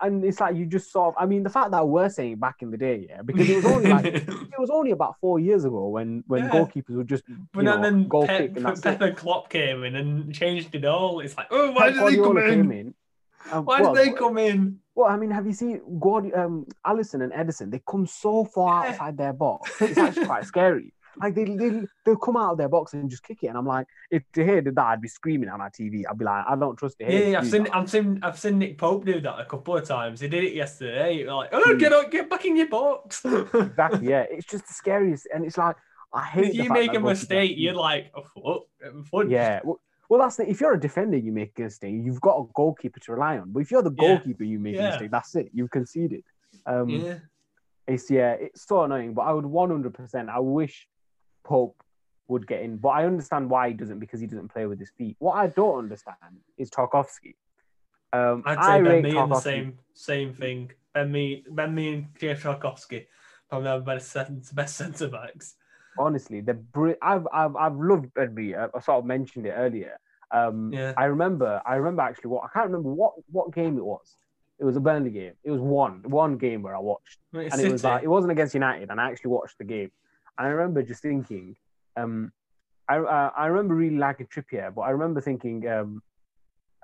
and 0.02 0.26
it's 0.26 0.39
like 0.39 0.56
you 0.56 0.65
just 0.65 0.91
sort 0.91 1.15
of. 1.15 1.21
I 1.21 1.26
mean, 1.26 1.43
the 1.43 1.50
fact 1.50 1.71
that 1.71 1.88
we're 1.88 2.10
saying 2.10 2.38
back 2.38 2.58
in 2.62 2.71
the 2.71 2.78
day, 2.78 3.06
yeah, 3.10 3.21
because 3.21 3.47
it 3.50 3.56
was 3.58 3.65
only 3.65 3.89
like 3.91 4.06
it 4.15 4.60
was 4.60 4.69
only 4.69 4.91
about 4.91 5.15
four 5.21 5.39
years 5.39 5.63
ago 5.65 5.88
when 5.88 6.23
when 6.28 6.43
Yeah. 6.45 6.50
goalkeepers 6.52 6.95
would 6.97 7.08
just 7.08 7.23
But 7.54 7.63
know, 7.63 7.73
then, 7.73 7.82
then 7.82 8.08
goal 8.08 8.26
Pep, 8.28 8.41
kick 8.41 8.58
and 8.58 8.65
that's 8.65 8.80
it. 8.80 8.84
Pep 8.84 9.02
and 9.02 9.15
Klopp 9.15 9.50
came 9.50 9.84
in 9.84 9.95
and 9.95 10.34
changed 10.34 10.76
it 10.76 10.84
all. 10.84 11.19
It's 11.21 11.38
like, 11.38 11.47
oh, 11.52 11.71
why 11.71 11.91
Pep 11.91 12.10
did 12.10 12.19
they 12.19 12.23
come 12.23 12.38
in? 12.38 12.71
in. 12.71 12.93
and- 13.54 13.65
Why 13.65 13.82
well, 13.82 13.93
did 13.93 14.04
they 14.06 14.12
come 14.17 14.38
in? 14.38 14.80
Well, 14.95 15.08
I 15.10 15.15
mean, 15.15 15.30
have 15.32 15.45
you 15.45 15.54
seen 15.54 15.80
Guardi- 16.00 16.36
um, 16.38 16.65
Alisson 16.86 17.23
and 17.23 17.32
Ederson? 17.32 17.69
They 17.71 17.82
come 17.88 18.08
so 18.08 18.43
far 18.45 18.84
Yeah. 18.84 18.89
outside 18.91 19.15
their 19.17 19.32
box. 19.34 19.80
It's 19.80 19.97
actually 19.97 20.26
quite 20.26 20.45
scary. 20.45 20.91
Like 21.19 21.36
they 21.36 21.45
they 21.45 21.82
they'll 22.06 22.15
come 22.17 22.38
out 22.38 22.51
of 22.53 22.58
their 22.58 22.69
box 22.69 22.93
and 22.93 23.10
just 23.10 23.23
kick 23.23 23.39
it, 23.43 23.47
and 23.47 23.58
I'm 23.58 23.65
like, 23.65 23.88
if 24.12 24.23
De 24.34 24.43
Gea 24.45 24.63
did 24.63 24.75
that, 24.75 24.86
I'd 24.86 25.01
be 25.01 25.08
screaming 25.08 25.49
on 25.49 25.60
my 25.60 25.69
TV. 25.69 26.03
I'd 26.10 26.17
be 26.17 26.25
like, 26.25 26.45
I 26.47 26.56
don't 26.56 26.75
trust 26.77 26.97
De 26.99 27.06
Gea. 27.06 27.32
Yeah, 27.32 27.32
to 27.32 27.38
I've 27.39 27.47
seen, 27.47 27.63
that. 27.63 27.75
I've 27.75 27.89
seen, 27.89 28.19
I've 28.23 28.39
seen 28.39 28.60
Nick 28.60 28.77
Pope 28.77 29.06
do 29.06 29.19
that 29.21 29.39
a 29.39 29.45
couple 29.45 29.75
of 29.77 29.84
times. 29.88 30.19
He 30.19 30.27
did 30.27 30.43
it 30.43 30.53
yesterday. 30.53 31.25
Like, 31.25 31.49
oh, 31.51 31.62
Hmm. 31.73 31.77
get 31.77 31.93
out, 31.93 32.12
get 32.12 32.30
back 32.30 32.45
in 32.45 32.56
your 32.58 32.67
box. 32.69 33.23
exactly. 33.53 34.08
Yeah, 34.10 34.25
it's 34.30 34.45
just 34.45 34.67
the 34.67 34.73
scariest, 34.73 35.27
and 35.34 35.43
it's 35.45 35.58
like 35.58 35.75
I 36.13 36.23
hate. 36.23 36.49
if 36.49 36.56
you 36.56 36.69
make 36.69 36.93
a 36.93 36.99
mistake, 36.99 37.53
you're 37.58 37.73
like, 37.73 38.12
oh, 38.15 38.65
foot. 39.10 39.30
Yeah. 39.30 39.60
Well, 39.63 39.80
well, 40.10 40.21
that's 40.21 40.38
the 40.38 40.49
if 40.49 40.62
you're 40.62 40.73
a 40.73 40.80
defender, 40.80 41.17
you 41.17 41.32
make 41.34 41.58
a 41.60 41.63
mistake. 41.63 41.93
You've 42.01 42.21
got 42.21 42.38
a 42.38 42.45
goalkeeper 42.53 42.99
to 43.01 43.12
rely 43.12 43.39
on. 43.39 43.51
But 43.51 43.60
if 43.62 43.71
you're 43.71 43.82
the 43.82 43.91
Yeah. 43.97 44.08
goalkeeper, 44.08 44.43
you 44.45 44.58
make 44.60 44.77
a 44.77 44.84
mistake. 44.84 45.12
That's 45.12 45.36
it. 45.36 45.49
You've 45.53 45.69
conceded. 45.71 46.23
Um, 46.65 46.88
yeah. 46.89 47.15
It's 47.88 48.10
yeah, 48.10 48.32
it's 48.34 48.67
so 48.67 48.84
annoying. 48.84 49.13
But 49.13 49.23
I 49.23 49.34
would 49.34 49.45
100. 49.45 49.93
percent 49.93 50.30
I 50.30 50.39
wish 50.39 50.88
Pope 51.47 51.81
would 52.27 52.45
get 52.45 52.62
in, 52.62 52.75
but 52.77 52.89
I 52.89 53.05
understand 53.05 53.49
why 53.49 53.69
he 53.69 53.73
doesn't 53.73 53.99
because 53.99 54.19
he 54.19 54.27
doesn't 54.27 54.49
play 54.49 54.65
with 54.65 54.79
his 54.79 54.91
feet. 54.97 55.15
What 55.19 55.33
I 55.36 55.47
don't 55.47 55.79
understand 55.79 56.17
is 56.57 56.69
Tarkowski. 56.69 57.36
Um, 58.13 58.43
I'd 58.45 58.57
I 58.57 58.77
say 58.77 58.83
Ben 58.83 59.01
Mee 59.03 59.17
and 59.17 59.31
the 59.31 59.39
same 59.39 59.79
same 59.93 60.33
thing. 60.33 60.71
Ben 60.93 61.12
Mee, 61.12 61.43
Ben 61.49 61.73
Mee 61.73 61.93
and 61.93 62.05
James 62.19 62.41
Tarkowski 62.41 63.05
probably 63.49 63.69
have 63.69 63.86
better 63.86 63.99
cent- 63.99 64.53
best 64.53 64.75
centre 64.77 65.07
backs. 65.07 65.55
honestly, 65.97 66.41
the 66.41 66.53
br- 66.53 66.99
I've 67.01 67.27
I've 67.33 67.55
I've 67.55 67.75
loved 67.75 68.13
Ben 68.13 68.33
Mee. 68.36 68.55
I, 68.55 68.65
I 68.65 68.79
sort 68.81 68.99
of 68.99 69.05
mentioned 69.05 69.45
it 69.45 69.51
earlier. 69.51 69.97
Um, 70.31 70.71
Yeah. 70.73 70.93
I 70.97 71.05
remember 71.05 71.62
I 71.65 71.75
remember 71.75 72.01
actually 72.01 72.29
what 72.31 72.43
I 72.43 72.49
can't 72.53 72.67
remember 72.67 72.91
what 72.91 73.13
what 73.31 73.53
game 73.53 73.77
it 73.77 73.86
was. 73.86 74.15
It 74.60 74.65
was 74.65 74.75
a 74.75 74.79
Burnley 74.81 75.12
game. 75.12 75.33
It 75.43 75.51
was 75.51 75.62
one 75.62 76.01
one 76.03 76.38
game 76.38 76.62
where 76.63 76.75
I 76.75 76.79
watched, 76.79 77.19
It's 77.33 77.55
and 77.55 77.65
it 77.65 77.71
was 77.71 77.83
like 77.83 78.03
it 78.03 78.07
wasn't 78.07 78.31
against 78.31 78.53
United, 78.53 78.89
and 78.89 78.99
I 78.99 79.10
actually 79.12 79.31
watched 79.31 79.57
the 79.60 79.63
game. 79.65 79.91
And 80.38 80.47
I 80.47 80.50
remember 80.52 80.84
just 80.84 81.02
thinking, 81.02 81.56
um, 81.95 82.32
I 82.88 82.97
uh, 82.97 83.32
I 83.36 83.47
remember 83.47 83.76
really 83.76 83.97
liking 83.97 84.28
Trippier, 84.28 84.73
but 84.73 84.82
I 84.82 84.91
remember 84.91 85.19
thinking 85.21 85.67
um, 85.67 86.02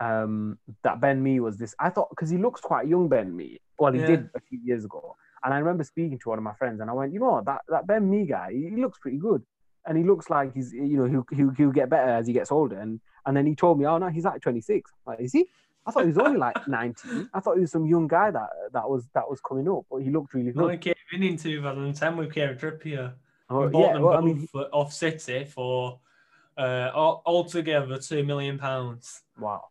um, 0.02 0.58
that 0.84 1.00
Ben 1.00 1.22
Mee 1.22 1.40
was 1.40 1.58
this. 1.58 1.76
I 1.80 1.90
thought 1.90 2.10
because 2.10 2.30
he 2.30 2.38
looks 2.38 2.62
quite 2.62 2.88
young, 2.88 3.08
Ben 3.10 3.36
Mee. 3.36 3.60
Well, 3.78 3.94
he 3.94 4.00
Yeah. 4.00 4.08
did 4.08 4.30
a 4.36 4.40
few 4.42 4.60
years 4.64 4.86
ago. 4.86 5.16
And 5.44 5.54
I 5.54 5.58
remember 5.60 5.84
speaking 5.84 6.18
to 6.20 6.30
one 6.30 6.38
of 6.38 6.44
my 6.44 6.54
friends, 6.54 6.80
and 6.80 6.90
I 6.90 6.94
went, 6.94 7.14
you 7.14 7.20
know 7.20 7.32
what, 7.32 7.46
that 7.46 7.62
that 7.68 7.86
Ben 7.88 8.10
Mee 8.10 8.26
guy, 8.26 8.52
he, 8.54 8.70
he 8.70 8.82
looks 8.82 8.98
pretty 9.00 9.18
good, 9.18 9.44
and 9.86 9.98
he 9.98 10.04
looks 10.04 10.30
like 10.30 10.54
he's, 10.54 10.72
you 10.74 10.98
know, 10.98 11.06
he'll, 11.06 11.26
he'll 11.32 11.52
he'll 11.52 11.72
get 11.72 11.90
better 11.90 12.10
as 12.12 12.28
he 12.28 12.34
gets 12.34 12.52
older. 12.52 12.80
And 12.80 13.02
and 13.26 13.36
then 13.38 13.46
he 13.46 13.56
told 13.56 13.78
me, 13.80 13.86
oh 13.86 13.98
no, 13.98 14.08
he's 14.10 14.24
like 14.26 14.42
26. 14.42 14.92
I'm 15.06 15.12
like, 15.14 15.22
is 15.22 15.34
he? 15.34 15.46
I 15.86 15.92
thought 15.92 16.04
he 16.04 16.08
was 16.08 16.18
only 16.18 16.38
like 16.38 16.56
19. 16.68 17.30
I 17.34 17.40
thought 17.42 17.56
he 17.56 17.62
was 17.62 17.72
some 17.72 17.86
young 17.86 18.08
guy 18.08 18.32
that 18.32 18.50
that 18.72 18.90
was 18.90 19.06
that 19.14 19.30
was 19.30 19.42
coming 19.42 19.68
up, 19.70 19.86
but 19.92 19.98
he 19.98 20.10
looked 20.10 20.34
really 20.34 20.54
No, 20.54 20.68
good. 20.68 20.72
he 20.72 20.78
came 20.78 20.94
in 21.12 21.24
in 21.24 21.38
2010 21.38 22.18
with 22.18 22.34
Kieran 22.34 22.58
Trippier. 22.58 23.14
We 23.62 23.68
bought 23.68 23.88
yeah, 23.88 23.94
them 23.94 24.02
well, 24.04 24.14
I 24.14 24.16
both 24.18 24.26
mean, 24.26 24.48
for- 24.48 24.70
off 24.72 24.94
City 24.94 25.46
for 25.46 26.00
uh, 26.58 26.92
altogether 26.94 27.98
two 27.98 28.24
million 28.24 28.58
pounds. 28.58 29.22
wow. 29.40 29.64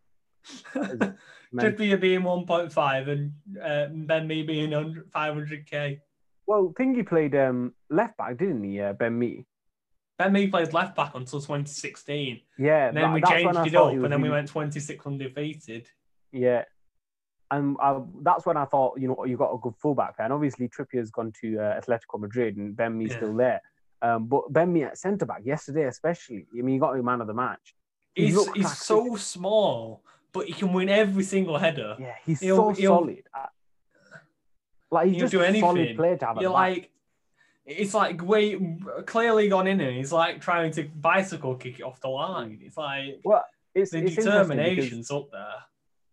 Mental. 0.75 1.15
Trippier 1.55 2.01
being 2.01 2.21
1.5 2.21 3.09
and 3.09 3.31
uh, 3.61 3.85
Ben 4.07 4.27
Mee 4.27 4.41
being 4.43 4.71
500k. 4.71 5.99
Well, 6.47 6.73
Thingy 6.77 7.07
played 7.07 7.35
um, 7.35 7.73
left 7.89 8.17
back, 8.17 8.37
didn't 8.37 8.63
he? 8.63 8.81
Uh, 8.81 8.93
ben 8.93 9.17
Mee. 9.17 9.45
Ben 10.17 10.33
Mee 10.33 10.47
played 10.47 10.73
left 10.73 10.95
back 10.95 11.13
until 11.15 11.39
2016. 11.39 12.41
Yeah. 12.57 12.87
And 12.87 12.97
then 12.97 13.03
that- 13.03 13.13
we 13.13 13.21
changed 13.21 13.67
it 13.67 13.75
up, 13.75 13.91
and 13.93 14.11
then 14.11 14.21
we 14.21 14.29
went 14.29 14.47
26 14.47 15.05
undefeated. 15.05 15.87
Yeah. 16.31 16.63
And 17.51 17.77
I, 17.79 17.99
that's 18.23 18.47
when 18.47 18.57
I 18.57 18.65
thought, 18.65 18.99
you 18.99 19.07
know, 19.07 19.25
you 19.25 19.37
got 19.37 19.53
a 19.53 19.59
good 19.59 19.75
fullback 19.79 20.17
there. 20.17 20.25
And 20.25 20.33
obviously, 20.33 20.67
Trippier's 20.67 21.11
gone 21.11 21.31
to 21.41 21.59
uh, 21.59 21.79
Atletico 21.79 22.19
Madrid 22.19 22.57
and 22.57 22.75
Ben 22.75 22.97
Mee's 22.97 23.11
Yeah. 23.11 23.17
still 23.17 23.35
there. 23.35 23.61
Um, 24.03 24.27
but 24.27 24.51
Ben 24.51 24.71
Mee 24.71 24.83
at 24.83 24.97
centre 24.97 25.25
back 25.25 25.41
yesterday, 25.45 25.85
especially, 25.85 26.45
I 26.57 26.61
mean, 26.61 26.75
you 26.75 26.79
got 26.81 26.91
to 26.91 26.99
a 26.99 27.03
man 27.03 27.21
of 27.21 27.27
the 27.27 27.33
match. 27.33 27.73
He 28.13 28.25
He's, 28.27 28.35
he's 28.53 28.65
like- 28.65 28.73
so 28.75 29.15
small, 29.15 30.03
but 30.33 30.45
he 30.45 30.53
can 30.53 30.73
win 30.73 30.89
every 30.89 31.23
single 31.23 31.57
header. 31.57 31.95
Yeah, 31.99 32.13
he's 32.25 32.41
He'll- 32.41 32.57
so 32.57 32.69
he'll- 32.81 32.97
solid. 32.99 33.23
Uh, 33.33 33.47
Like, 34.91 35.07
he's 35.09 35.21
just 35.21 35.31
do 35.31 35.41
a 35.41 35.59
solid 35.59 35.95
player 35.95 36.17
to 36.17 36.25
have 36.25 36.37
You're 36.41 36.51
like, 36.51 36.91
it's 37.65 37.93
like 37.93 38.21
way 38.21 38.77
clearly 39.05 39.47
gone 39.47 39.67
in, 39.67 39.79
and 39.79 39.95
he's 39.95 40.11
like 40.11 40.41
trying 40.41 40.71
to 40.73 40.83
bicycle 40.83 41.55
kick 41.55 41.79
it 41.79 41.83
off 41.83 41.99
the 42.01 42.09
line. 42.09 42.59
It's 42.61 42.77
like 42.77 43.21
Well, 43.23 43.43
it's, 43.73 43.91
the 43.91 44.03
it's 44.03 44.15
determination's 44.15 45.09
up 45.09 45.31
there. 45.31 45.55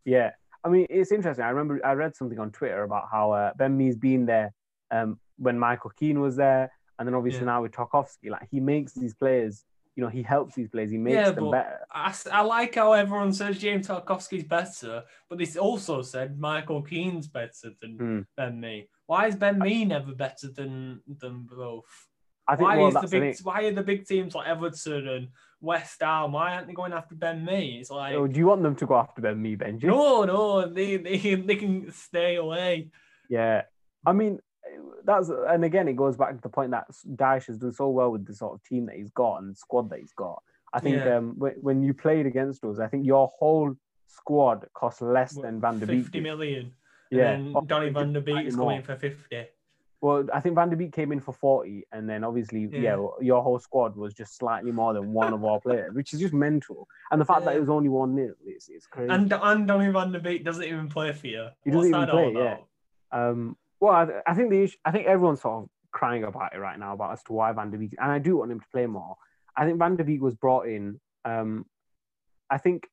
Yeah, 0.04 0.30
I 0.64 0.68
mean, 0.68 0.86
it's 0.88 1.10
interesting. 1.12 1.44
I 1.44 1.50
remember 1.50 1.84
I 1.84 1.92
read 1.92 2.14
something 2.16 2.38
on 2.38 2.52
Twitter 2.52 2.84
about 2.84 3.08
how 3.10 3.32
uh, 3.32 3.52
Ben 3.56 3.76
Mee's 3.76 3.96
been 3.96 4.24
there 4.26 4.54
um, 4.90 5.18
when 5.36 5.58
Michael 5.58 5.90
Keane 5.90 6.20
was 6.20 6.36
there, 6.36 6.72
and 7.00 7.08
then 7.08 7.14
obviously 7.14 7.40
Yeah. 7.40 7.46
now 7.46 7.62
with 7.62 7.72
Tarkowski, 7.72 8.30
like 8.30 8.46
he 8.50 8.60
makes 8.60 8.92
these 8.92 9.14
players, 9.14 9.64
you 9.96 10.04
know, 10.04 10.10
he 10.10 10.22
helps 10.22 10.54
these 10.54 10.68
players, 10.68 10.90
he 10.90 10.98
makes 10.98 11.16
Yeah, 11.16 11.30
them 11.30 11.50
better. 11.50 11.78
I, 11.90 12.14
I 12.30 12.42
like 12.42 12.74
how 12.74 12.92
everyone 12.92 13.32
says 13.32 13.58
James 13.58 13.88
Tarkowski's 13.88 14.44
better, 14.44 15.04
but 15.28 15.38
they 15.38 15.58
also 15.58 16.02
said 16.02 16.38
Michael 16.38 16.82
Keane's 16.82 17.26
better 17.26 17.70
than 17.80 17.96
Hmm. 17.96 18.20
Ben 18.36 18.60
Mee. 18.60 18.88
Why 19.06 19.26
is 19.28 19.34
Ben 19.34 19.58
Mee 19.58 19.86
never 19.86 20.14
better 20.14 20.48
than 20.52 21.00
than 21.18 21.48
both? 21.50 21.86
I 22.46 22.56
think 22.56 22.68
Why 22.68 22.76
well, 22.76 22.88
is 22.88 23.10
the 23.10 23.20
big 23.20 23.36
why 23.42 23.62
are 23.64 23.72
the 23.72 23.82
big 23.82 24.06
teams 24.06 24.34
like 24.34 24.46
Everton 24.46 25.08
and 25.08 25.28
West 25.60 26.02
Ham? 26.02 26.32
Why 26.32 26.54
aren't 26.54 26.66
they 26.66 26.74
going 26.74 26.92
after 26.92 27.14
Ben 27.14 27.44
Mee? 27.44 27.78
It's 27.80 27.90
like 27.90 28.14
Oh, 28.14 28.26
do 28.26 28.38
you 28.38 28.46
want 28.46 28.62
them 28.62 28.76
to 28.76 28.86
go 28.86 28.96
after 28.96 29.22
Ben 29.22 29.40
Mee, 29.40 29.56
Benji? 29.56 29.84
no, 29.84 30.24
no, 30.24 30.68
they, 30.68 30.96
they 30.98 31.34
they 31.34 31.56
can 31.56 31.90
stay 31.92 32.36
away. 32.36 32.90
Yeah, 33.30 33.62
I 34.04 34.12
mean, 34.12 34.40
that's 35.04 35.28
and 35.30 35.64
again, 35.64 35.88
it 35.88 35.96
goes 35.96 36.16
back 36.16 36.34
to 36.34 36.40
the 36.42 36.48
point 36.48 36.70
that 36.72 36.86
Dyche 37.16 37.46
has 37.46 37.58
done 37.58 37.72
so 37.72 37.88
well 37.88 38.10
with 38.12 38.26
the 38.26 38.34
sort 38.34 38.54
of 38.54 38.62
team 38.62 38.86
that 38.86 38.96
he's 38.96 39.10
got 39.10 39.38
and 39.42 39.56
squad 39.56 39.90
that 39.90 40.00
he's 40.00 40.12
got. 40.12 40.42
I 40.72 40.80
think 40.80 40.96
Yeah. 40.96 41.16
um, 41.16 41.34
when, 41.38 41.52
when 41.60 41.82
you 41.82 41.94
played 41.94 42.26
against 42.26 42.64
us, 42.64 42.78
I 42.78 42.86
think 42.86 43.04
your 43.06 43.28
whole 43.38 43.74
squad 44.06 44.66
cost 44.74 45.02
less 45.02 45.34
What, 45.34 45.42
than 45.46 45.60
Van 45.60 45.78
der 45.78 45.86
Beek. 45.86 46.04
Fifty 46.04 46.20
did. 46.20 46.72
Yeah, 47.10 47.30
And 47.32 47.56
Oh, 47.56 47.60
then 47.60 47.66
Donny 47.66 47.86
just 47.86 47.98
Van 47.98 48.12
der 48.12 48.20
Beek 48.20 48.46
is 48.46 48.56
coming 48.56 48.82
for 48.82 48.96
fifty. 48.96 49.46
Well, 50.02 50.26
I 50.32 50.40
think 50.40 50.54
Van 50.54 50.70
der 50.70 50.76
Beek 50.76 50.92
came 50.92 51.12
in 51.12 51.20
for 51.20 51.34
40, 51.34 51.84
and 51.92 52.08
then 52.08 52.24
obviously, 52.24 52.60
yeah, 52.72 52.80
Yeah. 52.96 53.06
your 53.20 53.42
whole 53.42 53.58
squad 53.58 53.96
was 53.96 54.14
just 54.14 54.34
slightly 54.34 54.72
more 54.72 54.94
than 54.94 55.12
one 55.12 55.34
of 55.34 55.44
our 55.44 55.60
players, 55.66 55.92
which 55.94 56.14
is 56.14 56.20
just 56.20 56.32
mental. 56.32 56.88
And 57.10 57.20
the 57.20 57.24
fact 57.26 57.44
that 57.44 57.54
it 57.54 57.60
was 57.60 57.68
only 57.68 57.90
1 57.90 58.14
nil, 58.14 58.32
it's, 58.46 58.70
it's 58.70 58.86
crazy. 58.86 59.10
And 59.12 59.30
and 59.30 59.68
Donny 59.68 59.90
Van 59.92 60.10
der 60.10 60.20
Beek 60.20 60.42
doesn't 60.42 60.64
even 60.64 60.88
play 60.88 61.12
for 61.12 61.26
you. 61.26 61.48
He 61.64 61.70
doesn't 61.70 61.88
even 61.90 62.00
that 62.00 62.10
all 62.10 62.30
play, 62.32 62.42
yeah. 62.42 62.56
Um, 63.12 63.58
well, 63.80 63.94
I, 63.94 64.30
I 64.30 64.34
think 64.34 64.50
the 64.50 64.62
issue, 64.62 64.76
I 64.84 64.90
think 64.92 65.06
everyone's 65.06 65.40
sort 65.40 65.64
of 65.64 65.68
crying 65.92 66.24
about 66.24 66.54
it 66.54 66.58
right 66.58 66.78
now 66.78 66.92
about 66.92 67.12
as 67.12 67.22
to 67.24 67.32
why 67.32 67.52
Van 67.52 67.70
der 67.70 67.78
Beek, 67.78 67.94
and 67.98 68.10
I 68.10 68.18
do 68.18 68.36
want 68.36 68.52
him 68.52 68.60
to 68.60 68.66
play 68.72 68.86
more. 68.86 69.16
I 69.56 69.64
think 69.64 69.78
Van 69.78 69.96
der 69.96 70.04
Beek 70.04 70.22
was 70.22 70.34
brought 70.34 70.66
in. 70.68 71.00
Um, 71.24 71.66
I 72.50 72.58
think 72.58 72.86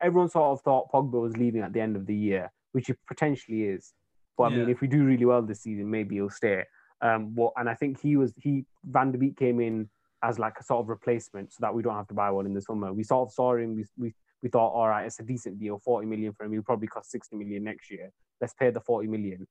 everyone 0.00 0.28
sort 0.28 0.52
of 0.52 0.62
thought 0.62 0.90
Pogba 0.92 1.20
was 1.20 1.36
leaving 1.36 1.62
at 1.62 1.72
the 1.72 1.80
end 1.80 1.96
of 1.96 2.06
the 2.06 2.14
year, 2.14 2.50
which 2.72 2.86
he 2.88 2.94
potentially 3.06 3.64
is. 3.64 3.92
But 4.36 4.44
I 4.44 4.56
mean, 4.56 4.70
if 4.70 4.80
we 4.80 4.88
do 4.88 5.04
really 5.04 5.26
well 5.26 5.42
this 5.42 5.62
season, 5.62 5.90
maybe 5.90 6.14
he'll 6.16 6.30
stay. 6.30 6.64
Um, 7.02 7.34
but, 7.34 7.50
and 7.56 7.68
I 7.68 7.74
think 7.74 8.00
he 8.00 8.16
was 8.16 8.32
he 8.36 8.64
Van 8.84 9.12
der 9.12 9.18
Beek 9.18 9.36
came 9.36 9.60
in 9.60 9.88
as 10.22 10.38
like 10.38 10.54
a 10.58 10.64
sort 10.64 10.80
of 10.80 10.88
replacement, 10.88 11.52
so 11.52 11.58
that 11.60 11.74
we 11.74 11.82
don't 11.82 11.94
have 11.94 12.08
to 12.08 12.14
buy 12.14 12.30
one 12.30 12.46
in 12.46 12.54
the 12.54 12.62
summer. 12.62 12.92
We 12.92 13.02
sort 13.02 13.28
of 13.28 13.32
saw 13.32 13.56
him. 13.56 13.76
We 13.76 13.84
we, 13.98 14.14
we 14.42 14.48
thought, 14.48 14.72
all 14.72 14.88
right, 14.88 15.04
it's 15.04 15.20
a 15.20 15.22
decent 15.22 15.58
deal, 15.58 15.78
forty 15.78 16.06
million 16.06 16.32
for 16.32 16.44
him. 16.44 16.52
He'll 16.52 16.62
probably 16.62 16.88
cost 16.88 17.10
sixty 17.10 17.36
million 17.36 17.64
next 17.64 17.90
year. 17.90 18.10
Let's 18.40 18.54
pay 18.54 18.70
the 18.70 18.80
forty 18.80 19.08
million, 19.08 19.46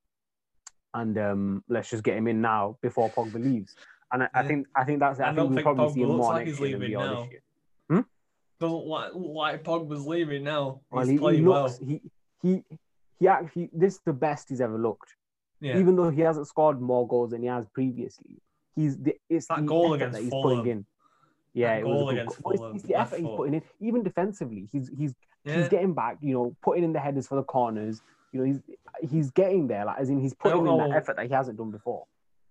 and 0.94 1.18
um, 1.18 1.64
let's 1.70 1.90
just 1.90 2.04
get 2.04 2.18
him 2.18 2.28
in 2.28 2.42
now 2.42 2.78
before 2.82 3.10
Pogba 3.10 3.44
leaves. 3.44 3.76
And 4.12 4.24
I, 4.24 4.30
I 4.34 4.44
think 4.44 4.68
I 4.76 4.84
think 4.84 5.00
that's 5.00 5.20
it. 5.20 5.24
I, 5.24 5.30
I 5.32 5.36
think 5.36 5.54
we'll 5.54 5.64
probably 5.64 5.94
see 5.94 6.02
him 6.02 6.08
more 6.10 6.34
like 6.34 6.48
next 6.48 6.60
year 6.60 6.72
than 6.72 6.80
we 6.80 6.88
leaving 6.88 7.00
now. 7.00 7.22
this 7.24 7.32
year. 7.32 8.06
Doesn't 8.60 8.86
like 8.88 9.12
like 9.14 9.64
Pogba's 9.64 10.06
leaving 10.06 10.44
now. 10.44 10.82
Well, 10.92 11.04
He's 11.06 11.12
he, 11.14 11.18
playing 11.18 11.40
he 11.40 11.46
looks 11.46 11.80
well. 11.80 11.90
he 11.90 12.02
he 12.42 12.64
he 13.20 13.28
actually 13.28 13.70
this 13.72 13.96
is 13.96 14.02
the 14.06 14.12
best 14.14 14.50
he's 14.50 14.60
ever 14.60 14.78
looked. 14.78 15.16
Yeah. 15.62 15.78
Even 15.78 15.96
though 15.96 16.10
he 16.10 16.22
hasn't 16.22 16.48
scored 16.48 16.82
more 16.82 17.08
goals 17.08 17.32
than 17.32 17.42
he 17.42 17.48
has 17.48 17.66
previously, 17.74 18.42
he's 18.76 18.98
the 18.98 19.16
it's 19.30 19.48
That 19.48 19.58
the 19.58 19.62
goal 19.64 19.94
against 19.94 20.14
that 20.18 20.24
he's 20.24 20.30
Fulham. 20.32 20.58
putting 20.60 20.72
in. 20.72 20.86
Yeah, 21.54 21.76
That 21.76 21.80
it 21.80 21.86
was 21.88 21.94
a 21.94 21.98
goal 22.00 22.06
good 22.10 22.18
against 22.18 22.44
goal. 22.44 22.52
It's- 22.54 22.60
Fulham, 22.60 22.76
It's 22.76 22.86
the 22.86 22.96
effort 22.96 23.20
he's 23.20 23.28
putting 23.38 23.54
in, 23.54 23.62
even 23.80 24.04
defensively. 24.04 24.68
He's 24.72 24.90
he's 24.98 25.14
yeah. 25.46 25.56
he's 25.58 25.70
getting 25.70 25.94
back. 25.94 26.18
You 26.22 26.34
know, 26.34 26.56
putting 26.62 26.84
in 26.84 26.92
the 26.92 27.00
headers 27.00 27.28
for 27.28 27.36
the 27.36 27.44
corners. 27.44 28.02
You 28.32 28.40
know, 28.40 28.46
he's 28.46 28.62
he's 29.10 29.32
getting 29.32 29.68
there. 29.68 29.86
Like 29.86 30.00
as 30.00 30.10
in, 30.10 30.20
he's 30.20 30.34
putting 30.34 30.60
in 30.60 30.66
don't 30.66 30.90
that 30.90 30.98
effort 30.98 31.16
that 31.18 31.28
he 31.28 31.34
hasn't 31.34 31.58
done 31.58 31.72
before. 31.72 32.06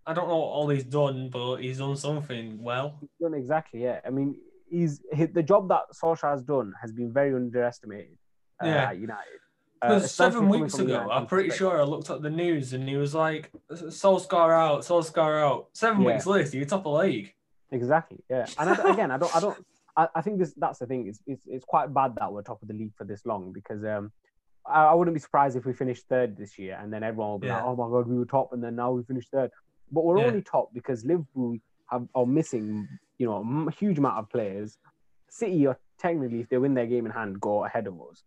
I 0.06 0.14
don't 0.14 0.28
know 0.28 0.36
what 0.38 0.46
all 0.46 0.68
he's 0.68 0.84
done, 0.84 1.28
but 1.30 1.56
he's 1.56 1.78
done 1.78 1.96
something 1.96 2.62
well. 2.62 2.96
He's 3.00 3.10
done 3.20 3.34
exactly. 3.34 3.82
Yeah, 3.82 4.00
I 4.06 4.10
mean, 4.10 4.36
he's 4.70 5.00
he, 5.12 5.26
the 5.26 5.42
job 5.42 5.68
that 5.68 5.82
Solskjaer 5.94 6.30
has 6.30 6.42
done 6.42 6.72
has 6.80 6.92
been 6.92 7.12
very 7.12 7.34
underestimated. 7.34 8.16
Uh, 8.62 8.66
Yeah. 8.66 8.88
at 8.88 8.98
United. 8.98 9.38
Uh, 9.80 10.00
seven 10.00 10.48
weeks 10.48 10.74
ago, 10.74 10.94
United 10.94 11.10
I'm 11.10 11.26
pretty 11.26 11.50
sure 11.50 11.80
I 11.80 11.84
looked 11.84 12.10
at 12.10 12.20
the 12.22 12.30
news 12.30 12.72
and 12.72 12.88
he 12.88 12.96
was 12.96 13.14
like, 13.14 13.52
Solskjaer 13.70 14.52
out, 14.52 14.80
Solskjaer 14.80 15.40
out. 15.42 15.68
Seven 15.74 16.00
Yeah. 16.02 16.08
weeks 16.14 16.26
later, 16.26 16.56
you're 16.56 16.66
top 16.66 16.80
of 16.86 16.92
the 16.94 16.98
league. 17.06 17.34
Exactly. 17.70 18.18
Yeah. 18.28 18.46
And 18.58 18.70
I, 18.70 18.74
again, 18.92 19.10
I 19.10 19.18
don't. 19.18 19.36
I 19.36 19.40
don't. 19.40 19.66
I, 19.96 20.08
I 20.16 20.22
think 20.22 20.38
this. 20.38 20.54
That's 20.56 20.78
the 20.78 20.86
thing. 20.86 21.06
It's, 21.06 21.20
it's 21.26 21.42
it's 21.46 21.64
quite 21.64 21.92
bad 21.92 22.14
that 22.16 22.32
we're 22.32 22.42
top 22.42 22.62
of 22.62 22.68
the 22.68 22.74
league 22.74 22.94
for 22.96 23.04
this 23.04 23.24
long 23.26 23.52
because 23.52 23.84
um, 23.84 24.10
I, 24.70 24.94
wouldn't 24.94 25.14
be 25.14 25.20
surprised 25.20 25.56
if 25.56 25.64
we 25.64 25.72
finished 25.72 26.06
third 26.08 26.36
this 26.36 26.58
year 26.58 26.78
and 26.80 26.92
then 26.92 27.02
everyone 27.02 27.30
will 27.30 27.38
be 27.38 27.48
like, 27.48 27.62
oh 27.64 27.76
my 27.76 27.88
god, 27.88 28.06
we 28.08 28.16
were 28.16 28.24
top 28.24 28.52
and 28.52 28.62
then 28.62 28.76
now 28.76 28.90
we 28.92 29.02
finished 29.02 29.30
third. 29.30 29.50
But 29.90 30.04
we're 30.04 30.18
Yeah. 30.18 30.26
only 30.26 30.42
top 30.42 30.72
because 30.74 31.04
Liverpool 31.04 31.56
have 31.90 32.06
are 32.14 32.26
missing, 32.26 32.86
you 33.18 33.26
know, 33.26 33.66
a 33.68 33.70
huge 33.70 33.98
amount 33.98 34.18
of 34.18 34.28
players. 34.30 34.78
City 35.30 35.66
are 35.66 35.78
technically, 35.98 36.40
if 36.40 36.48
they 36.48 36.58
win 36.58 36.74
their 36.74 36.86
game 36.86 37.06
in 37.06 37.12
hand, 37.12 37.40
go 37.40 37.64
ahead 37.64 37.86
of 37.86 37.94
us, 38.00 38.24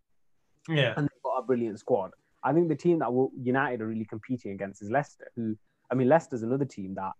Yeah. 0.67 0.93
and 0.97 1.07
they've 1.07 1.23
got 1.23 1.37
a 1.37 1.43
brilliant 1.43 1.79
squad. 1.79 2.11
I 2.43 2.53
think 2.53 2.69
the 2.69 2.75
team 2.75 2.99
that 2.99 3.29
United 3.37 3.81
are 3.81 3.87
really 3.87 4.05
competing 4.05 4.51
against 4.51 4.81
is 4.81 4.89
Leicester, 4.89 5.31
who, 5.35 5.55
I 5.91 5.95
mean, 5.95 6.09
Leicester's 6.09 6.41
another 6.43 6.65
team 6.65 6.95
that 6.95 7.11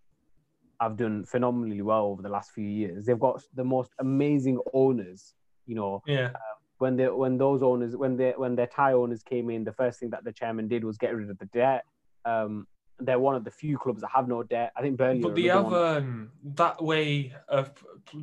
have 0.80 0.98
done 0.98 1.26
phenomenally 1.26 1.84
well 1.84 2.06
over 2.08 2.24
the 2.24 2.30
last 2.30 2.52
few 2.54 2.66
years. 2.68 3.06
They've 3.06 3.20
got 3.20 3.44
the 3.54 3.64
most 3.64 3.92
amazing 4.00 4.60
owners. 4.74 5.36
You 5.68 5.76
know, 5.76 6.02
Yeah. 6.08 6.30
Um, 6.30 6.61
when 6.82 6.98
they 6.98 7.08
when 7.08 7.38
those 7.38 7.62
owners 7.62 7.96
when 7.96 8.18
they 8.18 8.34
when 8.36 8.56
their 8.56 8.68
Thai 8.68 8.94
owners 8.94 9.22
came 9.24 9.50
in, 9.52 9.64
the 9.64 9.72
first 9.72 10.00
thing 10.00 10.10
that 10.10 10.24
the 10.24 10.32
chairman 10.34 10.68
did 10.68 10.84
was 10.84 10.98
get 10.98 11.16
rid 11.16 11.30
of 11.30 11.38
the 11.38 11.46
debt. 11.46 11.86
Um, 12.26 12.68
they're 13.00 13.20
one 13.20 13.36
of 13.36 13.44
the 13.44 13.52
few 13.52 13.78
clubs 13.78 14.02
that 14.02 14.10
have 14.14 14.28
no 14.28 14.44
debt. 14.44 14.72
I 14.76 14.82
think 14.82 14.98
Burnley. 14.98 15.22
But 15.22 15.36
they 15.36 15.44
have 15.44 15.72
um, 15.74 16.32
that 16.56 16.84
way 16.84 17.34
of 17.48 17.72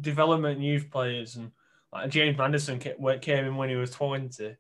development 0.01 0.61
youth 0.61 0.91
players, 0.91 1.37
and 1.37 1.53
like 1.93 2.11
James 2.11 2.39
Anderson 2.41 2.79
came 2.81 3.45
in 3.45 3.57
when 3.57 3.69
he 3.69 3.77
was 3.77 3.91
20 3.93 4.57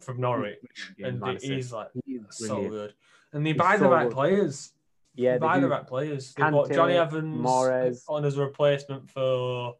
from 0.00 0.20
Norwich, 0.20 0.58
James 0.98 1.08
and 1.08 1.20
Maddison. 1.20 1.52
he's 1.54 1.72
like 1.72 1.88
He 2.04 2.12
is 2.14 2.22
so 2.30 2.46
brilliant. 2.48 2.70
good. 2.74 2.94
And 3.32 3.46
they 3.46 3.50
He's 3.50 3.58
buy 3.58 3.76
the 3.76 3.84
so 3.84 3.90
right 3.90 4.08
good. 4.08 4.14
players. 4.14 4.72
Yeah, 5.14 5.32
they 5.32 5.38
they 5.38 5.46
buy 5.46 5.60
the 5.60 5.66
do. 5.66 5.72
right 5.72 5.86
players. 5.86 6.32
Got 6.34 6.52
Kante, 6.52 6.74
Jonny 6.74 6.94
Evans 6.94 7.44
Mahrez. 7.46 8.02
on 8.08 8.24
as 8.24 8.36
a 8.36 8.44
replacement 8.44 9.10
for 9.10 9.74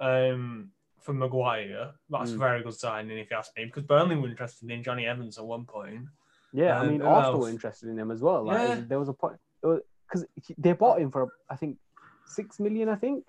um 0.00 0.70
for 1.04 1.12
Maguire. 1.12 1.92
That's 2.08 2.32
a 2.32 2.34
Mm. 2.34 2.38
very 2.38 2.62
good 2.62 2.74
signing 2.74 3.18
if 3.18 3.30
you 3.30 3.36
ask 3.36 3.54
me, 3.56 3.66
because 3.66 3.84
Burnley 3.84 4.16
were 4.16 4.28
interested 4.28 4.70
in 4.70 4.82
Jonny 4.82 5.06
Evans 5.06 5.38
at 5.38 5.44
one 5.44 5.66
point. 5.66 6.06
Yeah, 6.52 6.78
I 6.78 6.82
Um, 6.82 6.88
mean, 6.88 7.00
who 7.00 7.06
Arsenal 7.06 7.34
else? 7.40 7.42
were 7.44 7.50
interested 7.50 7.88
in 7.90 7.98
him 7.98 8.10
as 8.10 8.22
well. 8.22 8.44
Like, 8.44 8.66
Yeah. 8.68 8.80
there 8.88 8.98
was 8.98 9.08
a 9.10 9.12
point 9.12 9.36
because 9.60 10.24
they 10.58 10.72
bought 10.72 11.00
him 11.00 11.10
for 11.10 11.28
I 11.50 11.56
think 11.56 11.78
six 12.24 12.58
million. 12.58 12.88
I 12.88 12.96
think 12.96 13.24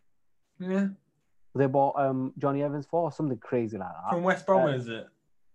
Yeah, 0.59 0.87
they 1.53 1.65
bought 1.67 1.95
um 1.99 2.33
Jonny 2.37 2.63
Evans 2.63 2.85
for 2.85 3.11
something 3.11 3.37
crazy 3.39 3.77
like 3.77 3.89
that. 3.89 4.09
from 4.09 4.23
West 4.23 4.45
Brom, 4.45 4.63
uh, 4.69 4.71
is 4.73 4.87
it? 4.87 5.07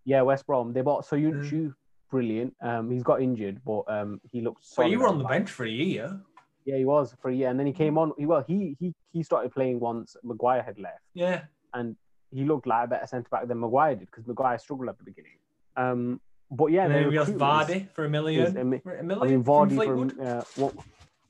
Yeah, 0.05 0.23
West 0.23 0.47
Brom. 0.47 0.73
They 0.73 0.83
bought 0.83 1.05
So 1.07 1.17
you, 1.17 1.33
Soyuncu 1.33 1.75
brilliant. 2.11 2.55
Um, 2.61 2.91
he's 2.91 3.03
got 3.03 3.23
injured, 3.23 3.63
but 3.65 3.83
um, 3.89 4.21
he 4.31 4.41
looked. 4.43 4.65
But 4.77 4.91
you 4.91 4.99
were 4.99 5.09
on 5.09 5.19
the 5.19 5.25
back. 5.25 5.33
bench 5.33 5.51
for 5.51 5.65
a 5.65 5.71
year. 5.71 6.21
Yeah, 6.67 6.77
he 6.77 6.85
was 6.85 7.15
for 7.23 7.31
a 7.31 7.35
year, 7.35 7.49
and 7.49 7.59
then 7.59 7.67
he 7.67 7.73
came 7.73 7.97
on. 7.97 8.13
He, 8.19 8.27
well, 8.27 8.45
he 8.47 8.77
he 8.81 8.95
he 9.13 9.23
started 9.23 9.53
playing 9.53 9.81
once 9.81 10.17
Maguire 10.23 10.63
had 10.63 10.79
left, 10.79 11.01
Yeah. 11.15 11.45
and 11.73 11.97
he 12.33 12.45
looked 12.45 12.67
like 12.67 12.85
a 12.85 12.89
better 12.89 13.07
centre 13.07 13.29
back 13.31 13.47
than 13.49 13.61
Maguire 13.61 13.95
did 13.97 14.11
because 14.11 14.27
Maguire 14.27 14.59
struggled 14.59 14.89
at 14.89 14.99
the 14.99 15.05
beginning. 15.05 15.39
Um, 15.77 16.21
but 16.51 16.67
yeah, 16.67 16.85
and 16.85 16.95
then 16.95 17.09
we 17.09 17.15
got 17.15 17.29
Vardy 17.29 17.89
for 17.91 18.03
a 18.03 18.07
is 18.07 18.11
million. 18.11 18.59
ami- 18.59 18.79
For 18.79 18.95
a 18.97 18.99
I 18.99 19.03
million 19.03 19.31
mean, 19.37 19.45
Vardy 19.45 19.85
from 19.85 20.27
uh, 20.27 20.43
what? 20.57 20.75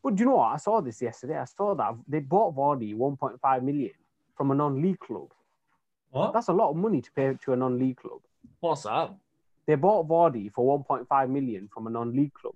But 0.02 0.16
do 0.16 0.20
you 0.22 0.30
know 0.30 0.36
what? 0.36 0.54
I 0.54 0.56
saw 0.56 0.80
this 0.80 1.02
yesterday. 1.02 1.36
I 1.38 1.44
saw 1.44 1.74
that 1.74 1.94
they 2.08 2.20
bought 2.20 2.56
Vardy 2.56 2.96
1.5 2.96 3.62
million 3.62 3.90
from 4.34 4.50
a 4.50 4.54
non-league 4.54 4.98
club. 4.98 5.28
What? 6.10 6.32
That's 6.32 6.48
a 6.48 6.52
lot 6.54 6.70
of 6.70 6.76
money 6.76 7.02
to 7.02 7.10
pay 7.12 7.36
to 7.44 7.52
a 7.52 7.56
non-league 7.56 7.98
club. 7.98 8.20
What's 8.60 8.84
that? 8.84 9.14
They 9.66 9.74
bought 9.74 10.08
Vardy 10.08 10.50
for 10.52 10.82
1.5 10.88 11.28
million 11.28 11.68
from 11.72 11.86
a 11.86 11.90
non-league 11.90 12.32
club. 12.32 12.54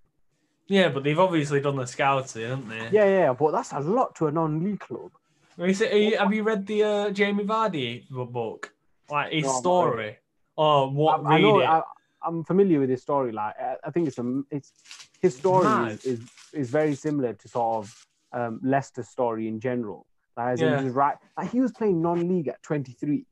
Yeah, 0.67 0.89
but 0.89 1.05
they've 1.05 1.19
obviously 1.19 1.61
done 1.61 1.77
the 1.77 1.85
scouting, 1.87 2.43
haven't 2.49 2.69
they? 2.71 2.89
Yeah, 2.91 3.05
yeah, 3.05 3.33
but 3.35 3.51
that's 3.53 3.73
a 3.73 3.81
lot 3.81 4.15
to 4.17 4.29
a 4.29 4.33
non-league 4.33 4.81
club. 4.81 5.11
Have 5.59 5.69
you, 5.93 6.19
have 6.19 6.35
you 6.35 6.43
read 6.43 6.67
the 6.67 6.83
uh, 6.83 7.11
Jamie 7.11 7.45
Vardy 7.45 8.09
book? 8.11 8.73
Like 9.11 9.33
his 9.33 9.45
No, 9.45 9.53
story? 9.53 10.17
Oh, 10.57 10.89
what? 10.91 11.25
I, 11.27 11.35
I 11.37 11.41
know. 11.41 11.61
it. 11.61 11.65
I, 11.65 11.83
I'm 12.23 12.43
familiar 12.45 12.81
with 12.81 12.91
his 12.91 13.03
story. 13.03 13.33
Like, 13.33 13.55
I, 13.61 13.77
I 13.85 13.91
think 13.91 14.09
it's 14.09 14.19
a, 14.19 14.43
it's 14.51 14.73
his 15.21 15.37
story 15.37 15.65
mad. 15.65 15.93
is, 15.93 16.05
is 16.05 16.21
is 16.53 16.71
very 16.71 16.95
similar 16.95 17.35
to 17.35 17.49
sort 17.49 17.85
of 17.85 18.07
um, 18.33 18.61
Leicester's 18.63 19.09
story 19.09 19.47
in 19.49 19.61
general. 19.61 20.07
Like, 20.37 20.59
in 20.59 20.65
Yeah. 20.67 20.81
just 20.83 20.95
right, 20.95 21.17
like 21.37 21.51
he 21.51 21.61
was 21.61 21.73
playing 21.73 22.01
non-league 22.01 22.49
at 22.49 22.63
23. 22.63 23.27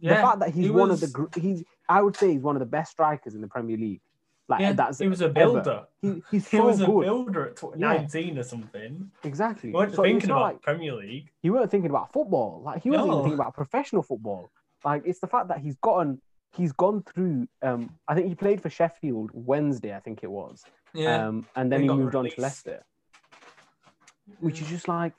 yeah, 0.00 0.14
the 0.14 0.20
fact 0.20 0.40
that 0.40 0.50
he's 0.50 0.64
he 0.66 0.70
one 0.70 0.90
was- 0.90 1.02
of 1.02 1.12
the 1.12 1.40
he's 1.40 1.64
I 1.88 2.02
would 2.02 2.16
say 2.16 2.32
he's 2.32 2.42
one 2.42 2.54
of 2.56 2.60
the 2.60 2.66
best 2.66 2.92
strikers 2.92 3.34
in 3.34 3.40
the 3.40 3.48
Premier 3.48 3.76
League. 3.76 4.00
Like 4.50 4.60
Yeah, 4.60 4.72
that's 4.72 4.98
he 4.98 5.08
was 5.08 5.20
a 5.20 5.28
builder. 5.28 5.86
He, 6.02 6.22
he's 6.30 6.48
He 6.48 6.56
so 6.58 6.66
was 6.66 6.80
a 6.80 6.86
good. 6.86 7.00
builder 7.04 7.46
at 7.48 7.56
tw- 7.56 7.76
Yeah. 7.76 7.92
19 7.94 8.38
or 8.38 8.42
something. 8.42 9.10
Exactly. 9.22 9.70
He 9.70 9.74
weren't 9.74 9.94
So 9.94 10.02
thinking 10.02 10.28
about 10.30 10.42
like 10.42 10.62
Premier 10.62 10.94
League. 10.94 11.30
he 11.40 11.50
weren't 11.50 11.70
thinking 11.70 11.90
about 11.90 12.12
football. 12.12 12.60
Like 12.64 12.82
he 12.82 12.90
wasn't 12.90 13.08
No. 13.08 13.12
even 13.14 13.24
thinking 13.24 13.40
about 13.40 13.54
professional 13.54 14.02
football. 14.02 14.50
Like 14.84 15.02
it's 15.06 15.20
the 15.20 15.26
fact 15.28 15.48
that 15.48 15.58
he's 15.58 15.76
gotten 15.76 16.20
he's 16.52 16.72
gone 16.72 17.02
through. 17.04 17.46
Um, 17.62 17.94
I 18.08 18.14
think 18.14 18.26
he 18.26 18.34
played 18.34 18.60
for 18.60 18.68
Sheffield 18.70 19.30
Wednesday. 19.32 19.94
I 19.94 20.00
think 20.00 20.20
it 20.24 20.30
was. 20.30 20.64
Yeah. 20.92 21.28
Um, 21.28 21.46
and 21.54 21.70
then 21.70 21.82
he 21.82 21.86
got 21.86 21.98
moved 21.98 22.16
on 22.16 22.28
to 22.28 22.40
Leicester, 22.40 22.84
which 24.40 24.60
is 24.60 24.68
just 24.68 24.88
like, 24.88 25.12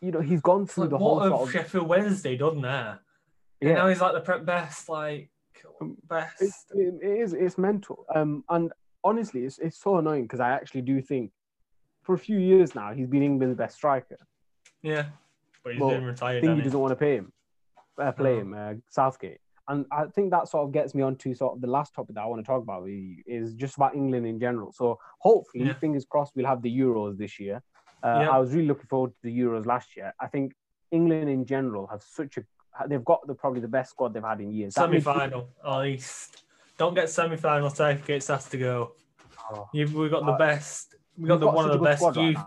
you 0.00 0.10
know, 0.10 0.20
he's 0.20 0.40
gone 0.40 0.66
through 0.66 0.84
like, 0.84 0.90
the 0.90 0.98
whole 0.98 1.16
what 1.20 1.28
sort 1.28 1.42
of 1.42 1.52
Sheffield 1.52 1.86
Wednesday 1.88 2.36
done 2.36 2.60
there? 2.60 2.98
And 3.60 3.70
yeah. 3.70 3.76
now 3.76 3.88
he's 3.88 4.00
like 4.00 4.14
the 4.14 4.20
prep 4.20 4.44
best, 4.44 4.88
like 4.88 5.30
It's, 5.80 6.00
best. 6.08 6.70
it, 6.74 6.94
it 7.02 7.20
is 7.20 7.32
it's 7.32 7.58
mental. 7.58 8.04
Um, 8.14 8.44
and 8.48 8.72
honestly, 9.04 9.44
it's 9.44 9.58
it's 9.58 9.76
so 9.78 9.96
annoying 9.98 10.22
because 10.24 10.40
I 10.40 10.50
actually 10.50 10.82
do 10.82 11.00
think 11.00 11.32
for 12.02 12.14
a 12.14 12.18
few 12.18 12.38
years 12.38 12.74
now 12.74 12.92
he's 12.92 13.06
been 13.06 13.22
England's 13.22 13.56
best 13.56 13.76
striker. 13.76 14.16
Yeah, 14.82 15.06
but 15.64 15.72
he's 15.72 15.80
Well, 15.80 15.90
been 15.90 16.02
I 16.04 16.06
retired. 16.06 16.40
think 16.40 16.42
he 16.42 16.48
hasn't 16.48 16.62
he? 16.62 16.64
doesn't 16.64 16.80
want 16.80 16.92
to 16.92 16.96
pay 16.96 17.16
him, 17.16 17.32
uh, 17.98 18.12
play 18.12 18.36
Oh. 18.36 18.40
him, 18.40 18.54
uh, 18.54 18.74
Southgate. 18.88 19.38
And 19.68 19.86
I 19.92 20.06
think 20.06 20.30
that 20.32 20.48
sort 20.48 20.64
of 20.66 20.72
gets 20.72 20.94
me 20.96 21.02
on 21.02 21.14
to 21.16 21.34
sort 21.34 21.54
of 21.54 21.60
the 21.60 21.68
last 21.68 21.94
topic 21.94 22.14
that 22.16 22.22
I 22.22 22.26
want 22.26 22.40
to 22.44 22.46
talk 22.46 22.62
about 22.62 22.82
with 22.82 22.92
you 22.92 23.22
is 23.26 23.54
just 23.54 23.76
about 23.76 23.94
England 23.94 24.26
in 24.26 24.40
general. 24.40 24.72
So 24.72 24.98
hopefully, 25.20 25.64
Yeah. 25.66 25.74
fingers 25.74 26.04
crossed, 26.04 26.34
we'll 26.34 26.46
have 26.46 26.60
the 26.62 26.76
Euros 26.76 27.16
this 27.16 27.38
year. 27.38 27.62
Uh, 28.02 28.20
Yeah. 28.22 28.30
I 28.30 28.38
was 28.38 28.52
really 28.52 28.66
looking 28.66 28.86
forward 28.86 29.12
to 29.14 29.18
the 29.22 29.38
Euros 29.38 29.66
last 29.66 29.96
year. 29.96 30.12
I 30.18 30.26
think 30.26 30.54
England 30.90 31.28
in 31.30 31.44
general 31.44 31.86
have 31.86 32.02
such 32.02 32.36
a 32.38 32.42
they've 32.88 33.04
got 33.04 33.26
the 33.26 33.34
probably 33.34 33.60
the 33.60 33.68
best 33.68 33.90
squad 33.90 34.14
they've 34.14 34.22
had 34.22 34.40
in 34.40 34.52
years. 34.52 34.74
Semi 34.74 35.00
final, 35.00 35.48
at 35.66 35.78
least. 35.78 36.44
Don't 36.78 36.94
get 36.94 37.10
semi 37.10 37.36
final 37.36 37.68
certificates. 37.70 38.28
Has 38.28 38.48
to 38.48 38.56
go. 38.58 38.92
Oh, 39.52 39.68
You've, 39.72 39.94
we've 39.94 40.10
got 40.10 40.24
the 40.24 40.32
Uh, 40.32 40.38
best. 40.38 40.94
We 41.18 41.28
got 41.28 41.40
the 41.40 41.46
got 41.46 41.54
one 41.54 41.64
of 41.66 41.72
the 41.72 41.84
best 41.84 42.00
squad 42.00 42.16
right 42.16 42.28
youth, 42.28 42.44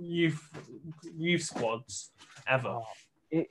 youth 0.00 0.50
youth 1.16 1.42
squads 1.42 2.12
ever. 2.46 2.68
Oh, 2.68 2.84
it, 3.30 3.48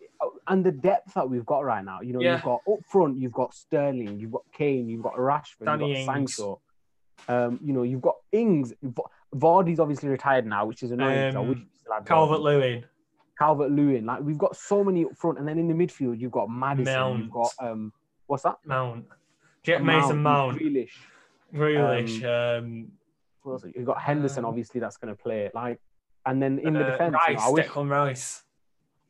and 0.47 0.65
the 0.65 0.71
depth 0.71 1.13
that 1.13 1.30
we've 1.30 1.45
got 1.45 1.65
right 1.65 1.84
now, 1.84 2.01
you 2.01 2.13
know, 2.13 2.21
Yeah. 2.21 2.36
you've 2.36 2.43
got 2.43 2.61
up 2.71 2.80
front, 2.89 3.17
you've 3.17 3.34
got 3.34 3.53
Sterling, 3.53 4.17
you've 4.19 4.32
got 4.32 4.43
Kane, 4.53 4.88
you've 4.89 5.03
got 5.03 5.15
Rashford, 5.15 5.65
Danny 5.65 5.97
you've 5.99 6.07
got 6.07 6.17
Ings. 6.17 6.36
Sancho. 6.36 6.61
Um, 7.28 7.59
you 7.61 7.73
know, 7.73 7.84
you've 7.84 8.01
got 8.01 8.15
Ings. 8.32 8.73
Vardy's 9.36 9.80
obviously 9.80 10.09
retired 10.09 10.45
now, 10.45 10.65
which 10.65 10.82
is 10.82 10.91
annoying. 10.91 11.36
Um, 11.36 11.47
wish 11.49 11.57
we 11.59 11.65
still 11.80 11.93
had 11.93 12.05
Calvert 12.05 12.39
Lewin, 12.41 12.86
Calvert 13.38 13.72
Lewin. 13.72 14.06
Like 14.06 14.22
we've 14.22 14.38
got 14.38 14.56
so 14.56 14.84
many 14.84 15.06
up 15.06 15.16
front, 15.18 15.40
and 15.40 15.48
then 15.48 15.58
in 15.58 15.68
the 15.68 15.74
midfield, 15.74 16.20
you've 16.20 16.32
got 16.32 16.50
Maddison, 16.50 16.94
Mount. 16.94 17.20
you've 17.24 17.32
got 17.32 17.52
um, 17.60 17.94
what's 18.28 18.44
that? 18.44 18.58
Mount, 18.66 19.06
Jet 19.64 19.84
Mason 19.84 20.22
Mount, 20.22 20.60
Grealish. 20.60 20.92
Grealish, 21.54 22.24
um, 22.24 22.92
else? 23.46 23.64
You've 23.76 23.86
got 23.86 24.02
Henderson, 24.02 24.44
Um, 24.44 24.50
obviously, 24.50 24.80
that's 24.80 24.98
going 24.98 25.16
to 25.16 25.22
play. 25.22 25.50
Like, 25.54 25.80
and 26.26 26.42
then 26.42 26.60
in 26.60 26.74
the 26.74 26.86
uh, 26.86 26.92
defense, 26.92 27.16
you 27.28 27.34
know, 27.34 27.40
Rice, 27.40 27.48
I 27.48 27.50
wish 27.50 27.68
Declan 27.68 27.90
Rice. 27.90 28.44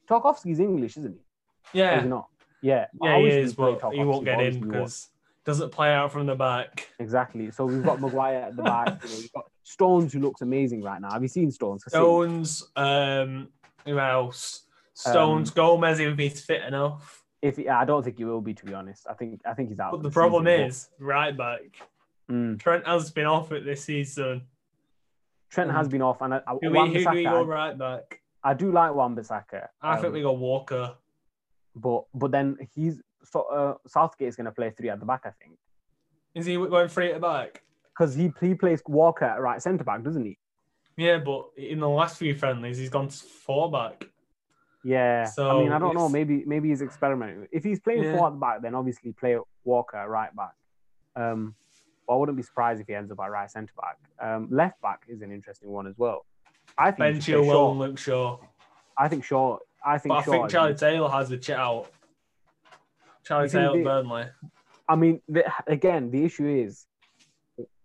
Tarkowski's 0.07 0.59
English, 0.59 0.97
isn't 0.97 1.13
he? 1.13 1.79
Yeah, 1.79 2.01
he 2.01 2.07
not? 2.07 2.27
Yeah, 2.61 2.87
yeah, 3.01 3.17
he 3.19 3.27
is, 3.27 3.53
but 3.53 3.79
he 3.93 4.03
won't 4.03 4.25
get 4.25 4.39
in 4.39 4.45
obviously 4.47 4.61
we 4.61 4.67
won't. 4.67 4.71
because 4.73 5.09
doesn't 5.45 5.71
play 5.71 5.93
out 5.93 6.11
from 6.11 6.25
the 6.25 6.35
back. 6.35 6.89
Exactly. 6.99 7.51
So 7.51 7.65
we've 7.65 7.83
got 7.83 8.01
Maguire 8.01 8.37
at 8.47 8.55
the 8.55 8.63
back. 8.63 9.03
You 9.03 9.09
know, 9.09 9.15
we've 9.19 9.31
got 9.31 9.45
Stones, 9.63 10.11
who 10.11 10.19
looks 10.19 10.41
amazing 10.41 10.81
right 10.81 10.99
now. 10.99 11.11
Have 11.11 11.21
you 11.21 11.27
seen 11.27 11.51
Stones? 11.51 11.83
Stones, 11.87 12.63
um, 12.75 13.49
who 13.85 13.99
else? 13.99 14.61
Stones, 14.93 15.49
Um, 15.49 15.53
Gomez 15.55 15.99
if 15.99 16.17
he's 16.17 16.41
fit 16.41 16.63
enough. 16.63 17.23
If 17.41 17.57
he, 17.57 17.67
I 17.69 17.85
don't 17.85 18.03
think 18.03 18.17
he 18.17 18.23
will 18.23 18.41
be, 18.41 18.53
to 18.53 18.65
be 18.65 18.73
honest. 18.73 19.05
I 19.09 19.13
think 19.13 19.41
I 19.45 19.53
think 19.53 19.69
he's 19.69 19.79
out. 19.79 19.91
But 19.91 20.03
the 20.03 20.09
problem 20.09 20.45
season, 20.45 20.67
is, 20.67 20.89
right 20.99 21.35
back. 21.35 21.61
Mm. 22.31 22.59
Trent 22.59 22.87
has 22.87 23.11
been 23.11 23.25
off 23.25 23.51
it 23.51 23.65
this 23.65 23.83
season. 23.83 24.43
Trent 25.51 25.71
has 25.71 25.87
been 25.87 26.01
off, 26.01 26.21
and 26.21 26.33
I, 26.33 26.41
I, 26.47 26.53
Who 26.61 26.71
we, 26.71 26.79
who 26.79 27.03
do 27.03 27.09
we 27.11 27.23
go 27.23 27.43
right 27.43 27.77
back? 27.77 28.21
I, 28.43 28.53
do 28.53 28.71
like 28.71 28.93
Wan-Bissaka. 28.93 29.67
I 29.81 29.95
think 29.95 30.07
um, 30.07 30.13
we 30.13 30.21
got 30.21 30.37
Walker. 30.37 30.95
but 31.75 32.05
but 32.13 32.31
then 32.31 32.57
he's 32.73 33.01
so 33.23 33.41
uh, 33.41 33.73
Southgate 33.87 34.27
is 34.27 34.35
going 34.35 34.45
to 34.45 34.51
play 34.51 34.71
three 34.71 34.89
at 34.89 34.99
the 34.99 35.05
back, 35.05 35.21
I 35.25 35.31
think, 35.41 35.57
Is 36.33 36.45
he 36.45 36.55
going 36.55 36.87
three 36.87 37.09
at 37.09 37.15
the 37.15 37.19
back? 37.19 37.61
because 37.97 38.15
he 38.15 38.31
he 38.41 38.55
plays 38.55 38.81
Walker 38.87 39.25
at 39.25 39.41
right 39.41 39.61
centre 39.61 39.83
back, 39.83 40.03
doesn't 40.03 40.25
he? 40.25 40.37
Yeah, 40.97 41.17
but 41.17 41.49
in 41.57 41.79
the 41.79 41.89
last 41.89 42.17
few 42.17 42.35
friendlies, 42.35 42.77
he's 42.77 42.89
gone 42.89 43.09
to 43.09 43.17
four 43.17 43.69
back. 43.69 44.07
Yeah. 44.83 45.29
I 45.37 45.53
mean, 45.59 45.71
I 45.71 45.79
don't 45.79 45.95
know. 45.95 46.07
Maybe 46.07 46.43
maybe 46.45 46.69
he's 46.69 46.81
experimenting. 46.81 47.47
If 47.51 47.63
he's 47.63 47.79
playing 47.79 48.03
Yeah. 48.03 48.17
four 48.17 48.27
at 48.27 48.33
the 48.33 48.39
back, 48.39 48.61
then 48.61 48.75
obviously 48.75 49.11
play 49.13 49.37
Walker 49.63 50.05
right 50.07 50.33
back. 50.35 50.53
Um, 51.15 51.55
I 52.09 52.15
wouldn't 52.15 52.37
be 52.37 52.43
surprised 52.43 52.79
if 52.81 52.87
he 52.87 52.93
ends 52.93 53.11
up 53.11 53.19
at 53.19 53.31
right 53.31 53.49
centre 53.49 53.73
back. 53.81 53.97
Um, 54.21 54.47
left 54.51 54.79
back 54.81 55.01
is 55.07 55.21
an 55.21 55.31
interesting 55.31 55.69
one 55.69 55.87
as 55.87 55.97
well. 55.97 56.25
I 56.77 56.91
think 56.91 56.97
Ben 56.99 57.13
he 57.15 57.19
Chilwell 57.19 57.71
and 57.71 57.79
Luke 57.79 57.97
Shaw. 57.97 58.37
I 58.97 59.07
think 59.07 59.23
Shaw. 59.23 59.57
I 59.83 59.97
think 59.97 60.09
But 60.13 60.17
I 60.19 60.21
Shaw. 60.23 60.31
think 60.31 60.49
Charlie 60.49 60.75
Taylor 60.75 61.09
has 61.09 61.31
a 61.31 61.37
chit 61.37 61.57
out. 61.57 61.87
Charlie 63.23 63.49
Taylor, 63.49 63.83
Burnley. 63.83 64.25
I 64.87 64.95
mean, 64.95 65.19
the, 65.27 65.43
again, 65.67 66.11
the 66.11 66.23
issue 66.23 66.47
is 66.47 66.85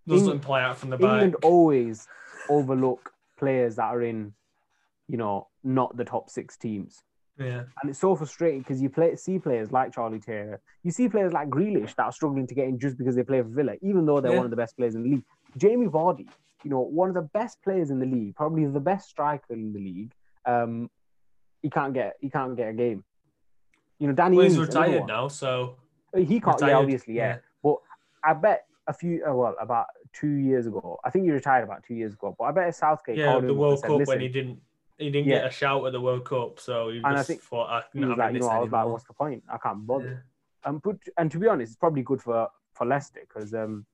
Doesn't 0.07 0.31
Eng- 0.33 0.41
play 0.41 0.61
out 0.61 0.77
from 0.77 0.91
the 0.91 0.97
back. 0.99 1.23
England 1.23 1.37
always 1.43 2.07
overlook 2.51 3.13
players 3.39 3.77
that 3.77 3.85
are 3.85 4.03
in, 4.03 4.35
you 5.09 5.17
know, 5.17 5.49
not 5.65 5.97
the 5.97 6.05
top 6.05 6.29
six 6.31 6.57
teams. 6.57 7.03
Yeah. 7.39 7.63
And 7.81 7.89
it's 7.91 7.99
so 7.99 8.15
frustrating 8.15 8.61
because 8.61 8.83
you 8.83 8.91
play 8.91 9.17
see 9.17 9.39
players 9.39 9.73
like 9.73 9.95
Charlie 9.95 10.21
Taylor, 10.21 10.61
you 10.83 10.91
see 10.91 11.09
players 11.09 11.33
like 11.33 11.49
Grealish 11.49 11.95
that 11.97 12.05
are 12.05 12.13
struggling 12.13 12.47
to 12.47 12.55
get 12.55 12.69
in 12.69 12.79
just 12.79 12.99
because 12.99 13.17
they 13.17 13.23
play 13.23 13.41
for 13.41 13.49
Villa, 13.49 13.75
even 13.81 14.05
though 14.05 14.21
they're 14.21 14.33
Yeah. 14.33 14.39
one 14.39 14.45
of 14.47 14.51
the 14.51 14.57
best 14.57 14.77
players 14.77 14.95
in 14.95 15.03
the 15.03 15.11
league. 15.11 15.25
Jamie 15.57 15.87
Vardy, 15.87 16.29
you 16.63 16.71
know, 16.71 16.81
one 16.81 17.09
of 17.09 17.15
the 17.15 17.23
best 17.33 17.63
players 17.63 17.91
in 17.91 17.99
the 17.99 18.07
league, 18.07 18.37
probably 18.37 18.67
the 18.67 18.81
best 18.81 19.09
striker 19.09 19.55
in 19.55 19.73
the 19.73 19.79
league. 19.81 20.13
Um, 20.45 20.91
he 21.63 21.71
can't 21.71 21.95
get 21.95 22.17
he 22.21 22.29
can't 22.29 22.57
get 22.57 22.69
a 22.69 22.73
game. 22.75 23.05
You 23.99 24.09
know, 24.09 24.13
Danny 24.15 24.37
Well, 24.37 24.45
he's 24.45 24.57
Ings, 24.57 24.67
retired 24.69 25.07
now, 25.07 25.29
so 25.29 25.77
He 26.15 26.41
can't. 26.41 26.61
Yeah, 26.61 26.79
obviously, 26.79 27.15
yeah. 27.15 27.35
yeah. 27.35 27.39
But 27.63 27.77
I 28.25 28.33
bet 28.35 28.67
a 28.87 28.93
few, 28.93 29.25
uh, 29.27 29.33
well, 29.33 29.55
about 29.61 29.87
two 30.13 30.35
years 30.35 30.67
ago. 30.67 30.99
I 31.05 31.11
think 31.11 31.25
he 31.25 31.31
retired 31.31 31.65
about 31.65 31.85
two 31.85 31.95
years 31.95 32.15
ago. 32.15 32.35
But 32.39 32.45
I 32.45 32.53
bet 32.53 32.75
Southgate 32.75 33.19
yeah, 33.19 33.27
called 33.27 33.47
the 33.47 33.55
World 33.55 33.79
said, 33.81 33.89
Cup 33.89 33.99
Listen, 33.99 34.13
when 34.13 34.21
he 34.21 34.29
didn't 34.29 34.61
he 34.99 35.11
didn't 35.11 35.29
Yeah. 35.29 35.39
get 35.39 35.47
a 35.47 35.51
shout 35.51 35.87
at 35.87 35.93
the 35.93 36.01
World 36.01 36.25
Cup, 36.25 36.61
so 36.61 36.91
he 36.91 36.99
And 36.99 37.07
I 37.07 37.13
just 37.15 37.29
think 37.29 37.43
thought 37.43 37.69
I 37.71 37.83
he 37.93 38.01
can 38.01 38.09
was 38.09 38.09
have 38.11 38.19
like, 38.19 38.35
you 38.35 38.41
know, 38.41 38.49
I 38.49 38.59
was 38.59 38.71
like, 38.73 38.87
what's 38.87 39.05
the 39.05 39.15
point? 39.15 39.43
I 39.51 39.57
can't 39.59 39.87
bother. 39.87 40.25
Yeah. 40.65 40.69
Um, 40.69 40.81
but 40.85 40.97
and 41.17 41.31
to 41.31 41.39
be 41.39 41.47
honest, 41.49 41.71
it's 41.73 41.79
probably 41.79 42.03
good 42.03 42.21
for 42.21 42.49
for 42.75 42.87
Leicester 42.87 43.21
because 43.27 43.55
um, 43.55 43.87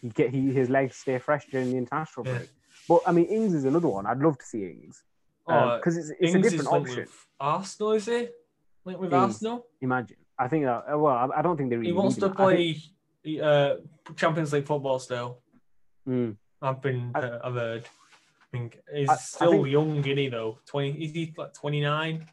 he 0.00 0.08
get 0.08 0.30
he 0.30 0.52
his 0.52 0.70
legs 0.70 0.96
stay 0.96 1.18
fresh 1.18 1.46
during 1.50 1.70
the 1.70 1.76
international 1.76 2.26
Yeah. 2.26 2.38
break. 2.38 2.48
But 2.88 3.00
I 3.06 3.12
mean, 3.12 3.26
Ings 3.26 3.52
is 3.54 3.64
another 3.64 3.88
one. 3.88 4.06
I'd 4.06 4.18
love 4.20 4.38
to 4.38 4.44
see 4.44 4.64
Ings 4.64 5.02
Oh, 5.46 5.76
because 5.76 5.96
it's 5.96 6.10
it's 6.20 6.34
a 6.34 6.36
Ings 6.38 6.50
different 6.50 6.72
option. 6.72 7.08
Arsenal, 7.40 7.92
is 7.92 8.06
he? 8.06 8.28
Linked 8.84 9.00
with 9.00 9.12
Ings. 9.12 9.22
Arsenal? 9.22 9.66
Imagine. 9.80 10.16
I 10.38 10.48
think. 10.48 10.64
Uh, 10.66 10.82
well, 10.96 11.06
I, 11.08 11.28
I 11.38 11.42
don't 11.42 11.56
think 11.56 11.68
they 11.70 11.76
really. 11.76 11.88
He 11.88 11.92
wants 11.92 12.16
to. 12.16 12.26
I 12.26 12.28
play 12.30 12.76
uh, 13.42 13.76
Champions 14.16 14.52
League 14.52 14.66
football 14.66 14.98
still. 14.98 15.38
Mm. 16.08 16.36
I've 16.60 16.80
been, 16.80 17.10
I- 17.14 17.20
uh, 17.20 17.38
I've 17.44 17.54
heard. 17.54 17.84
I 17.84 18.46
think 18.58 18.78
he's 18.94 19.08
I- 19.08 19.12
I 19.14 19.16
still 19.16 19.52
think- 19.52 19.68
young, 19.68 20.02
he, 20.02 20.28
though? 20.28 20.58
20, 20.66 20.90
is 21.04 21.12
he 21.12 21.32
like 21.36 21.54
29, 21.54 22.26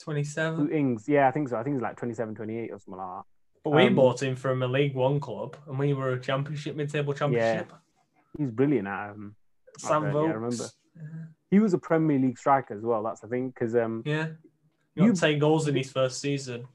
27? 0.00 0.70
Ings? 0.70 1.08
Yeah, 1.08 1.28
I 1.28 1.30
think 1.30 1.48
so. 1.48 1.56
I 1.56 1.62
think 1.62 1.76
he's 1.76 1.82
like 1.82 1.96
27, 1.96 2.34
28 2.34 2.70
or 2.70 2.78
something 2.78 2.98
like 2.98 3.06
that. 3.18 3.22
But 3.64 3.70
we 3.70 3.86
Um, 3.86 3.94
bought 3.96 4.22
him 4.22 4.36
from 4.36 4.62
a 4.62 4.66
League 4.68 4.94
One 4.94 5.18
club, 5.18 5.56
and 5.66 5.78
we 5.78 5.92
were 5.94 6.10
a 6.12 6.20
championship, 6.20 6.76
mid-table 6.76 7.14
championship. 7.14 7.72
He's 8.38 8.50
brilliant 8.50 8.86
at 8.86 9.10
um, 9.10 9.34
Sam 9.78 10.04
yeah, 10.04 10.08
I 10.10 10.26
remember. 10.32 10.64
he 11.50 11.58
was 11.58 11.74
a 11.74 11.78
Premier 11.78 12.18
League 12.18 12.38
striker 12.38 12.74
as 12.74 12.82
well. 12.82 13.02
That's 13.02 13.20
the 13.20 13.28
thing, 13.28 13.48
because 13.48 13.74
um, 13.74 14.02
Yeah. 14.04 14.28
He 14.94 15.02
You- 15.02 15.08
got 15.12 15.18
10 15.20 15.38
goals 15.38 15.68
in 15.68 15.74
his 15.76 15.90
first 15.92 16.20
season. 16.20 16.66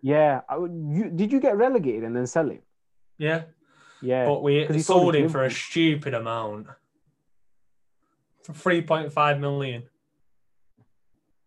yeah, 0.00 0.42
I, 0.48 0.56
you 0.58 1.10
did 1.14 1.32
you 1.32 1.40
get 1.40 1.56
relegated 1.56 2.04
and 2.04 2.14
then 2.14 2.26
sell 2.26 2.48
him? 2.48 2.60
Yeah. 3.18 3.42
Yeah, 4.00 4.26
But 4.26 4.42
we 4.44 4.64
sold 4.68 4.82
sold 4.84 5.14
him 5.16 5.28
for 5.28 5.44
a 5.44 5.50
stupid 5.50 6.14
amount. 6.14 6.68
For 8.44 8.52
3.5 8.52 9.40
million. 9.40 9.82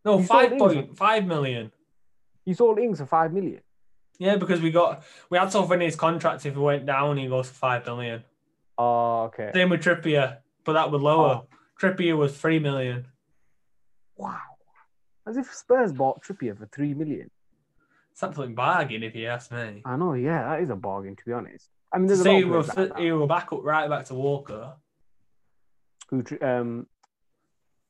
No, 0.03 0.17
He 0.17 0.25
sold 0.25 0.51
Ings 0.51 0.61
5.5 0.99 1.25
million. 1.27 1.71
he 2.43 2.53
sold 2.53 2.79
Ings 2.79 2.99
for 2.99 3.05
five 3.05 3.31
million. 3.31 3.61
Yeah, 4.19 4.35
because 4.35 4.61
we 4.61 4.69
got 4.71 5.03
we 5.29 5.37
had 5.37 5.49
to 5.51 5.65
finish 5.65 5.85
his 5.85 5.95
contract 5.95 6.45
if 6.45 6.55
we 6.55 6.61
went 6.61 6.85
down, 6.85 7.17
he 7.17 7.27
goes 7.27 7.47
for 7.47 7.53
five 7.55 7.85
million. 7.85 8.23
Oh, 8.77 9.23
okay. 9.25 9.51
Same 9.53 9.69
with 9.69 9.81
Trippier, 9.81 10.37
but 10.65 10.73
that 10.73 10.91
was 10.91 11.01
lower. 11.01 11.41
Oh. 11.43 11.47
Trippier 11.79 12.17
was 12.17 12.37
three 12.37 12.59
million. 12.59 13.07
Wow, 14.17 14.39
as 15.27 15.37
if 15.37 15.51
Spurs 15.53 15.93
bought 15.93 16.21
Trippier 16.23 16.57
for 16.57 16.67
three 16.67 16.93
million. 16.93 17.31
It's 18.11 18.23
absolute 18.23 18.55
bargain 18.55 19.03
if 19.03 19.15
you 19.15 19.27
ask 19.27 19.51
me. 19.51 19.81
I 19.85 19.95
know, 19.95 20.13
yeah, 20.13 20.43
that 20.49 20.61
is 20.61 20.69
a 20.69 20.75
bargain 20.75 21.15
to 21.15 21.25
be 21.25 21.33
honest. 21.33 21.69
I 21.93 21.97
mean, 21.97 22.07
there's 22.07 22.21
a 22.21 22.23
lot 22.29 22.35
he 22.37 22.43
of 22.43 22.49
was, 22.49 22.69
players 22.69 22.89
like 22.91 22.99
he 22.99 23.11
was 23.11 23.27
back 23.27 23.51
up 23.51 23.63
right 23.63 23.89
back 23.89 24.05
to 24.05 24.13
Walker. 24.15 24.73
who, 26.09 26.17
um, 26.41 26.87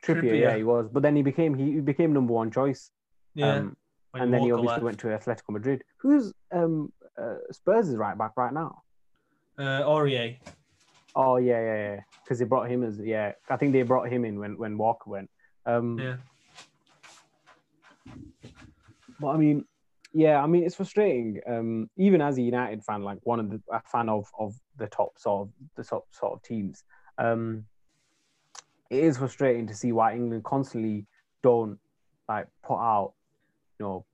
Trippier, 0.04 0.22
Trippier. 0.24 0.40
yeah, 0.40 0.56
he 0.58 0.64
was, 0.64 0.90
but 0.92 1.04
then 1.04 1.16
he 1.16 1.22
became 1.22 1.56
he 1.56 1.80
became 1.80 2.14
number 2.14 2.34
one 2.34 2.52
choice. 2.52 2.92
Yeah. 3.36 3.56
Um, 3.56 3.78
and 4.14 4.34
then 4.34 4.42
he 4.42 4.52
obviously 4.52 4.74
left. 4.74 4.84
went 4.84 5.00
to 5.00 5.08
Atletico 5.08 5.50
Madrid. 5.52 5.84
Who's 5.98 6.34
um 6.52 6.92
uh, 7.22 7.36
Spurs 7.52 7.88
is 7.90 7.96
right 7.96 8.18
back 8.18 8.32
right 8.36 8.54
now? 8.54 8.82
uh, 9.58 9.84
Aurier. 9.84 10.38
Oh 11.16 11.38
yeah, 11.38 11.60
yeah, 11.62 11.76
yeah. 11.76 12.00
Because 12.24 12.40
they 12.40 12.46
brought 12.46 12.70
him 12.70 12.84
as 12.84 13.00
yeah. 13.00 13.34
I 13.50 13.58
think 13.58 13.74
they 13.74 13.82
brought 13.84 14.10
him 14.10 14.26
in 14.26 14.40
when 14.40 14.58
when 14.58 14.78
Walker 14.78 15.10
went. 15.10 15.30
Um, 15.66 16.00
Yeah. 16.00 16.16
But 19.20 19.28
I 19.28 19.38
mean, 19.38 19.66
yeah, 20.14 20.42
I 20.42 20.48
mean 20.48 20.64
it's 20.64 20.76
frustrating. 20.76 21.40
Um, 21.48 21.90
even 21.98 22.22
as 22.22 22.38
a 22.38 22.42
United 22.42 22.84
fan, 22.84 23.04
like 23.04 23.20
one 23.24 23.40
of 23.40 23.50
the 23.50 23.62
a 23.72 23.82
fan 23.92 24.10
of 24.10 24.28
of 24.38 24.54
the 24.78 24.88
top 24.88 25.18
sort 25.18 25.48
of 25.48 25.54
the 25.76 25.84
top 25.84 26.06
sort 26.12 26.34
of 26.34 26.44
teams, 26.44 26.84
um, 27.18 27.66
it 28.90 29.04
is 29.04 29.18
frustrating 29.18 29.68
to 29.68 29.74
see 29.74 29.92
why 29.92 30.14
England 30.14 30.44
constantly 30.44 31.06
don't 31.42 31.80
like 32.28 32.48
put 32.64 32.78
out, 32.78 33.14
you 33.80 33.86
know, 33.86 34.06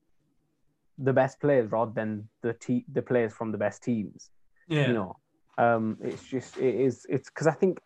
the 0.97 1.13
best 1.13 1.39
players 1.39 1.71
rather 1.71 1.91
than 1.93 2.29
the 2.41 2.53
te- 2.53 2.85
the 2.91 3.01
players 3.01 3.33
from 3.33 3.51
the 3.51 3.57
best 3.57 3.83
teams. 3.83 4.29
Yeah. 4.67 4.87
You 4.87 4.93
know, 4.93 5.15
um, 5.57 5.97
it's 6.01 6.23
just 6.23 6.57
it 6.57 6.75
is 6.75 7.05
it's 7.09 7.29
because 7.29 7.47
I 7.47 7.53
think 7.53 7.79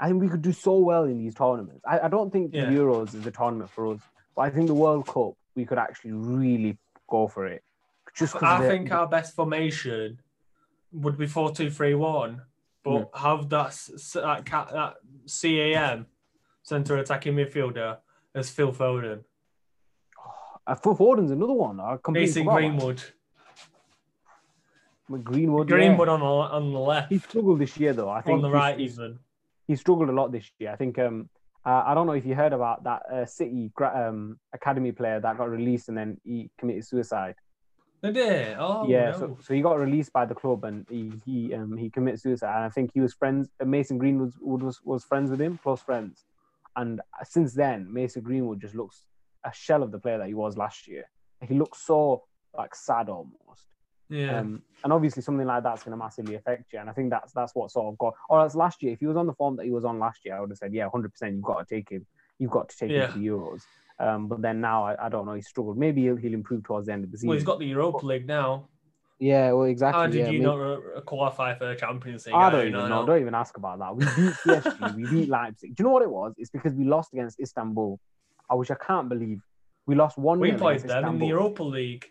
I 0.00 0.08
think 0.08 0.22
we 0.22 0.28
could 0.28 0.42
do 0.42 0.52
so 0.52 0.78
well 0.78 1.04
in 1.04 1.18
these 1.18 1.34
tournaments. 1.34 1.82
I, 1.86 2.00
I 2.00 2.08
don't 2.08 2.32
think 2.32 2.52
Yeah. 2.52 2.66
the 2.66 2.76
Euros 2.76 3.14
is 3.14 3.26
a 3.26 3.30
tournament 3.30 3.70
for 3.70 3.92
us, 3.92 4.00
but 4.34 4.42
I 4.42 4.50
think 4.50 4.68
the 4.68 4.74
World 4.74 5.06
Cup 5.06 5.32
we 5.54 5.64
could 5.64 5.78
actually 5.78 6.12
really 6.12 6.78
go 7.08 7.26
for 7.28 7.46
it. 7.46 7.62
Just 8.14 8.40
I 8.42 8.66
think 8.68 8.90
our 8.90 9.06
best 9.06 9.34
formation 9.34 10.20
would 10.92 11.18
be 11.18 11.26
four 11.26 11.52
two 11.52 11.70
three 11.70 11.94
one, 11.94 12.42
but 12.84 13.10
have 13.14 13.48
that 13.50 13.70
that 14.14 14.44
that 14.46 14.94
CAM 15.40 16.06
centre 16.62 16.96
attacking 16.96 17.34
midfielder 17.34 17.98
as 18.34 18.50
Phil 18.50 18.72
Foden, 18.72 19.24
uh, 20.66 20.74
Phil 20.74 20.94
Foden's 20.96 21.30
another 21.30 21.52
one. 21.52 21.80
I 21.80 21.96
completely 22.02 22.28
Mason 22.28 22.44
forgot 22.44 22.58
about 22.58 22.60
Greenwood. 22.60 23.02
Greenwood. 25.24 25.70
yeah. 25.70 25.76
Greenwood 25.76 26.08
on 26.08 26.20
the 26.20 26.26
on 26.26 26.72
the 26.72 26.78
left, 26.78 27.10
He 27.12 27.18
struggled 27.18 27.58
this 27.60 27.76
year 27.78 27.92
though. 27.94 28.10
I 28.10 28.20
think 28.20 28.36
on 28.36 28.42
the 28.42 28.50
right 28.50 28.78
even. 28.78 29.18
he 29.66 29.76
struggled 29.76 30.10
a 30.10 30.12
lot 30.12 30.30
this 30.32 30.50
year. 30.58 30.70
I 30.72 30.76
think 30.76 30.98
um 30.98 31.28
uh, 31.68 31.84
I 31.86 31.92
don't 31.94 32.06
know 32.06 32.14
if 32.14 32.24
you 32.24 32.34
heard 32.34 32.54
about 32.54 32.84
that 32.84 33.02
uh, 33.12 33.26
City 33.26 33.70
um 33.94 34.38
academy 34.54 34.92
player 34.92 35.20
that 35.20 35.36
got 35.36 35.50
released 35.50 35.88
and 35.90 35.98
then 35.98 36.18
he 36.24 36.50
committed 36.58 36.86
suicide. 36.86 37.34
They 38.00 38.12
did. 38.12 38.56
Oh 38.58 38.88
yeah, 38.88 39.10
no. 39.10 39.18
so, 39.18 39.38
so 39.42 39.54
he 39.54 39.60
got 39.60 39.78
released 39.78 40.12
by 40.12 40.24
the 40.24 40.34
club 40.34 40.64
and 40.64 40.86
he 40.88 41.12
he 41.26 41.54
um 41.54 41.76
he 41.76 41.90
committed 41.90 42.20
suicide. 42.20 42.56
And 42.56 42.64
I 42.64 42.70
think 42.70 42.90
he 42.94 43.00
was 43.00 43.12
friends. 43.12 43.50
uh, 43.60 43.66
Mason 43.66 43.98
Greenwood 43.98 44.32
was, 44.40 44.62
was 44.64 44.80
was 44.82 45.04
friends 45.04 45.30
with 45.30 45.42
him, 45.42 45.58
close 45.62 45.82
friends. 45.82 46.24
And 46.76 47.02
since 47.24 47.52
then, 47.52 47.92
Mason 47.92 48.22
Greenwood 48.22 48.60
just 48.62 48.74
looks 48.74 49.04
a 49.44 49.52
shell 49.52 49.82
of 49.82 49.90
the 49.92 49.98
player 49.98 50.18
that 50.18 50.28
he 50.28 50.34
was 50.34 50.56
last 50.56 50.88
year. 50.88 51.04
He 51.46 51.54
looks 51.54 51.84
so 51.84 52.24
like 52.56 52.74
sad 52.74 53.10
almost. 53.10 53.67
Yeah. 54.10 54.38
Um, 54.40 54.62
and 54.84 54.92
obviously 54.92 55.22
something 55.22 55.46
like 55.46 55.62
that's 55.62 55.82
going 55.82 55.90
to 55.92 55.96
massively 55.96 56.34
affect 56.36 56.72
you. 56.72 56.78
And 56.78 56.88
I 56.88 56.92
think 56.92 57.10
that's 57.10 57.32
that's 57.32 57.54
what 57.54 57.70
sort 57.70 57.92
of 57.92 57.98
got. 57.98 58.14
Or 58.28 58.40
else 58.40 58.54
last 58.54 58.82
year, 58.82 58.92
if 58.92 59.00
he 59.00 59.06
was 59.06 59.16
on 59.16 59.26
the 59.26 59.34
form 59.34 59.56
that 59.56 59.64
he 59.64 59.70
was 59.72 59.84
on 59.84 59.98
last 59.98 60.20
year, 60.24 60.36
I 60.36 60.40
would 60.40 60.50
have 60.50 60.58
said, 60.58 60.72
yeah, 60.72 60.88
hundred 60.90 61.10
percent, 61.12 61.34
you've 61.34 61.44
got 61.44 61.66
to 61.66 61.74
take 61.74 61.90
him. 61.90 62.06
You've 62.38 62.50
got 62.50 62.68
to 62.68 62.76
take 62.76 62.90
Yeah. 62.90 63.06
him 63.08 63.12
to 63.14 63.18
the 63.18 63.26
Euros. 63.26 63.62
Um, 64.00 64.28
but 64.28 64.40
then 64.42 64.60
now 64.60 64.84
I, 64.84 65.06
I 65.06 65.08
don't 65.08 65.26
know. 65.26 65.34
He 65.34 65.42
struggled. 65.42 65.76
Maybe 65.76 66.02
he'll, 66.02 66.16
he'll 66.16 66.32
improve 66.34 66.62
towards 66.64 66.86
the 66.86 66.92
end 66.92 67.02
of 67.04 67.10
the 67.10 67.18
season. 67.18 67.28
well, 67.30 67.36
he's 67.36 67.44
got 67.44 67.58
the 67.58 67.66
Europa 67.66 68.06
League 68.06 68.26
now. 68.28 68.68
yeah, 69.18 69.50
well, 69.50 69.64
exactly. 69.66 70.00
How 70.00 70.06
did 70.06 70.14
yeah, 70.18 70.26
you 70.26 70.32
maybe- 70.38 70.44
not 70.44 70.60
uh, 70.60 71.00
qualify 71.00 71.54
for 71.58 71.66
the 71.66 71.74
Champions 71.74 72.24
League? 72.26 72.36
I 72.36 72.48
don't 72.50 72.60
I 72.60 72.66
even 72.68 72.88
know. 72.88 73.04
Don't 73.04 73.20
even 73.20 73.34
ask 73.34 73.56
about 73.56 73.80
that. 73.80 73.96
We 73.96 74.04
beat 74.04 74.34
PSG. 74.46 74.94
we 74.94 75.10
beat 75.10 75.28
Leipzig. 75.28 75.74
Do 75.74 75.82
you 75.82 75.88
know 75.88 75.92
what 75.94 76.02
it 76.02 76.10
was? 76.10 76.34
It's 76.38 76.50
because 76.50 76.72
we 76.74 76.84
lost 76.84 77.12
against 77.12 77.40
Istanbul. 77.40 77.98
I 78.48 78.54
which 78.54 78.70
I 78.70 78.76
can't 78.76 79.08
believe. 79.08 79.42
We 79.86 79.96
lost 79.96 80.16
one. 80.16 80.38
We 80.38 80.52
played 80.52 80.80
them 80.80 81.14
in 81.14 81.18
the 81.18 81.26
Europa 81.26 81.64
League 81.64 82.06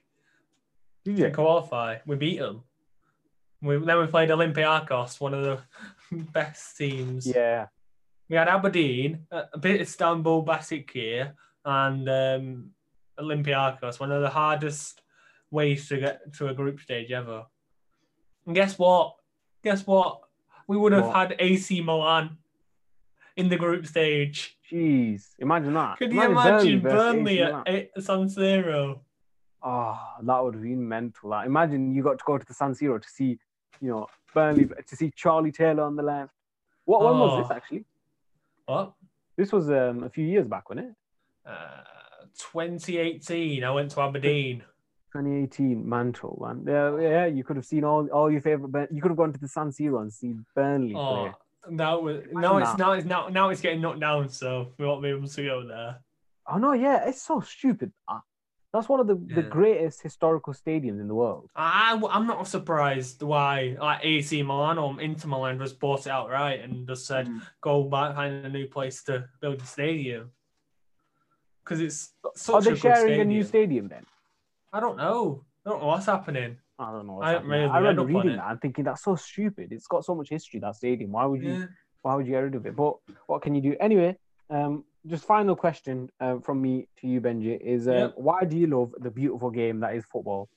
Did 1.08 1.18
to 1.18 1.28
you? 1.28 1.34
qualify. 1.34 1.98
We 2.06 2.16
beat 2.16 2.40
them. 2.40 2.64
We, 3.62 3.78
then 3.78 4.00
we 4.00 4.08
played 4.08 4.30
Olympiacos, 4.30 5.20
one 5.20 5.34
of 5.34 5.44
the 5.44 5.60
best 6.34 6.78
teams. 6.78 7.26
Yeah. 7.26 7.68
We 8.30 8.36
had 8.36 8.48
Aberdeen, 8.50 9.26
a 9.32 9.58
bit 9.58 9.82
Istanbul, 9.82 10.46
Basaksehir, 10.46 11.32
and 11.66 12.10
um, 12.10 12.70
Olympiacos, 13.18 14.00
one 14.00 14.12
of 14.12 14.22
the 14.22 14.30
hardest 14.30 15.02
ways 15.50 15.88
to 15.90 15.98
get 15.98 16.34
to 16.34 16.50
a 16.50 16.54
group 16.54 16.80
stage 16.82 17.12
ever. 17.12 17.46
And 18.46 18.54
guess 18.54 18.78
what? 18.78 19.16
Guess 19.64 19.88
what? 19.88 20.22
We 20.68 20.76
would 20.78 20.92
have 20.92 21.06
What? 21.06 21.16
had 21.16 21.36
AC 21.40 21.80
Milan 21.82 22.38
in 23.38 23.48
the 23.48 23.56
group 23.56 23.88
stage. 23.88 24.58
Jeez. 24.70 25.30
Imagine 25.40 25.74
that. 25.76 25.98
Could 25.98 26.12
you 26.12 26.22
imagine 26.22 26.82
Burnley 26.82 27.42
at, 27.42 27.52
Milan. 27.52 27.68
at 27.68 28.04
San 28.04 28.28
Siro? 28.28 29.00
Oh, 29.70 30.00
that 30.24 30.44
would 30.44 30.54
have 30.54 30.64
been 30.64 30.88
mental. 30.88 31.34
Imagine 31.34 31.94
you 31.94 32.02
got 32.04 32.18
to 32.20 32.24
go 32.26 32.38
to 32.38 32.46
the 32.46 32.54
San 32.54 32.72
Siro 32.74 33.02
to 33.02 33.10
see, 33.10 33.38
you 33.82 33.90
know, 33.90 34.08
Burnley 34.34 34.66
to 34.90 34.96
see 34.96 35.12
Charlie 35.16 35.52
Taylor 35.52 35.84
on 35.84 35.96
the 35.96 36.04
left. 36.04 36.32
What 36.86 37.02
when 37.04 37.20
was 37.20 37.32
Oh. 37.34 37.42
this 37.42 37.52
actually? 37.52 37.84
What? 38.66 38.94
This 39.36 39.52
was 39.52 39.70
um, 39.70 40.04
a 40.04 40.10
few 40.10 40.26
years 40.26 40.48
back, 40.48 40.70
wasn't 40.70 40.88
it? 40.90 40.96
Uh, 41.46 41.84
2018, 42.38 43.64
I 43.64 43.72
went 43.72 43.92
to 43.92 44.02
Aberdeen. 44.02 44.60
2018, 45.14 45.88
Mantle, 45.88 46.38
man. 46.42 46.64
Yeah, 46.68 46.98
yeah. 47.00 47.26
You 47.26 47.44
could 47.44 47.56
have 47.56 47.66
seen 47.66 47.84
all, 47.84 48.08
all 48.08 48.32
your 48.32 48.42
favorite. 48.42 48.90
You 48.92 49.02
could 49.02 49.10
have 49.12 49.18
gone 49.18 49.34
to 49.34 49.40
the 49.40 49.48
San 49.48 49.70
Siro 49.72 50.02
and 50.02 50.12
seen 50.14 50.46
Burnley 50.56 50.94
Oh, 50.96 51.34
play. 51.66 51.76
now 51.76 52.00
was 52.00 52.24
now 52.32 52.58
it's 52.58 52.78
now 52.78 52.92
it's 52.94 53.06
now 53.06 53.28
now 53.30 53.50
it's 53.50 53.62
getting 53.62 53.82
knocked 53.82 54.00
down, 54.00 54.30
so 54.30 54.72
we 54.78 54.86
won't 54.86 55.02
be 55.02 55.10
able 55.10 55.28
to 55.28 55.44
go 55.46 55.66
there. 55.68 56.00
Oh 56.48 56.58
no, 56.58 56.74
yeah, 56.74 57.08
it's 57.08 57.22
so 57.22 57.40
stupid. 57.42 57.92
That's 58.74 58.90
one 58.90 59.00
of 59.00 59.08
the, 59.08 59.16
the 59.34 59.44
greatest 59.44 60.02
historical 60.02 60.54
stadiums 60.54 61.00
in 61.00 61.08
the 61.08 61.16
world. 61.16 61.50
I 61.56 62.00
I'm 62.12 62.28
not 62.28 62.48
surprised 62.48 63.22
why 63.22 63.78
like 63.80 64.04
AC 64.04 64.44
Milan 64.44 64.78
or 64.78 65.00
Inter 65.02 65.30
Milan 65.30 65.58
just 65.58 65.80
bought 65.80 66.06
it 66.06 66.10
outright 66.10 66.60
and 66.60 66.88
just 66.88 67.08
said 67.08 67.30
go 67.62 67.84
back 67.84 68.16
find 68.16 68.46
a 68.46 68.50
new 68.50 68.68
place 68.68 69.04
to 69.04 69.26
build 69.42 69.62
a 69.62 69.66
stadium 69.66 70.32
because 71.64 71.82
it's 71.82 72.14
such 72.36 72.56
Are 72.56 72.60
a 72.60 72.64
they 72.64 72.70
good 72.72 72.82
sharing 72.82 73.22
a 73.22 73.26
new 73.26 73.44
stadium 73.44 73.88
then? 73.88 74.06
I 74.74 74.80
don't 74.80 74.98
know. 74.98 75.46
I 75.66 75.70
don't 75.70 75.82
know 75.82 75.88
what's 75.88 76.06
happening. 76.06 76.58
I 76.80 76.92
don't 76.92 77.08
know. 77.08 77.22
I 77.22 77.32
happening. 77.32 77.52
really 77.52 77.66
I 77.66 77.78
remember 77.80 78.06
read 78.06 78.16
reading 78.16 78.38
that 78.38 78.52
and 78.52 78.62
thinking 78.62 78.84
that's 78.84 79.04
so 79.04 79.16
stupid. 79.16 79.72
It's 79.72 79.88
got 79.88 80.06
so 80.06 80.14
much 80.14 80.30
history 80.30 80.60
that 80.60 80.76
stadium. 80.76 81.12
Why 81.12 81.26
would 81.26 81.42
you? 81.42 81.54
Yeah. 81.54 81.66
Why 82.02 82.16
would 82.16 82.26
you 82.28 82.34
get 82.34 82.40
rid 82.40 82.56
of 82.56 82.66
it? 82.66 82.76
But 82.76 82.96
what 83.26 83.42
can 83.42 83.56
you 83.56 83.62
do 83.62 83.76
anyway? 83.80 84.18
Um, 84.50 84.86
just 85.06 85.26
final 85.26 85.56
question 85.56 86.10
uh, 86.20 86.40
from 86.40 86.62
me 86.62 86.88
to 87.00 87.08
you, 87.08 87.22
Benji, 87.22 87.60
is 87.60 87.88
uh, 87.88 88.12
why 88.16 88.44
do 88.44 88.58
you 88.58 88.68
love 88.68 88.94
the 89.00 89.12
beautiful 89.12 89.50
game 89.50 89.80
that 89.82 89.96
is 89.96 90.06
football? 90.06 90.50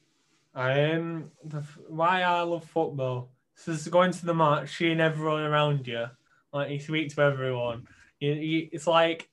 Um, 0.55 1.31
the, 1.45 1.63
why 1.89 2.23
I 2.23 2.41
love 2.43 2.65
football. 2.65 3.31
So 3.55 3.73
it's 3.73 3.87
going 3.89 4.13
to 4.13 4.27
the 4.27 4.35
match, 4.35 4.77
seeing 4.79 5.01
everyone 5.01 5.43
around 5.43 5.87
you, 5.87 6.07
like 6.53 6.71
you 6.71 6.81
speak 6.81 7.15
to 7.15 7.23
everyone. 7.23 7.87
You, 8.19 8.33
you, 8.33 8.69
it's 8.73 8.87
like 8.87 9.29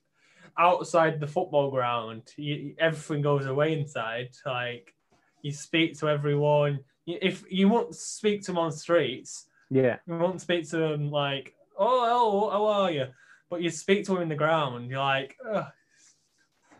outside 0.58 1.18
the 1.18 1.26
football 1.26 1.70
ground, 1.70 2.22
you, 2.36 2.74
everything 2.78 3.22
goes 3.22 3.46
away 3.46 3.78
inside. 3.78 4.30
Like 4.44 4.94
you 5.42 5.52
speak 5.52 5.98
to 5.98 6.08
everyone. 6.08 6.80
If 7.06 7.44
you 7.50 7.68
won't 7.68 7.94
speak 7.94 8.42
to 8.42 8.46
them 8.48 8.58
on 8.58 8.70
streets, 8.72 9.46
Yeah, 9.70 9.96
you 10.06 10.18
won't 10.18 10.40
speak 10.40 10.68
to 10.70 10.76
them 10.76 11.10
like, 11.10 11.54
"Oh, 11.78 12.04
hello, 12.06 12.50
how 12.50 12.66
are 12.66 12.90
you?" 12.90 13.06
But 13.50 13.62
you 13.62 13.70
speak 13.70 14.04
to 14.06 14.16
him 14.16 14.22
in 14.22 14.28
the 14.28 14.34
ground. 14.34 14.90
You're 14.90 14.98
like, 14.98 15.36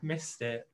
"Missed 0.02 0.42
it." 0.42 0.68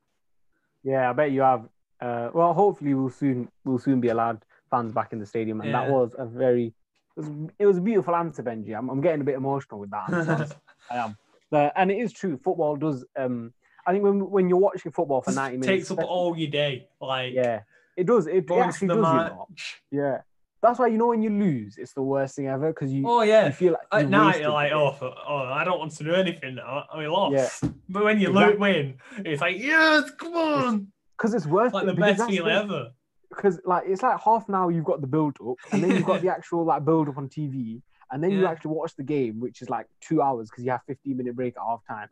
yeah. 0.83 1.11
I 1.11 1.13
bet 1.13 1.31
you 1.31 1.43
have. 1.43 1.69
Uh, 2.01 2.31
well, 2.35 2.53
hopefully 2.53 2.95
we'll 2.95 3.11
soon 3.11 3.49
we'll 3.65 3.79
soon 3.79 4.01
be 4.01 4.09
allowed 4.09 4.45
fans 4.71 4.93
back 4.93 5.13
in 5.13 5.19
the 5.19 5.27
stadium, 5.27 5.61
and 5.61 5.71
Yeah. 5.71 5.83
that 5.83 5.91
was 5.91 6.15
a 6.19 6.27
very 6.27 6.75
it 7.17 7.21
was, 7.21 7.31
it 7.59 7.67
was 7.67 7.79
a 7.79 7.81
beautiful 7.81 8.17
answer, 8.17 8.43
Benji. 8.43 8.77
I'm, 8.77 8.89
I'm 8.91 9.01
getting 9.01 9.21
a 9.21 9.25
bit 9.25 9.37
emotional 9.37 9.79
with 9.79 9.91
that. 9.91 10.57
I 10.91 10.97
am, 10.97 11.17
but, 11.51 11.73
and 11.77 11.91
it 11.91 11.99
is 11.99 12.13
true. 12.13 12.37
Football 12.37 12.77
does. 12.77 13.05
Um, 13.17 13.53
I 13.87 13.93
think 13.93 14.03
when 14.03 14.29
when 14.31 14.49
you're 14.49 14.59
watching 14.59 14.93
football 14.93 15.23
for 15.23 15.31
Just 15.31 15.37
90 15.37 15.59
minutes, 15.59 15.89
takes 15.89 15.91
up 15.91 16.05
all 16.07 16.37
your 16.37 16.51
day. 16.51 16.89
Like 17.01 17.33
yeah, 17.33 17.61
it 17.97 18.07
does. 18.07 18.27
It, 18.27 18.51
it 18.51 18.51
actually 18.51 18.89
the 18.89 18.95
does. 18.97 19.07
You 19.07 19.19
know? 19.19 19.47
match. 19.51 19.83
Yeah, 19.91 20.19
that's 20.65 20.79
why 20.79 20.87
you 20.89 20.99
know 20.99 21.09
when 21.09 21.23
you 21.23 21.31
lose, 21.31 21.77
it's 21.79 21.93
the 21.95 22.03
worst 22.03 22.37
thing 22.37 22.47
ever 22.49 22.69
because 22.73 22.93
you 22.93 23.05
Oh 23.07 23.23
you 23.23 23.31
yeah. 23.31 23.51
feel 23.51 23.73
like 23.73 23.83
At 23.93 24.03
you 24.05 24.09
night, 24.11 24.41
you're 24.41 24.51
like, 24.51 24.73
oh, 24.73 24.93
for- 24.93 25.15
oh, 25.29 25.37
I 25.53 25.63
don't 25.65 25.79
want 25.79 25.93
to 25.93 26.05
do 26.05 26.15
anything 26.15 26.57
now. 26.57 26.85
We 26.97 27.07
lost. 27.07 27.63
Yeah. 27.63 27.71
But 27.89 28.05
when 28.05 28.21
you 28.21 28.29
Exactly. 28.31 28.57
win, 28.59 28.95
it's 29.19 29.41
like, 29.41 29.59
yes, 29.59 30.11
come 30.19 30.35
on. 30.35 30.89
because 31.17 31.35
it's 31.35 31.47
worth 31.47 31.73
Like 31.75 31.85
it. 31.85 31.87
the 31.87 31.95
best 31.95 32.27
feeling 32.29 32.53
ever. 32.53 32.91
because 33.29 33.61
like 33.65 33.85
it's 33.87 34.03
like 34.03 34.19
half 34.21 34.49
an 34.49 34.55
hour 34.55 34.71
you've 34.71 34.85
got 34.93 35.01
the 35.01 35.07
build 35.07 35.37
up 35.47 35.57
and 35.73 35.83
then 35.83 35.91
you've 35.91 36.05
got 36.07 36.23
the 36.23 36.29
actual 36.37 36.65
like 36.65 36.85
build 36.85 37.09
up 37.09 37.19
on 37.19 37.29
TV 37.29 37.81
and 38.13 38.23
then 38.23 38.31
you 38.31 38.47
actually 38.47 38.71
watch 38.73 38.95
the 38.97 39.03
game 39.03 39.41
which 39.41 39.61
is 39.63 39.69
like 39.71 39.87
two 40.01 40.23
hours 40.23 40.49
because 40.51 40.65
you 40.65 40.71
have 40.71 40.83
15 40.87 41.17
minute 41.17 41.35
break 41.35 41.55
at 41.57 41.63
half 41.63 41.81
time 41.89 42.09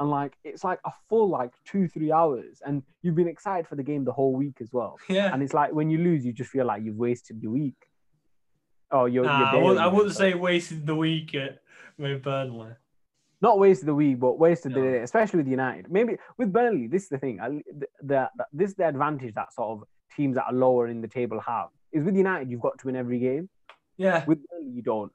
and 0.00 0.10
like 0.10 0.32
it's 0.42 0.64
like 0.64 0.80
a 0.84 0.90
full 1.08 1.28
like 1.28 1.52
two 1.64 1.86
three 1.86 2.10
hours 2.10 2.60
and 2.66 2.82
you've 3.02 3.14
been 3.14 3.28
excited 3.28 3.66
for 3.68 3.76
the 3.76 3.82
game 3.84 4.04
the 4.04 4.12
whole 4.12 4.32
week 4.34 4.56
as 4.60 4.72
well 4.72 4.96
Yeah. 5.08 5.32
and 5.32 5.42
it's 5.44 5.54
like 5.54 5.72
when 5.72 5.90
you 5.90 5.98
lose 5.98 6.24
you 6.26 6.32
just 6.32 6.50
feel 6.50 6.66
like 6.66 6.82
you've 6.82 6.96
wasted 6.96 7.40
your 7.40 7.52
week 7.52 7.76
oh 8.94 9.04
your, 9.06 9.24
Nah, 9.24 9.52
your 9.52 9.60
I, 9.60 9.64
would, 9.64 9.76
or 9.76 9.80
I 9.80 9.86
wouldn't 9.88 10.14
say 10.14 10.32
wasted 10.34 10.86
the 10.86 10.94
week 10.96 11.34
at, 11.34 11.58
with 11.98 12.22
Burnley. 12.22 12.70
not 13.42 13.58
wasted 13.58 13.86
the 13.88 13.94
week, 13.94 14.18
but 14.20 14.38
wasted 14.38 14.72
the 14.74 14.80
day, 14.80 14.98
especially 15.02 15.38
with 15.38 15.48
United. 15.48 15.90
Maybe 15.90 16.16
with 16.38 16.50
Burnley, 16.52 16.86
this 16.86 17.02
is 17.04 17.08
the 17.10 17.18
thing. 17.18 17.40
I- 17.40 17.62
The, 17.80 17.86
the, 18.02 18.20
this 18.52 18.70
is 18.70 18.76
the 18.76 18.86
advantage 18.88 19.34
that 19.34 19.52
sort 19.52 19.68
of 19.74 19.84
teams 20.16 20.34
that 20.36 20.44
are 20.50 20.52
lower 20.66 20.86
in 20.88 21.00
the 21.00 21.08
table 21.08 21.38
have. 21.40 21.68
Is 21.92 22.04
with 22.04 22.16
United, 22.16 22.50
you've 22.50 22.60
got 22.68 22.78
to 22.78 22.86
win 22.86 22.96
every 22.96 23.18
game. 23.18 23.48
Yeah. 23.96 24.24
With 24.26 24.38
Burnley, 24.48 24.70
you 24.78 24.82
don't, 24.82 25.12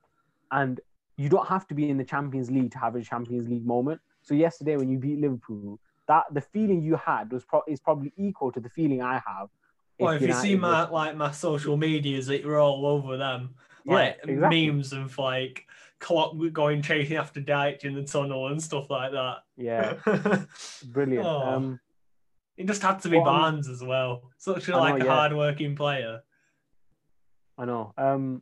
and 0.51 0.79
you 1.17 1.27
don't 1.29 1.47
have 1.47 1.65
to 1.67 1.73
be 1.73 1.89
in 1.89 1.97
the 1.97 2.03
Champions 2.15 2.49
League 2.51 2.71
to 2.71 2.79
have 2.79 2.95
a 2.95 3.01
Champions 3.01 3.47
League 3.49 3.65
moment. 3.65 3.99
So 4.21 4.33
yesterday, 4.33 4.75
when 4.77 4.89
you 4.89 4.97
beat 4.97 5.19
Liverpool, 5.19 5.79
that 6.07 6.23
the 6.31 6.41
feeling 6.41 6.81
you 6.81 6.95
had 6.95 7.31
was 7.31 7.43
pro- 7.45 7.63
is 7.67 7.79
probably 7.79 8.11
equal 8.17 8.51
to 8.53 8.59
the 8.59 8.69
feeling 8.69 9.01
I 9.01 9.15
have. 9.31 9.47
Well, 9.99 10.13
if 10.13 10.21
you 10.21 10.33
see 10.33 10.55
my 10.55 10.83
was- 10.83 10.91
like 10.91 11.15
my 11.15 11.31
social 11.31 11.77
medias, 11.77 12.27
that 12.27 12.41
you're 12.41 12.59
all 12.59 12.85
over 12.85 13.17
them, 13.17 13.55
Yeah, 13.85 13.93
like 13.93 14.19
exactly. 14.23 14.69
memes 14.71 14.93
of 14.93 15.17
like 15.17 15.65
Klopp 15.99 16.35
going 16.53 16.81
chasing 16.81 17.17
after 17.17 17.41
Dyche 17.41 17.83
in 17.83 17.93
the 17.95 18.03
tunnel 18.03 18.47
and 18.47 18.61
stuff 18.61 18.89
like 18.89 19.11
that. 19.11 19.37
yeah, 19.57 19.95
brilliant. 20.85 21.25
Oh. 21.25 21.41
Um, 21.41 21.79
it 22.57 22.67
just 22.67 22.81
had 22.81 22.99
to 23.01 23.09
be 23.09 23.17
Well, 23.17 23.27
I'm- 23.29 23.41
Barnes 23.41 23.67
as 23.69 23.83
well. 23.83 24.31
Such 24.37 24.67
a 24.69 24.75
I 24.75 24.79
like 24.79 25.01
a 25.01 25.05
yeah. 25.05 25.13
hard-working 25.15 25.75
player. 25.75 26.21
I 27.57 27.65
know. 27.65 27.93
Um, 27.97 28.41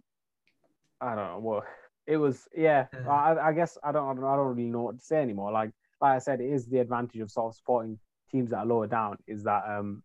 I 1.01 1.16
don't 1.16 1.18
know. 1.28 1.39
Well, 1.39 1.64
it 2.05 2.18
was 2.18 2.47
yeah. 2.55 2.86
Yeah. 2.93 3.08
I, 3.10 3.49
I 3.49 3.53
guess 3.53 3.78
I 3.84 3.91
don't, 3.91 4.08
I 4.10 4.14
don't. 4.14 4.24
I 4.24 4.36
don't 4.36 4.55
really 4.55 4.70
know 4.70 4.82
what 4.84 4.99
to 4.99 5.05
say 5.05 5.18
anymore. 5.22 5.51
Like, 5.51 5.72
like 6.01 6.16
I 6.16 6.20
said, 6.20 6.39
it 6.41 6.51
is 6.51 6.66
the 6.68 6.80
advantage 6.80 7.22
of 7.22 7.32
sort 7.32 7.51
of 7.51 7.55
supporting 7.55 7.99
teams 8.32 8.51
that 8.51 8.58
are 8.58 8.66
lower 8.66 8.88
down 8.88 9.18
is 9.28 9.43
that 9.43 9.64
um, 9.68 10.03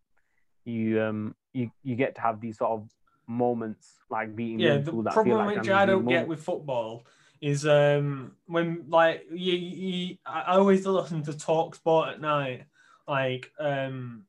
you 0.64 1.00
um, 1.02 1.34
you 1.52 1.70
you 1.82 1.96
get 1.96 2.14
to 2.16 2.20
have 2.20 2.40
these 2.40 2.58
sort 2.58 2.72
of 2.72 2.88
moments 3.26 3.94
like 4.10 4.34
beating 4.34 4.60
Yeah, 4.60 4.70
the 4.72 4.76
Liverpool 4.78 5.02
that 5.04 5.12
feel 5.14 5.22
problem 5.24 5.46
like 5.46 5.56
which 5.58 5.68
I 5.68 5.86
don't 5.86 6.06
get 6.06 6.26
with 6.28 6.42
football 6.42 7.04
is 7.40 7.66
um 7.66 8.32
when 8.46 8.84
like 8.88 9.26
you, 9.32 9.52
you 9.54 10.16
I 10.26 10.56
always 10.56 10.86
listen 10.86 11.22
to 11.24 11.36
Talk 11.36 11.74
Sport 11.74 12.10
at 12.10 12.20
night. 12.20 12.64
Like 13.08 13.50
um 13.58 14.24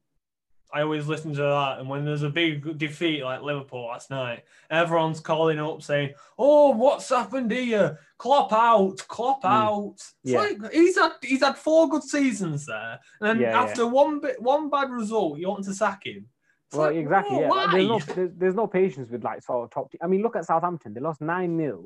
I 0.73 0.81
always 0.81 1.05
listen 1.05 1.35
to 1.35 1.41
that 1.41 1.79
and 1.79 1.87
when 1.87 2.03
there's 2.03 2.23
a 2.23 2.29
big 2.29 2.79
defeat 2.79 3.23
like 3.23 3.43
Liverpool 3.43 3.85
last 3.87 4.09
night, 4.09 4.43
everyone's 4.71 5.19
calling 5.19 5.59
up 5.59 5.83
saying, 5.83 6.13
Oh, 6.39 6.71
what's 6.71 7.09
happened 7.09 7.51
here? 7.51 7.99
Klopp 8.17 8.51
out, 8.51 8.97
Klopp 9.07 9.43
Mm. 9.43 9.49
out. 9.51 9.93
It's 9.97 10.15
Yeah. 10.23 10.39
like 10.39 10.71
he's 10.71 10.97
had 10.97 11.11
he's 11.21 11.43
had 11.43 11.57
four 11.57 11.89
good 11.89 12.03
seasons 12.03 12.65
there. 12.65 12.99
And 13.21 13.29
then 13.29 13.39
Yeah, 13.41 13.51
yeah. 13.51 13.59
after 13.59 13.85
one 13.85 14.19
bit 14.19 14.41
one 14.41 14.69
bad 14.71 14.89
result, 14.89 15.37
you 15.37 15.47
want 15.49 15.65
to 15.65 15.73
sack 15.75 16.05
him. 16.05 16.27
Well, 16.73 16.87
like, 16.87 16.95
exactly. 16.97 17.35
"Whoa, 17.37 17.41
Yeah, 17.41 17.49
why?" 17.49 17.71
there's 17.71 17.87
no 17.87 17.99
there's, 17.99 18.31
there's 18.37 18.55
no 18.55 18.67
patience 18.67 19.09
with 19.09 19.23
like 19.23 19.41
sort 19.43 19.63
of 19.65 19.69
top. 19.71 19.91
Te- 19.91 19.99
I 20.01 20.07
mean, 20.07 20.21
look 20.21 20.35
at 20.35 20.45
Southampton. 20.45 20.93
They 20.93 21.01
lost 21.01 21.21
nine 21.21 21.57
0 21.57 21.85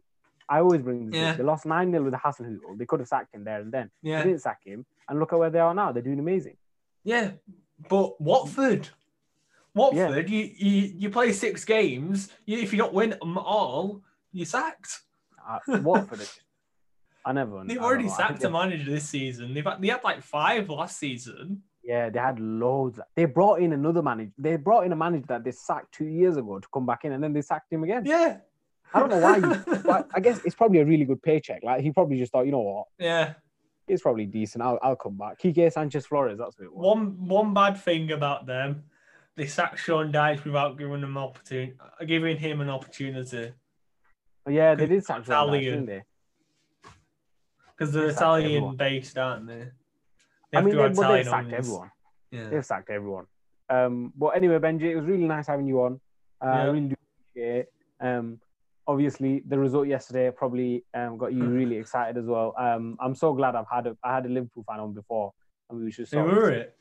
I 0.50 0.60
always 0.60 0.82
bring 0.82 1.10
this. 1.10 1.20
Yeah. 1.20 1.32
up. 1.32 1.38
They 1.38 1.44
lost 1.44 1.66
nine 1.66 1.92
0 1.92 2.04
with 2.04 2.14
the 2.14 2.20
Hasenhüttl. 2.20 2.78
They 2.78 2.86
could 2.86 3.00
have 3.02 3.10
sacked 3.10 3.36
him 3.36 3.44
there 3.44 3.60
and 3.60 3.72
then. 3.72 3.92
yeah. 4.02 4.20
They 4.24 4.30
didn't 4.30 4.42
sack 4.42 4.60
him, 4.64 4.86
and 5.10 5.20
look 5.20 5.34
at 5.34 5.40
where 5.40 5.50
they 5.50 5.60
are 5.60 5.74
now. 5.74 5.92
They're 5.92 6.02
doing 6.04 6.20
amazing. 6.20 6.56
Yeah, 7.04 7.32
but 7.90 8.20
Watford, 8.22 8.90
Watford, 9.76 10.30
you, 10.30 10.50
you 10.58 10.94
you 10.98 11.10
play 11.10 11.32
six 11.32 11.64
games. 11.66 12.30
You, 12.46 12.60
if 12.60 12.72
you 12.74 12.80
don't 12.80 12.94
win 12.94 13.12
them 13.12 13.38
all, 13.38 14.02
you're 14.32 14.46
sacked. 14.46 15.02
Uh, 15.48 15.60
Watford. 15.82 16.28
I 17.26 17.34
never. 17.34 17.64
They've 17.68 17.80
I 17.80 17.84
already 17.84 18.06
know. 18.06 18.14
I 18.14 18.16
think 18.18 18.30
sacked 18.30 18.44
a 18.46 18.50
manager 18.50 18.90
this 18.90 19.08
season. 19.08 19.54
They've 19.54 19.64
had, 19.66 19.82
they 19.82 19.90
had 19.90 20.04
like 20.04 20.22
five 20.24 20.70
last 20.70 20.98
season. 20.98 21.62
Yeah, 21.88 22.10
they 22.10 22.20
had 22.20 22.40
loads. 22.40 23.00
They 23.16 23.26
brought 23.26 23.62
in 23.62 23.72
another 23.72 24.02
manager. 24.02 24.32
They 24.38 24.58
brought 24.58 24.86
in 24.86 24.92
a 24.92 24.96
manager 24.96 25.26
that 25.30 25.44
they 25.46 25.52
sacked 25.52 25.94
two 25.94 26.06
years 26.06 26.36
ago 26.36 26.60
to 26.60 26.68
come 26.74 26.86
back 26.86 27.06
in, 27.06 27.14
and 27.14 27.24
then 27.24 27.32
they 27.32 27.42
sacked 27.42 27.72
him 27.72 27.84
again. 27.84 28.04
Yeah, 28.06 28.40
I 28.94 29.00
don't 29.00 29.10
know 29.10 29.20
why. 29.20 29.38
You, 29.38 30.06
I 30.14 30.20
guess 30.20 30.42
it's 30.44 30.56
probably 30.56 30.80
a 30.80 30.86
really 30.86 31.06
good 31.06 31.24
paycheck. 31.24 31.64
Like 31.64 31.82
he 31.82 31.92
probably 31.92 32.18
just 32.18 32.34
thought, 32.34 32.46
you 32.46 32.52
know 32.52 32.60
what, 32.60 32.88
yeah. 33.00 33.36
it's 33.88 34.02
probably 34.02 34.26
decent. 34.26 34.64
I'll, 34.64 34.78
I'll 34.82 34.98
come 34.98 35.18
back. 35.18 35.40
Quique 35.40 35.72
Sanchez 35.72 36.06
Flores. 36.06 36.38
That's 36.38 36.60
what 36.60 36.66
it 36.66 36.74
was. 36.74 36.86
One 36.86 37.26
one 37.26 37.54
bad 37.54 37.80
thing 37.82 38.12
about 38.12 38.46
them, 38.46 38.84
they 39.38 39.48
sacked 39.48 39.80
Sean 39.80 40.12
Dyche 40.12 40.44
without 40.44 40.78
giving 40.78 41.02
him 41.02 41.18
opportunity, 41.18 41.78
giving 42.06 42.38
him 42.38 42.60
an 42.60 42.70
opportunity 42.70 43.54
yeah, 44.50 44.76
they 44.76 44.86
did 44.86 45.06
sack 45.06 45.26
Sean 45.26 45.50
Dyche, 45.50 45.64
didn't 45.64 45.86
they? 45.86 46.04
because 47.78 47.94
they're 47.94 48.08
They 48.08 48.14
Italian 48.14 48.76
based, 48.76 49.18
aren't 49.18 49.48
they? 49.48 49.68
They 50.52 50.58
I 50.58 50.62
mean, 50.62 50.76
they, 50.76 50.82
have 50.82 50.96
they've 50.96 51.26
sacked 51.26 51.48
owners. 51.48 51.54
everyone. 51.54 51.92
Yeah. 52.32 52.50
They've 52.50 52.66
sacked 52.66 52.90
everyone. 52.90 53.26
Um, 53.70 54.14
but 54.16 54.30
anyway, 54.30 54.60
Benji, 54.60 54.84
it 54.84 54.96
was 54.96 55.06
really 55.06 55.26
nice 55.26 55.48
having 55.48 55.68
you 55.68 55.82
on. 55.84 56.00
Uh, 56.42 56.46
I 56.50 56.64
really 56.66 56.88
do 56.88 56.96
appreciate 57.32 57.58
it. 57.60 57.74
Um, 58.00 58.40
obviously, 58.88 59.44
the 59.48 59.58
result 59.60 59.88
yesterday 59.88 60.32
probably 60.32 60.86
um, 60.94 61.18
got 61.18 61.34
you 61.34 61.44
really 61.44 61.76
excited 61.84 62.18
as 62.18 62.26
well. 62.26 62.54
Um, 62.58 62.98
I'm 63.00 63.16
so 63.16 63.34
glad 63.34 63.56
I've 63.56 63.70
had 63.70 63.88
a 63.88 63.98
I 64.04 64.16
had 64.16 64.26
a 64.26 64.30
Liverpool 64.30 64.64
fan 64.68 64.80
on 64.80 64.94
before, 64.94 65.34
and 65.70 65.84
we 65.84 65.92
should. 65.92 66.08
Who 66.10 66.24
were 66.24 66.52
it? 66.52 66.78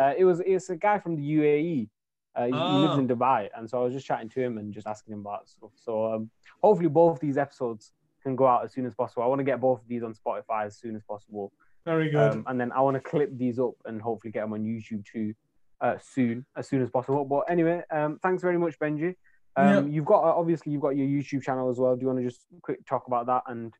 Uh, 0.00 0.12
it 0.16 0.24
was 0.24 0.40
it's 0.44 0.70
a 0.70 0.76
guy 0.76 0.98
from 0.98 1.16
the 1.16 1.22
UAE. 1.22 1.88
Uh, 2.34 2.44
he, 2.46 2.50
he 2.52 2.56
lives 2.56 2.94
Oh. 2.94 2.98
in 2.98 3.08
Dubai, 3.08 3.48
and 3.56 3.68
so 3.68 3.80
I 3.80 3.84
was 3.84 3.92
just 3.92 4.06
chatting 4.06 4.28
to 4.30 4.40
him 4.40 4.56
and 4.58 4.72
just 4.72 4.86
asking 4.86 5.12
him 5.14 5.20
about 5.20 5.48
stuff. 5.48 5.70
So 5.74 6.14
um, 6.14 6.30
hopefully, 6.62 6.88
both 6.88 7.20
these 7.20 7.36
episodes 7.36 7.92
can 8.22 8.36
go 8.36 8.46
out 8.46 8.64
as 8.64 8.72
soon 8.72 8.86
as 8.86 8.94
possible. 8.94 9.22
I 9.22 9.26
want 9.26 9.40
to 9.40 9.44
get 9.44 9.60
both 9.60 9.80
of 9.82 9.88
these 9.88 10.02
on 10.02 10.14
Spotify 10.14 10.64
as 10.66 10.76
soon 10.78 10.94
as 10.96 11.02
possible. 11.02 11.52
Very 11.84 12.10
good. 12.10 12.32
Um, 12.32 12.44
and 12.46 12.60
then 12.60 12.72
I 12.72 12.80
want 12.80 12.94
to 12.94 13.00
clip 13.00 13.36
these 13.36 13.58
up 13.58 13.74
and 13.84 14.00
hopefully 14.00 14.30
get 14.30 14.42
them 14.42 14.52
on 14.52 14.64
YouTube 14.64 15.04
too 15.04 15.34
uh, 15.80 15.96
soon, 16.00 16.46
as 16.56 16.68
soon 16.68 16.82
as 16.82 16.90
possible. 16.90 17.24
But 17.24 17.50
anyway, 17.50 17.82
um, 17.90 18.18
thanks 18.22 18.42
very 18.42 18.58
much, 18.58 18.78
Benji. 18.78 19.16
Um, 19.56 19.90
You've 19.92 20.06
got 20.06 20.24
uh, 20.24 20.34
obviously 20.34 20.72
you've 20.72 20.80
got 20.80 20.96
your 20.96 21.06
YouTube 21.06 21.42
channel 21.42 21.68
as 21.68 21.76
well. 21.78 21.94
Do 21.94 22.00
you 22.00 22.06
want 22.06 22.20
to 22.20 22.24
just 22.24 22.40
quick 22.62 22.86
talk 22.86 23.06
about 23.06 23.26
that 23.26 23.42
and 23.48 23.74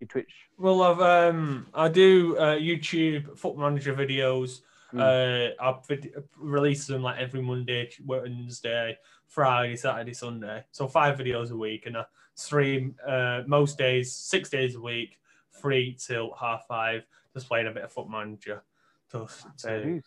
your 0.00 0.08
Twitch? 0.08 0.32
Well, 0.58 0.82
I've 0.82 1.00
um, 1.00 1.68
I 1.74 1.88
do 1.88 2.36
uh, 2.38 2.56
YouTube 2.56 3.38
Football 3.38 3.70
Manager 3.70 3.94
videos. 3.94 4.62
Mm. 4.92 5.00
Uh, 5.00 5.62
I 5.62 5.78
vid- 5.86 6.12
release 6.36 6.86
them 6.86 7.02
like 7.02 7.18
every 7.18 7.40
Monday, 7.40 7.88
Wednesday, 8.04 8.98
Friday, 9.28 9.76
Saturday, 9.76 10.12
Sunday. 10.12 10.64
So 10.72 10.88
five 10.88 11.18
videos 11.18 11.52
a 11.52 11.56
week, 11.56 11.86
and 11.86 11.96
I 11.96 12.04
stream 12.34 12.96
uh, 13.06 13.42
most 13.46 13.78
days, 13.78 14.12
six 14.12 14.50
days 14.50 14.74
a 14.74 14.80
week, 14.80 15.20
three 15.60 15.96
till 16.04 16.34
half 16.38 16.66
five. 16.66 17.06
Just 17.34 17.48
playing 17.48 17.66
a 17.66 17.70
bit 17.70 17.84
of 17.84 17.92
Foot 17.92 18.10
Manager. 18.10 18.62
Fair 19.10 19.82
to, 19.82 20.02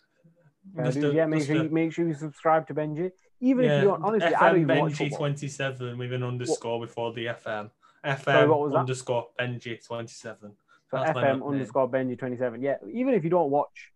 just 0.84 1.00
to- 1.00 1.12
yeah, 1.12 1.26
make 1.26 1.44
sure 1.44 1.56
to- 1.56 1.64
you 1.64 1.70
make 1.70 1.92
sure 1.92 2.06
you 2.06 2.14
subscribe 2.14 2.66
to 2.68 2.74
Benji. 2.74 3.10
Even 3.40 3.64
yeah, 3.64 3.76
if 3.76 3.82
you 3.82 3.88
don't, 3.88 4.02
honestly, 4.02 4.34
I 4.34 4.52
don't 4.52 4.60
FM 4.60 4.62
even 4.62 4.78
watch 4.78 4.92
Benji 4.92 5.16
twenty 5.16 5.48
seven 5.48 5.98
with 5.98 6.12
an 6.12 6.22
underscore 6.22 6.80
before 6.80 7.12
the 7.12 7.26
FM. 7.26 7.70
FM 8.04 8.24
Sorry, 8.24 8.48
what 8.48 8.60
was 8.60 8.72
that? 8.72 8.78
underscore 8.78 9.28
Benji 9.38 9.84
twenty 9.84 10.08
seven. 10.08 10.52
So 10.90 10.98
That's 10.98 11.18
FM 11.18 11.46
underscore 11.46 11.88
Benji 11.90 12.18
twenty 12.18 12.36
seven. 12.36 12.62
Yeah, 12.62 12.76
even 12.92 13.14
if 13.14 13.24
you 13.24 13.30
don't 13.30 13.50
watch 13.50 13.92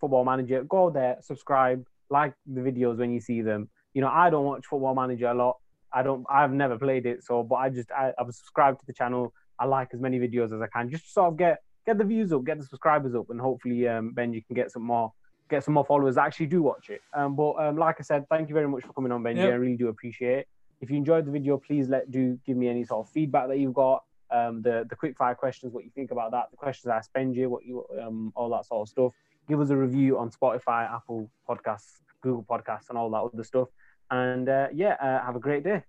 Football 0.00 0.24
Manager, 0.24 0.62
go 0.64 0.90
there, 0.90 1.16
subscribe, 1.20 1.86
like 2.10 2.34
the 2.46 2.60
videos 2.60 2.98
when 2.98 3.10
you 3.12 3.20
see 3.20 3.42
them. 3.42 3.68
You 3.94 4.02
know, 4.02 4.08
I 4.08 4.30
don't 4.30 4.44
watch 4.44 4.66
Football 4.66 4.94
Manager 4.94 5.28
a 5.28 5.34
lot. 5.34 5.56
I 5.92 6.02
don't. 6.02 6.24
I've 6.30 6.52
never 6.52 6.78
played 6.78 7.06
it, 7.06 7.24
so 7.24 7.42
but 7.42 7.56
I 7.56 7.70
just 7.70 7.90
I, 7.90 8.12
I've 8.18 8.26
subscribed 8.26 8.80
to 8.80 8.86
the 8.86 8.92
channel. 8.92 9.32
I 9.58 9.64
like 9.64 9.88
as 9.94 10.00
many 10.00 10.18
videos 10.18 10.54
as 10.54 10.60
I 10.60 10.66
can, 10.66 10.90
just 10.90 11.04
to 11.04 11.10
sort 11.10 11.28
of 11.32 11.38
get 11.38 11.62
get 11.86 11.98
the 11.98 12.04
views 12.04 12.32
up, 12.32 12.44
get 12.44 12.58
the 12.58 12.64
subscribers 12.64 13.14
up, 13.14 13.30
and 13.30 13.40
hopefully, 13.40 13.86
um, 13.88 14.12
Ben, 14.12 14.32
you 14.32 14.42
can 14.42 14.54
get 14.54 14.70
some 14.70 14.82
more 14.82 15.12
get 15.48 15.62
some 15.62 15.74
more 15.74 15.84
followers 15.84 16.16
that 16.16 16.24
actually 16.24 16.46
do 16.46 16.60
watch 16.60 16.90
it. 16.90 17.00
Um, 17.14 17.36
but 17.36 17.52
um, 17.52 17.76
like 17.76 17.96
I 18.00 18.02
said, 18.02 18.28
thank 18.28 18.48
you 18.48 18.54
very 18.54 18.66
much 18.66 18.82
for 18.84 18.92
coming 18.92 19.12
on, 19.12 19.22
Benji. 19.22 19.36
Yep. 19.36 19.52
I 19.52 19.54
really 19.54 19.76
do 19.76 19.88
appreciate 19.88 20.38
it. 20.38 20.48
If 20.80 20.90
you 20.90 20.96
enjoyed 20.96 21.24
the 21.24 21.30
video, 21.30 21.56
please 21.56 21.88
let 21.88 22.10
do 22.10 22.38
give 22.44 22.56
me 22.56 22.68
any 22.68 22.84
sort 22.84 23.06
of 23.06 23.12
feedback 23.12 23.48
that 23.48 23.58
you've 23.58 23.74
got. 23.74 24.02
Um, 24.30 24.60
the 24.60 24.84
the 24.90 24.96
quick 24.96 25.16
fire 25.16 25.36
questions, 25.36 25.72
what 25.72 25.84
you 25.84 25.90
think 25.94 26.10
about 26.10 26.32
that, 26.32 26.50
the 26.50 26.56
questions 26.56 26.90
I 26.90 27.00
spend 27.00 27.36
you, 27.36 27.48
what 27.48 27.64
you 27.64 27.84
um, 28.02 28.32
all 28.34 28.50
that 28.50 28.66
sort 28.66 28.82
of 28.82 28.90
stuff. 28.90 29.12
Give 29.48 29.60
us 29.60 29.70
a 29.70 29.76
review 29.76 30.18
on 30.18 30.30
Spotify, 30.30 30.92
Apple 30.92 31.30
Podcasts, 31.48 32.00
Google 32.20 32.42
Podcasts, 32.42 32.88
and 32.88 32.98
all 32.98 33.08
that 33.10 33.18
other 33.18 33.44
stuff. 33.44 33.68
And 34.10 34.48
uh, 34.48 34.66
yeah, 34.74 34.96
uh, 35.00 35.24
have 35.24 35.36
a 35.36 35.40
great 35.40 35.62
day. 35.62 35.84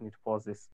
I 0.00 0.04
need 0.04 0.10
to 0.10 0.18
pause 0.24 0.44
this. 0.44 0.68